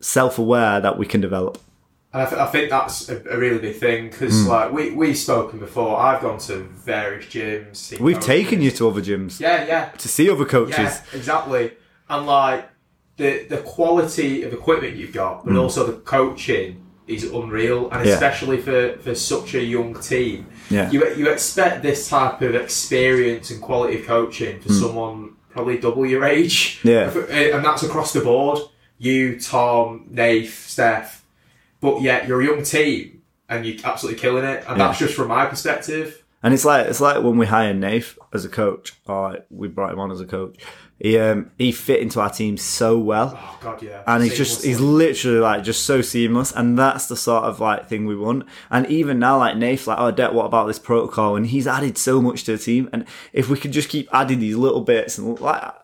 self 0.00 0.38
aware 0.38 0.80
that 0.80 0.98
we 0.98 1.06
can 1.06 1.20
develop. 1.20 1.58
And 2.12 2.22
I, 2.22 2.26
th- 2.28 2.40
I 2.40 2.46
think 2.46 2.68
that's 2.70 3.08
a, 3.08 3.16
a 3.30 3.38
really 3.38 3.58
big 3.58 3.76
thing 3.76 4.10
because, 4.10 4.42
Hmm. 4.42 4.48
like, 4.50 4.72
we 4.72 4.90
we've 4.90 5.16
spoken 5.16 5.58
before. 5.60 5.96
I've 5.98 6.20
gone 6.20 6.38
to 6.40 6.56
various 6.58 7.26
gyms. 7.26 7.98
We've 8.00 8.16
coaches. 8.16 8.26
taken 8.26 8.60
you 8.60 8.70
to 8.72 8.88
other 8.88 9.00
gyms 9.00 9.40
Yeah, 9.40 9.64
yeah, 9.66 9.88
to 9.90 10.08
see 10.08 10.28
other 10.28 10.44
coaches. 10.44 10.76
yeah, 10.78 11.00
exactly. 11.14 11.72
And 12.10 12.26
like 12.26 12.68
the 13.16 13.44
the 13.44 13.58
quality 13.58 14.42
of 14.42 14.52
equipment 14.52 14.96
you've 14.96 15.14
got, 15.14 15.46
but 15.46 15.56
also 15.56 15.86
the 15.86 15.94
coaching 16.00 16.81
is 17.06 17.24
unreal, 17.24 17.90
and. 17.90 18.06
Yeah. 18.06 18.14
especially 18.14 18.58
for, 18.58 18.96
for 18.98 19.14
such 19.14 19.54
a 19.54 19.62
young 19.62 20.00
team. 20.00 20.46
Yeah. 20.70 20.90
You 20.90 21.06
you 21.14 21.30
expect 21.30 21.82
this 21.82 22.08
type 22.08 22.40
of 22.42 22.54
experience 22.54 23.50
and 23.50 23.60
quality 23.60 24.00
of 24.00 24.06
coaching 24.06 24.60
for 24.60 24.68
hmm. 24.68 24.80
someone 24.80 25.36
probably 25.52 25.78
double 25.78 26.06
your 26.06 26.24
age. 26.24 26.80
Yeah. 26.82 27.12
Eh, 27.28 27.54
and 27.54 27.64
that's 27.64 27.82
across 27.82 28.12
the 28.12 28.20
board. 28.20 28.58
You, 28.98 29.38
Tom, 29.40 30.06
Nath, 30.10 30.68
Steph, 30.68 31.24
but 31.80 32.00
yet 32.00 32.26
you're 32.26 32.40
a 32.40 32.44
young 32.44 32.62
team 32.62 33.22
and 33.48 33.66
you're 33.66 33.84
absolutely 33.84 34.20
killing 34.20 34.44
it. 34.44 34.64
And 34.66 34.78
Yeah. 34.78 34.86
that's 34.86 34.98
just 34.98 35.14
from 35.14 35.28
my 35.28 35.46
perspective. 35.46 36.21
And 36.42 36.52
it's 36.52 36.64
like 36.64 36.86
it's 36.86 37.00
like 37.00 37.22
when 37.22 37.38
we 37.38 37.46
hired 37.46 37.76
Nath 37.76 38.18
as 38.32 38.44
a 38.44 38.48
coach, 38.48 38.94
or 39.06 39.38
we 39.50 39.68
brought 39.68 39.92
him 39.92 40.00
on 40.00 40.10
as 40.10 40.20
a 40.20 40.26
coach. 40.26 40.56
He 40.98 41.18
um 41.18 41.50
he 41.58 41.72
fit 41.72 42.00
into 42.00 42.20
our 42.20 42.30
team 42.30 42.56
so 42.56 42.96
well. 42.96 43.36
Oh 43.36 43.58
God, 43.60 43.82
yeah. 43.82 44.04
and 44.06 44.22
he's 44.22 44.36
just 44.36 44.64
he's 44.64 44.78
literally 44.78 45.40
like 45.40 45.64
just 45.64 45.84
so 45.84 46.00
seamless 46.00 46.52
and 46.52 46.78
that's 46.78 47.06
the 47.06 47.16
sort 47.16 47.42
of 47.44 47.58
like 47.58 47.88
thing 47.88 48.06
we 48.06 48.16
want 48.16 48.46
and 48.70 48.86
even 48.86 49.18
now 49.18 49.38
like 49.38 49.56
Nath 49.56 49.88
like 49.88 49.98
oh 49.98 50.12
Det 50.12 50.32
what 50.32 50.46
about 50.46 50.68
this 50.68 50.78
protocol 50.78 51.34
and 51.34 51.48
he's 51.48 51.66
added 51.66 51.98
so 51.98 52.22
much 52.22 52.44
to 52.44 52.56
the 52.56 52.62
team 52.62 52.88
and 52.92 53.04
if 53.32 53.48
we 53.48 53.58
could 53.58 53.72
just 53.72 53.88
keep 53.88 54.08
adding 54.12 54.38
these 54.38 54.54
little 54.54 54.82
bits 54.82 55.18
and 55.18 55.40
like 55.40 55.74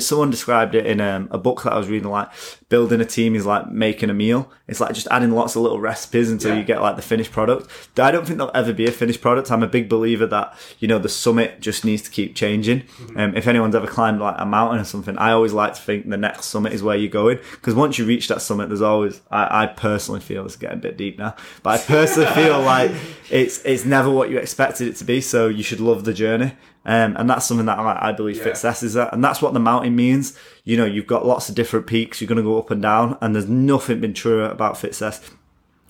someone 0.00 0.28
described 0.30 0.74
it 0.74 0.84
in 0.86 1.00
um, 1.00 1.28
a 1.30 1.38
book 1.38 1.62
that 1.62 1.72
I 1.72 1.78
was 1.78 1.88
reading 1.88 2.08
like 2.10 2.28
building 2.68 3.00
a 3.00 3.04
team 3.06 3.34
is 3.34 3.46
like 3.46 3.70
making 3.70 4.10
a 4.10 4.14
meal. 4.14 4.50
It's 4.66 4.80
like 4.80 4.92
just 4.92 5.06
adding 5.10 5.30
lots 5.32 5.56
of 5.56 5.62
little 5.62 5.80
recipes 5.80 6.30
until 6.30 6.52
Yeah. 6.52 6.58
you 6.58 6.64
get 6.64 6.82
like 6.82 6.96
the 6.96 7.02
finished 7.02 7.32
product. 7.32 7.70
I 7.98 8.10
don't 8.10 8.26
think 8.26 8.36
there'll 8.38 8.54
ever 8.54 8.74
be 8.74 8.86
a 8.86 8.90
finished 8.90 9.22
product. 9.22 9.50
I'm 9.50 9.62
a 9.62 9.66
big 9.68 9.88
believer 9.88 10.26
that 10.26 10.54
you 10.78 10.88
know 10.88 10.98
the 10.98 11.08
summit 11.08 11.60
just 11.60 11.84
needs 11.84 12.02
to 12.02 12.10
keep 12.10 12.34
changing. 12.34 12.80
Mm-hmm. 12.80 13.18
um, 13.18 13.36
if 13.36 13.46
anyone's 13.46 13.74
ever 13.74 13.86
climbed 13.86 14.20
like 14.20 14.34
a 14.38 14.44
mountain 14.44 14.80
or 14.80 14.84
something 14.84 15.16
I 15.16 15.30
always 15.32 15.52
like 15.54 15.74
to 15.74 15.80
think 15.80 16.08
the 16.08 16.16
next 16.18 16.46
summit 16.46 16.72
is 16.74 16.82
where 16.82 16.96
you're 16.96 17.08
going. 17.10 17.38
Because 17.52 17.74
once 17.74 17.98
you 17.98 18.04
reach 18.04 18.28
that 18.28 18.42
summit 18.42 18.68
there's 18.68 18.82
always 18.82 19.22
I, 19.30 19.62
I 19.62 19.66
personally 19.66 20.20
feel 20.20 20.44
it's 20.44 20.56
getting 20.56 20.78
a 20.78 20.82
bit 20.82 20.98
deep 20.98 21.18
now. 21.18 21.34
But 21.62 21.80
I 21.80 21.84
personally 21.84 22.30
feel 22.32 22.60
like 22.74 22.90
it's 23.30 23.64
it's 23.64 23.84
never 23.86 24.10
what 24.10 24.28
you 24.28 24.36
expected 24.38 24.88
it 24.88 24.96
to 24.96 25.04
be. 25.04 25.20
So 25.22 25.48
you 25.48 25.62
should 25.62 25.80
love 25.80 26.04
the 26.04 26.12
journey 26.12 26.52
um, 26.88 27.14
and 27.16 27.30
that's 27.30 27.46
something 27.46 27.66
that 27.66 27.78
I, 27.78 28.08
I 28.08 28.12
believe 28.12 28.38
Yeah. 28.38 28.44
Fitcess 28.44 28.82
is 28.82 28.94
that 28.94 29.12
and 29.12 29.22
that's 29.22 29.40
what 29.40 29.52
the 29.54 29.60
mountain 29.60 29.94
means 29.94 30.36
you 30.64 30.76
know 30.76 30.84
you've 30.84 31.06
got 31.06 31.24
lots 31.24 31.48
of 31.48 31.54
different 31.54 31.86
peaks 31.86 32.20
you're 32.20 32.26
going 32.28 32.36
to 32.36 32.42
go 32.42 32.58
up 32.58 32.70
and 32.72 32.82
down 32.82 33.16
and 33.20 33.34
there's 33.34 33.48
nothing 33.48 34.00
been 34.00 34.14
truer 34.14 34.44
about 34.48 34.76
Fitcess 34.76 35.20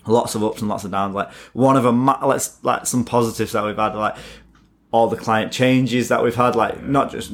lots 0.05 0.33
of 0.33 0.43
ups 0.43 0.61
and 0.61 0.69
lots 0.69 0.83
of 0.85 0.91
downs. 0.91 1.13
Like 1.13 1.31
one 1.53 1.77
of 1.77 1.83
them, 1.83 2.05
let's 2.25 2.63
like 2.63 2.87
some 2.87 3.03
positives 3.05 3.51
that 3.51 3.63
we've 3.63 3.75
had, 3.75 3.93
like 3.95 4.15
all 4.91 5.07
the 5.07 5.17
client 5.17 5.51
changes 5.51 6.07
that 6.07 6.23
we've 6.23 6.33
had, 6.35 6.55
like 6.55 6.81
not 6.83 7.11
just 7.11 7.33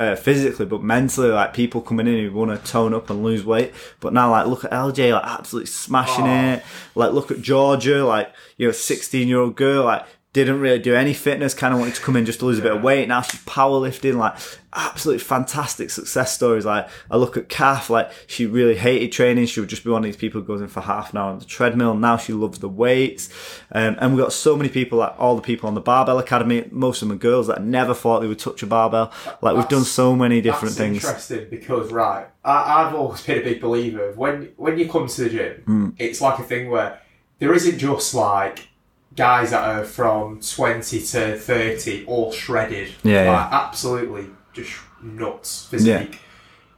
uh, 0.00 0.16
physically 0.16 0.66
but 0.66 0.82
mentally, 0.82 1.28
like 1.28 1.54
people 1.54 1.80
coming 1.80 2.08
in 2.08 2.14
who 2.24 2.32
want 2.32 2.50
to 2.50 2.70
tone 2.70 2.94
up 2.94 3.10
and 3.10 3.22
lose 3.22 3.44
weight. 3.44 3.72
But 4.00 4.12
now, 4.12 4.30
like 4.32 4.46
look 4.46 4.64
at 4.64 4.72
LJ, 4.72 5.12
like 5.12 5.24
absolutely 5.24 5.66
smashing 5.68 6.26
Oh. 6.26 6.52
it. 6.54 6.64
Like 6.96 7.12
look 7.12 7.30
at 7.30 7.42
Georgia, 7.42 8.04
like 8.04 8.32
you 8.56 8.66
know, 8.66 8.72
sixteen 8.72 9.28
year 9.28 9.38
old 9.38 9.54
girl, 9.54 9.84
like. 9.84 10.04
Didn't 10.36 10.60
really 10.60 10.78
do 10.78 10.94
any 10.94 11.14
fitness, 11.14 11.54
kind 11.54 11.72
of 11.72 11.80
wanted 11.80 11.94
to 11.94 12.02
come 12.02 12.14
in 12.14 12.26
just 12.26 12.40
to 12.40 12.44
lose 12.44 12.58
a 12.58 12.62
bit 12.62 12.72
of 12.76 12.82
weight. 12.82 13.08
Now 13.08 13.22
she's 13.22 13.40
powerlifting, 13.46 14.16
like 14.18 14.36
absolutely 14.74 15.24
fantastic 15.24 15.88
success 15.88 16.34
stories. 16.34 16.66
Like 16.66 16.90
I 17.10 17.16
look 17.16 17.38
at 17.38 17.48
Kath, 17.48 17.88
like 17.88 18.10
she 18.26 18.44
really 18.44 18.76
hated 18.76 19.12
training. 19.12 19.46
She 19.46 19.60
would 19.60 19.70
just 19.70 19.82
be 19.82 19.88
one 19.88 20.00
of 20.02 20.04
these 20.04 20.18
people 20.18 20.42
who 20.42 20.46
goes 20.46 20.60
in 20.60 20.68
for 20.68 20.82
half 20.82 21.12
an 21.12 21.18
hour 21.18 21.30
on 21.30 21.38
the 21.38 21.46
treadmill. 21.46 21.94
Now 21.94 22.18
she 22.18 22.34
loves 22.34 22.58
the 22.58 22.68
weights. 22.68 23.30
Um, 23.72 23.96
and 23.98 24.14
we've 24.14 24.22
got 24.22 24.34
so 24.34 24.56
many 24.56 24.68
people, 24.68 24.98
like 24.98 25.14
all 25.18 25.36
the 25.36 25.40
people 25.40 25.68
on 25.68 25.74
the 25.74 25.80
Barbell 25.80 26.18
Academy, 26.18 26.68
most 26.70 27.00
of 27.00 27.08
them 27.08 27.16
are 27.16 27.18
girls 27.18 27.46
that 27.46 27.62
never 27.64 27.94
thought 27.94 28.20
they 28.20 28.26
would 28.28 28.38
touch 28.38 28.62
a 28.62 28.66
barbell. 28.66 29.10
Like 29.40 29.56
we've 29.56 29.68
done 29.68 29.84
so 29.84 30.14
many 30.14 30.42
different 30.42 30.74
That's 30.74 30.78
things. 30.78 31.02
interesting 31.02 31.46
because 31.48 31.90
right, 31.92 32.26
I, 32.44 32.84
I've 32.84 32.94
always 32.94 33.22
been 33.22 33.38
a 33.38 33.42
big 33.42 33.62
believer 33.62 34.10
of 34.10 34.18
when 34.18 34.50
when 34.58 34.78
you 34.78 34.86
come 34.86 35.06
to 35.08 35.20
the 35.24 35.30
gym, 35.30 35.62
Hmm. 35.64 35.88
it's 35.96 36.20
like 36.20 36.38
a 36.38 36.42
thing 36.44 36.68
where 36.68 37.00
there 37.38 37.54
isn't 37.54 37.78
just 37.78 38.12
like 38.12 38.68
guys 39.16 39.50
that 39.50 39.64
are 39.68 39.84
from 39.84 40.40
twenty 40.40 41.00
to 41.00 41.38
thirty 41.38 42.04
all 42.06 42.32
shredded, 42.32 42.90
Yeah, 43.02 43.30
like, 43.32 43.52
absolutely 43.52 44.26
just 44.52 44.72
nuts 45.02 45.66
physique. 45.66 46.20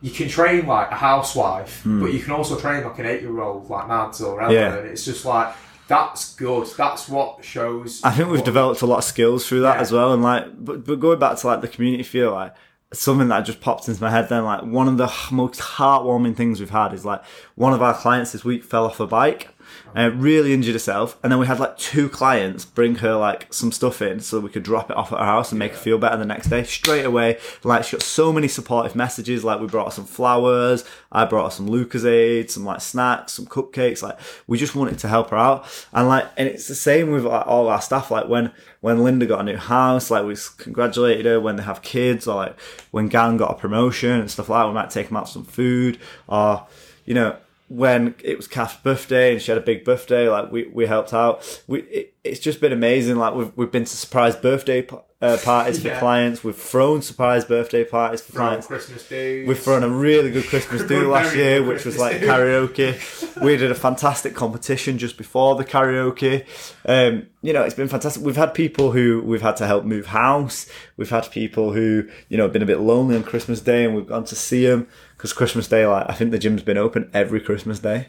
You 0.01 0.11
can 0.13 0.29
train 0.29 0.67
like 0.67 0.91
a 0.93 0.95
housewife, 0.95 1.83
but 1.85 2.13
you 2.13 2.21
can 2.21 2.33
also 2.33 2.59
train 2.59 2.85
like 2.85 2.99
an 3.01 3.07
eight-year-old, 3.07 3.69
like 3.69 3.89
Mads 3.89 4.21
or 4.21 4.41
Hmm. 4.45 4.51
Yeah. 4.53 4.77
and 4.77 4.87
it's 4.89 5.05
just 5.05 5.25
like 5.25 5.55
that's 5.89 6.35
good. 6.35 6.67
That's 6.77 7.09
what 7.09 7.43
shows. 7.45 8.01
I 8.05 8.11
think 8.13 8.29
we've 8.29 8.41
what- 8.41 8.45
developed 8.45 8.83
a 8.83 8.87
lot 8.87 8.99
of 8.99 9.05
skills 9.05 9.47
through 9.49 9.63
that 9.63 9.77
Yeah. 9.77 9.81
as 9.81 9.91
well. 9.91 10.13
And 10.13 10.23
like, 10.23 10.45
but, 10.65 10.85
but 10.85 11.01
going 11.01 11.19
back 11.19 11.39
to 11.39 11.47
like 11.47 11.63
the 11.63 11.69
community 11.69 12.03
feel, 12.03 12.31
like 12.33 12.55
something 12.93 13.29
that 13.29 13.41
just 13.41 13.61
popped 13.61 13.89
into 13.89 14.01
my 14.03 14.11
head 14.11 14.29
then, 14.29 14.45
like 14.45 14.63
one 14.63 14.87
of 14.87 14.99
the 14.99 15.11
most 15.31 15.59
heartwarming 15.61 16.37
things 16.37 16.61
we've 16.61 16.71
had 16.71 16.93
is 16.93 17.05
like 17.07 17.23
one 17.55 17.73
of 17.73 17.83
our 17.83 17.95
clients 17.95 18.33
this 18.33 18.45
week 18.45 18.63
fell 18.65 18.85
off 18.85 19.01
a 19.01 19.07
bike. 19.07 19.49
Uh, 19.97 20.11
really 20.11 20.53
injured 20.53 20.75
herself, 20.75 21.19
and 21.23 21.33
then 21.33 21.39
we 21.39 21.47
had 21.47 21.59
like 21.59 21.77
two 21.79 22.09
clients 22.09 22.65
bring 22.65 22.97
her 22.97 23.15
like 23.15 23.53
some 23.53 23.73
stuff 23.73 24.03
in 24.03 24.21
so 24.21 24.39
we 24.39 24.51
could 24.51 24.63
drop 24.63 24.91
it 24.91 24.97
off 24.97 25.13
at 25.13 25.19
her 25.19 25.25
house 25.25 25.51
and 25.51 25.59
make 25.59 25.73
her 25.73 25.79
feel 25.79 25.99
better 25.99 26.17
the 26.17 26.27
next 26.27 26.49
day. 26.49 26.63
Straight 26.63 27.05
away, 27.05 27.39
like 27.65 27.85
she 27.85 27.97
got 27.97 28.03
so 28.03 28.33
many 28.33 28.49
supportive 28.49 28.95
messages. 28.95 29.45
Like 29.45 29.61
we 29.61 29.67
brought 29.67 29.87
her 29.87 29.91
some 29.91 30.05
flowers, 30.05 30.85
I 31.11 31.25
brought 31.25 31.45
her 31.47 31.51
some 31.51 31.69
Lucozade, 31.69 32.51
some 32.51 32.65
like 32.65 32.81
snacks, 32.81 33.33
some 33.33 33.47
cupcakes. 33.47 34.03
Like 34.03 34.19
we 34.47 34.59
just 34.59 34.75
wanted 34.75 34.99
to 35.01 35.09
help 35.09 35.31
her 35.31 35.37
out, 35.39 35.67
and 35.93 36.07
like 36.07 36.27
and 36.37 36.47
it's 36.49 36.69
the 36.69 36.75
same 36.75 37.11
with 37.11 37.25
like 37.25 37.47
all 37.47 37.69
our 37.69 37.81
staff. 37.81 38.11
Like 38.11 38.29
when 38.29 38.53
when 38.81 39.03
Linda 39.03 39.27
got 39.27 39.41
a 39.41 39.45
new 39.45 39.57
house, 39.57 40.11
like 40.11 40.25
we 40.25 40.37
congratulated 40.59 41.25
her 41.25 41.41
when 41.41 41.57
they 41.57 41.63
have 41.63 41.83
kids, 41.83 42.27
or 42.27 42.37
like 42.37 42.61
when 42.91 43.09
Gan 43.09 43.39
got 43.39 43.53
a 43.53 43.55
promotion 43.55 44.21
and 44.21 44.31
stuff 44.31 44.49
like 44.49 44.63
that. 44.63 44.69
We 44.69 44.75
might 44.75 44.91
take 44.91 45.09
them 45.09 45.17
out 45.17 45.29
some 45.29 45.45
food, 45.45 45.99
or 46.29 46.67
you 47.05 47.15
know 47.15 47.37
when 47.69 48.15
it 48.25 48.37
was 48.37 48.47
Kath's 48.49 48.77
birthday 48.77 49.33
and 49.33 49.43
she 49.43 49.51
had 49.51 49.59
a 49.59 49.65
big 49.65 49.85
birthday, 49.85 50.29
like 50.29 50.51
we, 50.51 50.67
we 50.69 50.87
helped 50.87 51.13
out. 51.13 51.63
We 51.67 51.81
it, 51.83 52.15
it's 52.25 52.41
just 52.41 52.61
been 52.61 52.73
amazing. 52.73 53.17
Like 53.17 53.35
we've 53.35 53.53
we've 53.57 53.71
been 53.71 53.85
to 53.85 53.97
surprise 53.97 54.37
birthday 54.37 54.87
uh, 55.21 55.37
parties 55.43 55.81
for 55.83 55.89
Yeah. 55.89 55.99
clients. 55.99 56.45
We've 56.45 56.55
thrown 56.57 57.03
surprise 57.03 57.45
birthday 57.45 57.85
parties 57.85 58.21
for 58.21 58.33
clients. 58.33 58.67
Christmas 58.67 59.07
dudes. 59.09 59.49
We've 59.49 59.59
thrown 59.59 59.83
a 59.83 59.89
really 59.89 60.31
good 60.31 60.47
Christmas 60.47 60.83
do 60.89 61.11
last 61.11 61.35
year, 61.35 61.63
which 61.63 61.85
was 61.85 61.99
like 61.99 62.19
karaoke. 62.21 63.43
We 63.43 63.57
did 63.57 63.71
a 63.71 63.75
fantastic 63.75 64.35
competition 64.35 64.99
just 64.99 65.17
before 65.17 65.57
the 65.57 65.65
karaoke. 65.65 66.45
Um, 66.87 67.27
you 67.43 67.53
know, 67.53 67.63
it's 67.63 67.75
been 67.75 67.89
fantastic. 67.89 68.23
We've 68.23 68.37
had 68.37 68.53
people 68.55 68.93
who 68.93 69.23
we've 69.25 69.43
had 69.43 69.57
to 69.59 69.67
help 69.67 69.85
move 69.85 70.07
house. 70.07 70.69
We've 70.97 71.11
had 71.11 71.31
people 71.31 71.73
who, 71.73 72.09
you 72.29 72.37
know, 72.37 72.45
have 72.45 72.53
been 72.53 72.63
a 72.63 72.67
bit 72.67 72.81
lonely 72.81 73.17
on 73.17 73.23
Christmas 73.25 73.61
Day 73.61 73.85
and 73.85 73.95
we've 73.95 74.07
gone 74.07 74.25
to 74.25 74.35
see 74.35 74.67
them 74.67 74.89
because 75.19 75.35
Christmas 75.35 75.69
Day, 75.69 75.85
like, 75.87 76.09
I 76.09 76.15
think 76.15 76.31
the 76.31 76.39
gym's 76.39 76.63
been 76.63 76.79
open 76.79 77.11
every 77.13 77.41
Christmas 77.41 77.81
Day. 77.81 78.09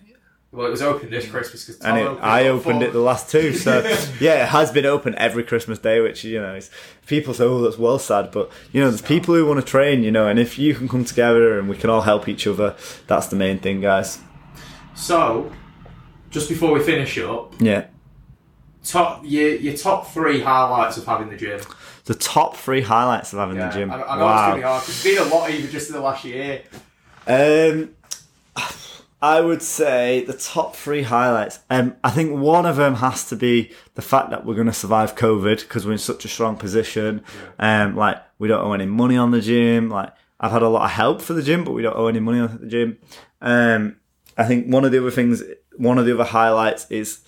Well, 0.51 0.65
it 0.65 0.71
was 0.71 0.81
open 0.81 1.11
this 1.11 1.29
Christmas 1.29 1.65
because 1.65 1.81
And 1.81 1.97
it, 1.99 2.23
I 2.23 2.47
opened 2.47 2.81
it 2.81 2.91
the 2.93 2.99
last 3.01 3.29
two, 3.29 3.53
so 3.53 3.81
yeah, 4.19 4.43
it 4.43 4.49
has 4.49 4.71
been 4.71 4.85
open 4.85 5.13
every 5.15 5.43
Christmas 5.43 5.77
day. 5.77 6.01
Which 6.01 6.23
you 6.23 6.39
know, 6.41 6.59
people 7.05 7.35
say, 7.35 7.43
"Oh, 7.43 7.61
that's 7.61 7.77
well 7.77 7.99
sad," 7.99 8.31
but 8.31 8.49
you 8.71 8.81
know, 8.81 8.89
there's 8.89 9.03
people 9.03 9.35
who 9.35 9.45
want 9.45 9.59
to 9.59 9.65
train, 9.65 10.01
you 10.03 10.09
know, 10.09 10.27
and 10.27 10.39
if 10.39 10.57
you 10.57 10.73
can 10.73 10.87
come 10.87 11.05
together 11.05 11.59
and 11.59 11.69
we 11.69 11.77
can 11.77 11.91
all 11.91 12.01
help 12.01 12.27
each 12.27 12.47
other, 12.47 12.75
that's 13.05 13.27
the 13.27 13.35
main 13.35 13.59
thing, 13.59 13.79
guys. 13.81 14.21
So, 14.95 15.51
just 16.31 16.49
before 16.49 16.71
we 16.73 16.79
finish 16.79 17.15
up, 17.19 17.53
Yeah, 17.59 17.85
top 18.83 19.21
your 19.23 19.55
your 19.55 19.75
top 19.77 20.07
three 20.11 20.41
highlights 20.41 20.97
of 20.97 21.05
having 21.05 21.29
the 21.29 21.37
gym. 21.37 21.59
the 22.05 22.15
top 22.15 22.55
three 22.55 22.81
highlights 22.81 23.33
of 23.33 23.39
having 23.39 23.57
Yeah, 23.57 23.69
the 23.69 23.73
gym. 23.75 23.91
I, 23.91 23.95
I 23.95 24.17
know 24.17 24.29
it's 24.29 24.41
gonna 24.41 24.55
be 24.55 24.61
wow. 24.63 24.69
hard 24.73 24.89
it's 24.89 25.03
been 25.03 25.17
a 25.19 25.25
lot 25.25 25.49
even 25.51 25.69
just 25.69 25.89
in 25.89 25.95
the 25.95 26.01
last 26.01 26.25
year. 26.25 26.63
Um, 27.27 27.95
I 29.21 29.41
would 29.41 29.61
say 29.61 30.23
the 30.23 30.33
top 30.33 30.75
three 30.75 31.03
highlights. 31.03 31.59
Um, 31.69 31.97
I 32.03 32.09
think 32.09 32.39
one 32.39 32.65
of 32.65 32.77
them 32.77 32.95
has 32.95 33.27
to 33.29 33.35
be 33.35 33.71
the 33.95 34.01
fact 34.01 34.29
that 34.29 34.45
we're 34.45 34.55
going 34.55 34.67
to 34.67 34.73
survive 34.73 35.15
COVID 35.15 35.59
because 35.61 35.85
we're 35.85 35.93
in 35.93 35.97
such 35.97 36.23
a 36.23 36.29
strong 36.29 36.55
position. 36.55 37.23
Um, 37.57 37.97
like 37.97 38.17
we 38.37 38.47
don't 38.47 38.63
owe 38.63 38.71
any 38.71 38.85
money 38.85 39.17
on 39.17 39.31
the 39.31 39.41
gym. 39.41 39.89
Like 39.89 40.13
I've 40.39 40.51
had 40.51 40.61
a 40.61 40.69
lot 40.69 40.85
of 40.85 40.91
help 40.91 41.21
for 41.21 41.33
the 41.33 41.43
gym, 41.43 41.65
but 41.65 41.73
we 41.73 41.81
don't 41.81 41.97
owe 41.97 42.07
any 42.07 42.21
money 42.21 42.39
on 42.39 42.59
the 42.61 42.67
gym. 42.67 42.97
Um, 43.41 43.97
I 44.37 44.45
think 44.45 44.67
one 44.67 44.85
of 44.85 44.93
the 44.93 44.99
other 44.99 45.11
things, 45.11 45.43
one 45.75 45.97
of 45.97 46.05
the 46.05 46.13
other 46.13 46.23
highlights 46.23 46.89
is 46.89 47.19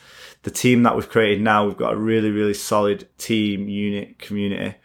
the 0.43 0.51
team 0.51 0.83
that 0.83 0.95
we've 0.95 1.09
created 1.09 1.41
now. 1.41 1.65
We've 1.65 1.75
got 1.75 1.93
a 1.93 1.97
really, 1.97 2.31
really 2.31 2.53
solid 2.53 3.09
team 3.17 3.67
unit 3.67 4.17
community, 4.17 4.75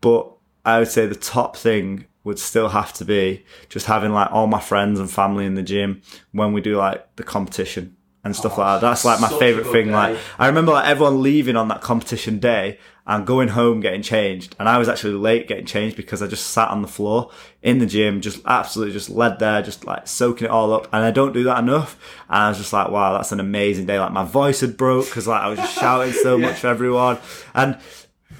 but 0.00 0.32
I 0.64 0.80
would 0.80 0.88
say 0.88 1.06
the 1.06 1.14
top 1.14 1.56
thing 1.56 2.06
would 2.28 2.38
still 2.38 2.68
have 2.68 2.92
to 2.94 3.04
be 3.04 3.44
just 3.68 3.86
having 3.86 4.12
like 4.12 4.30
all 4.30 4.46
my 4.46 4.60
friends 4.60 5.00
and 5.00 5.10
family 5.10 5.44
in 5.46 5.54
the 5.54 5.62
gym 5.62 6.02
when 6.32 6.52
we 6.52 6.60
do 6.60 6.76
like 6.76 7.16
the 7.16 7.24
competition 7.24 7.96
and 8.24 8.36
stuff 8.36 8.58
like 8.58 8.80
that. 8.80 8.86
That's 8.86 9.04
like 9.04 9.20
my 9.20 9.28
favorite 9.38 9.66
thing. 9.66 9.86
day. 9.86 9.92
Like 9.92 10.18
I 10.38 10.46
remember 10.46 10.72
like 10.72 10.86
everyone 10.86 11.22
leaving 11.22 11.56
on 11.56 11.68
that 11.68 11.80
competition 11.80 12.38
day 12.38 12.78
and 13.06 13.26
going 13.26 13.48
home 13.48 13.80
getting 13.80 14.02
changed. 14.02 14.54
And 14.58 14.68
I 14.68 14.76
was 14.76 14.86
actually 14.88 15.14
late 15.14 15.48
getting 15.48 15.64
changed 15.64 15.96
because 15.96 16.20
I 16.20 16.26
just 16.26 16.48
sat 16.48 16.68
on 16.68 16.82
the 16.82 16.88
floor 16.88 17.30
in 17.62 17.78
the 17.78 17.86
gym, 17.86 18.20
just 18.20 18.40
absolutely 18.44 18.92
just 18.92 19.08
led 19.08 19.38
there, 19.38 19.62
just 19.62 19.86
like 19.86 20.06
soaking 20.06 20.44
it 20.46 20.50
all 20.50 20.74
up. 20.74 20.88
And 20.92 21.02
I 21.04 21.10
don't 21.10 21.32
do 21.32 21.44
that 21.44 21.58
enough. 21.60 21.96
And 22.28 22.36
I 22.42 22.48
was 22.50 22.58
just 22.58 22.72
like, 22.72 22.90
wow, 22.90 23.14
that's 23.14 23.32
an 23.32 23.40
amazing 23.40 23.86
day. 23.86 23.98
Like 23.98 24.12
my 24.12 24.24
voice 24.24 24.60
had 24.60 24.76
broke 24.76 25.06
because 25.06 25.26
like 25.26 25.40
I 25.40 25.48
was 25.48 25.58
just 25.58 25.78
shouting 25.80 26.12
so 26.12 26.36
Yeah. 26.36 26.48
much 26.48 26.56
for 26.58 26.66
everyone. 26.66 27.18
And 27.54 27.78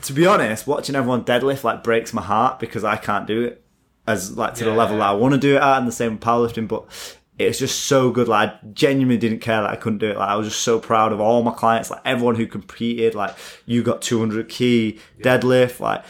to 0.03 0.13
be 0.13 0.27
honest, 0.27 0.67
watching 0.67 0.97
everyone 0.97 1.25
deadlift 1.25 1.65
like 1.65 1.83
breaks 1.83 2.13
my 2.13 2.23
heart 2.23 2.61
because 2.61 2.85
I 2.85 2.97
can't 2.97 3.27
do 3.27 3.45
it 3.45 3.65
as 4.09 4.37
like 4.37 4.55
to 4.55 4.65
the 4.65 4.73
level 4.73 4.97
that 4.99 5.09
I 5.09 5.13
want 5.13 5.35
to 5.35 5.41
do 5.41 5.57
it 5.57 5.63
at, 5.63 5.79
and 5.79 5.87
the 5.87 5.93
same 5.93 6.13
with 6.13 6.21
powerlifting. 6.21 6.67
But 6.67 6.87
it's 7.39 7.59
just 7.59 7.85
so 7.85 8.11
good. 8.11 8.27
Like 8.27 8.51
I 8.51 8.59
genuinely 8.73 9.19
didn't 9.19 9.41
care 9.41 9.61
that 9.61 9.71
I 9.71 9.77
couldn't 9.77 9.99
do 9.99 10.11
it. 10.11 10.17
Like 10.17 10.29
I 10.29 10.37
was 10.37 10.49
just 10.49 10.63
so 10.63 10.81
proud 10.81 11.13
of 11.13 11.21
all 11.21 11.43
my 11.43 11.53
clients, 11.53 11.91
like 11.91 12.01
everyone 12.05 12.35
who 12.35 12.47
competed. 12.47 13.15
Like 13.15 13.37
you 13.67 13.83
got 13.83 14.03
200 14.03 14.49
key 14.49 14.99
deadlift, 15.21 15.81
like. 15.81 16.05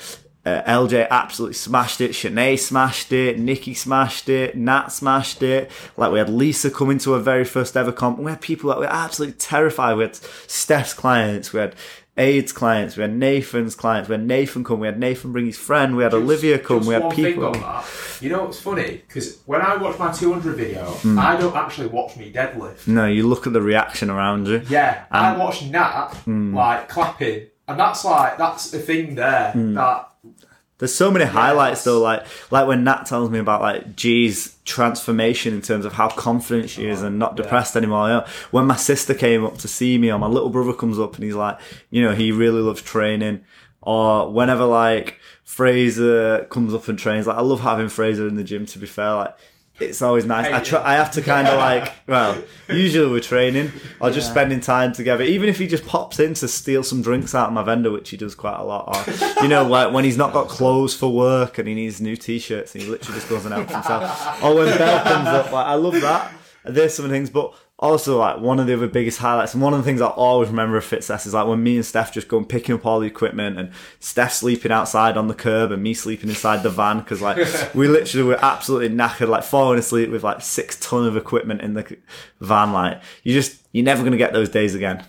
Uh, 0.46 0.62
LJ 0.62 1.06
absolutely 1.10 1.52
smashed 1.52 2.00
it. 2.00 2.12
Shanae 2.12 2.58
smashed 2.58 3.12
it. 3.12 3.38
Nikki 3.38 3.74
smashed 3.74 4.30
it. 4.30 4.56
Nat 4.56 4.86
smashed 4.88 5.42
it. 5.42 5.70
Like 5.98 6.10
we 6.10 6.18
had 6.18 6.30
Lisa 6.30 6.70
come 6.70 6.90
into 6.90 7.12
her 7.12 7.18
very 7.18 7.44
first 7.44 7.76
ever 7.76 7.92
comp. 7.92 8.18
We 8.18 8.30
had 8.30 8.40
people 8.40 8.70
that 8.70 8.78
were 8.78 8.86
absolutely 8.86 9.36
terrified. 9.36 9.96
We 9.96 10.04
had 10.04 10.14
Steph's 10.14 10.94
clients. 10.94 11.52
We 11.52 11.60
had 11.60 11.74
AIDS 12.18 12.52
clients. 12.52 12.96
We 12.96 13.02
had 13.02 13.14
Nathan's 13.14 13.74
clients. 13.74 14.08
We 14.08 14.14
had 14.14 14.26
Nathan 14.26 14.64
come. 14.64 14.80
We 14.80 14.86
had 14.88 14.98
Nathan 14.98 15.32
bring 15.32 15.46
his 15.46 15.56
friend. 15.56 15.96
We 15.96 16.02
had 16.02 16.12
Olivia 16.14 16.58
come. 16.58 16.78
Just 16.78 16.88
we 16.88 16.94
had 16.94 17.10
people. 17.10 17.52
Thing 17.52 17.62
on 17.64 17.76
that. 17.76 17.84
You 18.20 18.30
know 18.30 18.44
what's 18.44 18.60
funny? 18.60 19.02
Because 19.06 19.38
when 19.46 19.60
I 19.62 19.76
watch 19.76 19.98
my 19.98 20.12
200 20.12 20.56
video, 20.56 20.84
Hmm. 20.84 21.18
I 21.18 21.36
don't 21.36 21.54
actually 21.54 21.86
watch 21.86 22.16
me 22.16 22.32
deadlift. 22.32 22.86
No, 22.88 23.06
you 23.06 23.26
look 23.26 23.46
at 23.46 23.52
the 23.52 23.62
reaction 23.62 24.10
around 24.10 24.48
you. 24.48 24.62
Yeah, 24.68 25.04
I 25.10 25.36
watch 25.36 25.62
Nat 25.62 26.08
hmm. 26.24 26.54
like 26.54 26.88
clapping, 26.88 27.46
and 27.68 27.78
that's 27.78 28.04
like 28.04 28.36
that's 28.38 28.74
a 28.74 28.78
thing 28.78 29.14
there 29.14 29.52
Hmm. 29.52 29.74
that 29.74 30.07
There's 30.78 30.94
so 30.94 31.10
many 31.10 31.24
highlights 31.24 31.82
that's- 31.82 31.84
though, 31.84 32.00
like 32.00 32.24
like 32.50 32.66
when 32.68 32.84
Nat 32.84 33.04
tells 33.06 33.30
me 33.30 33.38
about 33.38 33.60
like 33.60 33.96
G's 33.96 34.56
transformation 34.64 35.54
in 35.54 35.60
terms 35.62 35.84
of 35.84 35.94
how 35.94 36.08
confident 36.08 36.70
she 36.70 36.86
is 36.86 37.02
and 37.02 37.18
not 37.18 37.36
depressed 37.36 37.76
anymore. 37.76 38.08
You 38.08 38.14
know, 38.14 38.26
when 38.52 38.66
my 38.66 38.76
sister 38.76 39.14
came 39.14 39.44
up 39.44 39.58
to 39.58 39.68
see 39.68 39.98
me, 39.98 40.10
or 40.12 40.18
my 40.18 40.28
little 40.28 40.50
brother 40.50 40.72
comes 40.72 40.98
up 40.98 41.14
and 41.16 41.24
he's 41.24 41.34
like, 41.34 41.58
you 41.90 42.02
know, 42.02 42.14
he 42.14 42.30
really 42.32 42.60
loves 42.62 42.82
training. 42.82 43.40
Or 43.82 44.30
whenever 44.30 44.64
like 44.64 45.18
Fraser 45.44 46.44
comes 46.50 46.74
up 46.74 46.86
and 46.88 46.98
trains, 46.98 47.26
like 47.26 47.36
I 47.38 47.40
love 47.42 47.60
having 47.60 47.88
Fraser 47.88 48.28
in 48.28 48.36
the 48.36 48.44
gym. 48.44 48.66
To 48.66 48.78
be 48.78 48.86
fair, 48.86 49.14
like 49.14 49.34
it's 49.80 50.02
always 50.02 50.24
nice. 50.24 50.46
I 50.52 50.60
try. 50.60 50.82
I 50.84 50.94
have 50.94 51.10
to 51.12 51.22
kind 51.22 51.46
of 51.46 51.58
like, 51.58 51.92
well, 52.06 52.42
usually 52.68 53.10
we're 53.10 53.20
training 53.20 53.72
or 54.00 54.10
just 54.10 54.30
spending 54.30 54.60
time 54.60 54.92
together. 54.92 55.24
Even 55.24 55.48
if 55.48 55.58
he 55.58 55.66
just 55.66 55.86
pops 55.86 56.18
in 56.18 56.34
to 56.34 56.48
steal 56.48 56.82
some 56.82 57.02
drinks 57.02 57.34
out 57.34 57.48
of 57.48 57.52
my 57.52 57.62
vendor, 57.62 57.90
which 57.90 58.10
he 58.10 58.16
does 58.16 58.34
quite 58.34 58.58
a 58.58 58.64
lot. 58.64 58.88
Or 58.88 59.42
you 59.42 59.48
know, 59.48 59.64
like 59.64 59.92
when 59.92 60.04
he's 60.04 60.16
not 60.16 60.32
got 60.32 60.48
clothes 60.48 60.94
for 60.94 61.12
work 61.12 61.58
and 61.58 61.68
he 61.68 61.74
needs 61.74 62.00
new 62.00 62.16
t-shirts, 62.16 62.74
and 62.74 62.82
he 62.82 62.90
literally 62.90 63.18
just 63.18 63.28
goes 63.28 63.44
and 63.44 63.54
helps 63.54 63.72
himself. 63.72 64.42
or 64.42 64.54
when 64.54 64.76
Bell 64.78 65.04
comes 65.04 65.28
up, 65.28 65.52
like 65.52 65.66
I 65.66 65.74
love 65.74 66.00
that. 66.00 66.32
There's 66.64 66.94
some 66.94 67.08
things, 67.08 67.30
but 67.30 67.54
also 67.80 68.18
like 68.18 68.40
one 68.40 68.58
of 68.58 68.66
the 68.66 68.74
other 68.74 68.88
biggest 68.88 69.18
highlights 69.18 69.54
and 69.54 69.62
one 69.62 69.72
of 69.72 69.78
the 69.78 69.84
things 69.84 70.00
I 70.00 70.08
always 70.08 70.48
remember 70.48 70.76
of 70.76 70.84
Fitcess 70.84 71.26
is 71.26 71.34
like 71.34 71.46
when 71.46 71.62
me 71.62 71.76
and 71.76 71.86
Steph 71.86 72.12
just 72.12 72.26
go 72.26 72.36
and 72.38 72.48
picking 72.48 72.74
up 72.74 72.84
all 72.84 72.98
the 72.98 73.06
equipment 73.06 73.56
and 73.58 73.70
Steph 74.00 74.32
sleeping 74.32 74.72
outside 74.72 75.16
on 75.16 75.28
the 75.28 75.34
curb 75.34 75.70
and 75.70 75.82
me 75.82 75.94
sleeping 75.94 76.28
inside 76.28 76.62
the 76.64 76.70
van 76.70 76.98
because 76.98 77.22
like 77.22 77.36
we 77.74 77.86
literally 77.86 78.26
were 78.26 78.44
absolutely 78.44 78.88
knackered 78.96 79.28
like 79.28 79.44
falling 79.44 79.78
asleep 79.78 80.10
with 80.10 80.24
like 80.24 80.40
six 80.40 80.78
ton 80.80 81.06
of 81.06 81.16
equipment 81.16 81.60
in 81.60 81.74
the 81.74 81.96
van 82.40 82.72
like 82.72 83.00
you 83.22 83.32
just 83.32 83.62
you're 83.72 83.84
never 83.84 84.00
going 84.02 84.12
to 84.12 84.18
get 84.18 84.32
those 84.32 84.48
days 84.48 84.74
again 84.74 85.04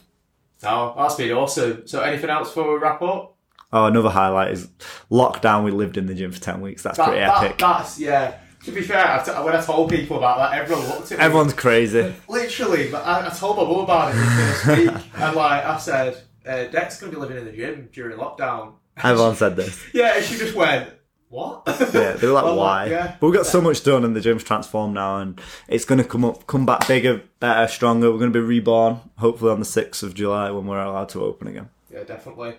Oh, 0.62 0.94
that's 0.98 1.16
been 1.16 1.32
awesome. 1.32 1.88
So 1.88 2.02
anything 2.02 2.30
else 2.30 2.50
before 2.50 2.74
we 2.74 2.80
wrap 2.80 3.02
up? 3.02 3.36
oh 3.72 3.86
another 3.86 4.10
highlight 4.10 4.52
is 4.52 4.68
lockdown 5.12 5.64
we 5.64 5.72
lived 5.72 5.96
in 5.96 6.08
the 6.08 6.14
gym 6.16 6.32
for 6.32 6.40
10 6.42 6.60
weeks 6.62 6.82
that's 6.84 6.98
That- 6.98 7.06
pretty 7.06 7.20
that- 7.22 7.44
epic 7.44 7.58
that's 7.60 8.00
yeah. 8.00 8.38
To 8.66 8.72
be 8.72 8.82
fair, 8.82 9.06
I 9.06 9.24
t- 9.24 9.32
when 9.32 9.56
I 9.56 9.62
told 9.62 9.90
people 9.90 10.18
about 10.18 10.38
that, 10.52 10.58
everyone 10.62 10.88
looked 10.88 11.12
at 11.12 11.18
me. 11.20 11.24
everyone's 11.24 11.54
crazy 11.54 12.14
literally. 12.28 12.92
But 12.92 13.06
I, 13.06 13.28
I 13.28 13.30
told 13.30 13.58
my 13.58 13.64
mum 13.64 13.80
about 13.80 14.12
it 14.14 14.18
the 14.18 14.26
first 14.26 14.68
week, 14.68 15.04
and 15.22 15.36
like 15.36 15.64
I 15.66 15.78
said, 15.78 16.22
uh, 16.46 16.66
Dec's 16.66 17.00
gonna 17.00 17.12
be 17.14 17.18
living 17.18 17.38
in 17.38 17.46
the 17.46 17.52
gym 17.54 17.90
during 17.94 18.18
lockdown. 18.18 18.74
everyone 18.98 19.36
said 19.36 19.56
this 19.56 19.82
Yeah, 19.94 20.16
and 20.18 20.26
she 20.26 20.38
just 20.38 20.56
went, 20.56 20.90
"What?" 21.30 21.64
Yeah, 21.68 22.14
they 22.14 22.28
were 22.28 22.34
like, 22.34 22.44
Well, 22.50 22.58
why? 22.58 22.86
yeah. 22.88 23.16
But 23.20 23.28
we've 23.28 23.36
got 23.36 23.46
so 23.46 23.62
much 23.62 23.84
done, 23.84 24.04
and 24.04 24.14
the 24.16 24.20
gym's 24.22 24.44
transformed 24.44 24.96
now, 24.96 25.20
and 25.20 25.40
it's 25.70 25.86
going 25.86 26.00
to 26.00 26.08
come 26.08 26.26
up, 26.26 26.46
come 26.48 26.66
back 26.66 26.86
bigger, 26.88 27.22
better, 27.40 27.68
stronger. 27.72 28.12
We're 28.12 28.20
going 28.20 28.34
to 28.34 28.40
be 28.40 28.46
reborn, 28.46 29.00
hopefully 29.20 29.52
on 29.52 29.60
the 29.60 29.66
sixth 29.66 30.04
of 30.04 30.14
July 30.16 30.52
when 30.52 30.66
we're 30.68 30.82
allowed 30.84 31.10
to 31.10 31.24
open 31.24 31.48
again. 31.48 31.70
Yeah, 31.92 32.04
definitely. 32.04 32.56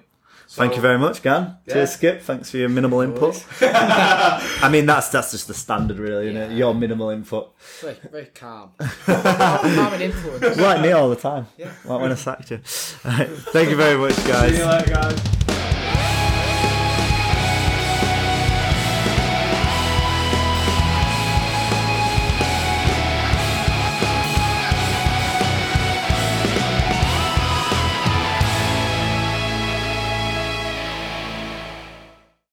Thank 0.53 0.74
you 0.74 0.82
very 0.82 0.98
much, 0.98 1.22
Gan. 1.22 1.59
Yeah. 1.64 1.74
Cheers, 1.74 1.92
Skip. 1.92 2.22
Thanks 2.22 2.51
for 2.51 2.57
your 2.57 2.68
minimal 2.68 3.03
input. 3.03 3.46
I 3.62 4.68
mean, 4.70 4.84
that's 4.84 5.09
that's 5.09 5.30
just 5.30 5.46
the 5.46 5.55
standard, 5.55 5.98
really, 5.98 6.28
isn't 6.28 6.53
it? 6.53 6.57
Your 6.57 6.74
minimal 6.74 7.11
input. 7.11 7.53
Very, 7.80 7.96
very 8.11 8.26
calm. 8.26 8.72
calm, 8.78 9.92
and 9.94 10.03
influence. 10.03 10.57
Like 10.59 10.80
me 10.82 10.90
all 10.90 11.09
the 11.09 11.14
time. 11.14 11.46
Yeah. 11.57 11.72
Like 11.84 12.01
when 12.01 12.11
I 12.11 12.16
sacked 12.16 12.51
you. 12.51 12.61
Alright, 13.05 13.28
Thank 13.28 13.70
you 13.70 13.76
very 13.76 13.96
much, 13.96 14.14
See 14.14 14.57
you 14.59 14.66
later, 14.66 14.90
guys. 14.90 15.39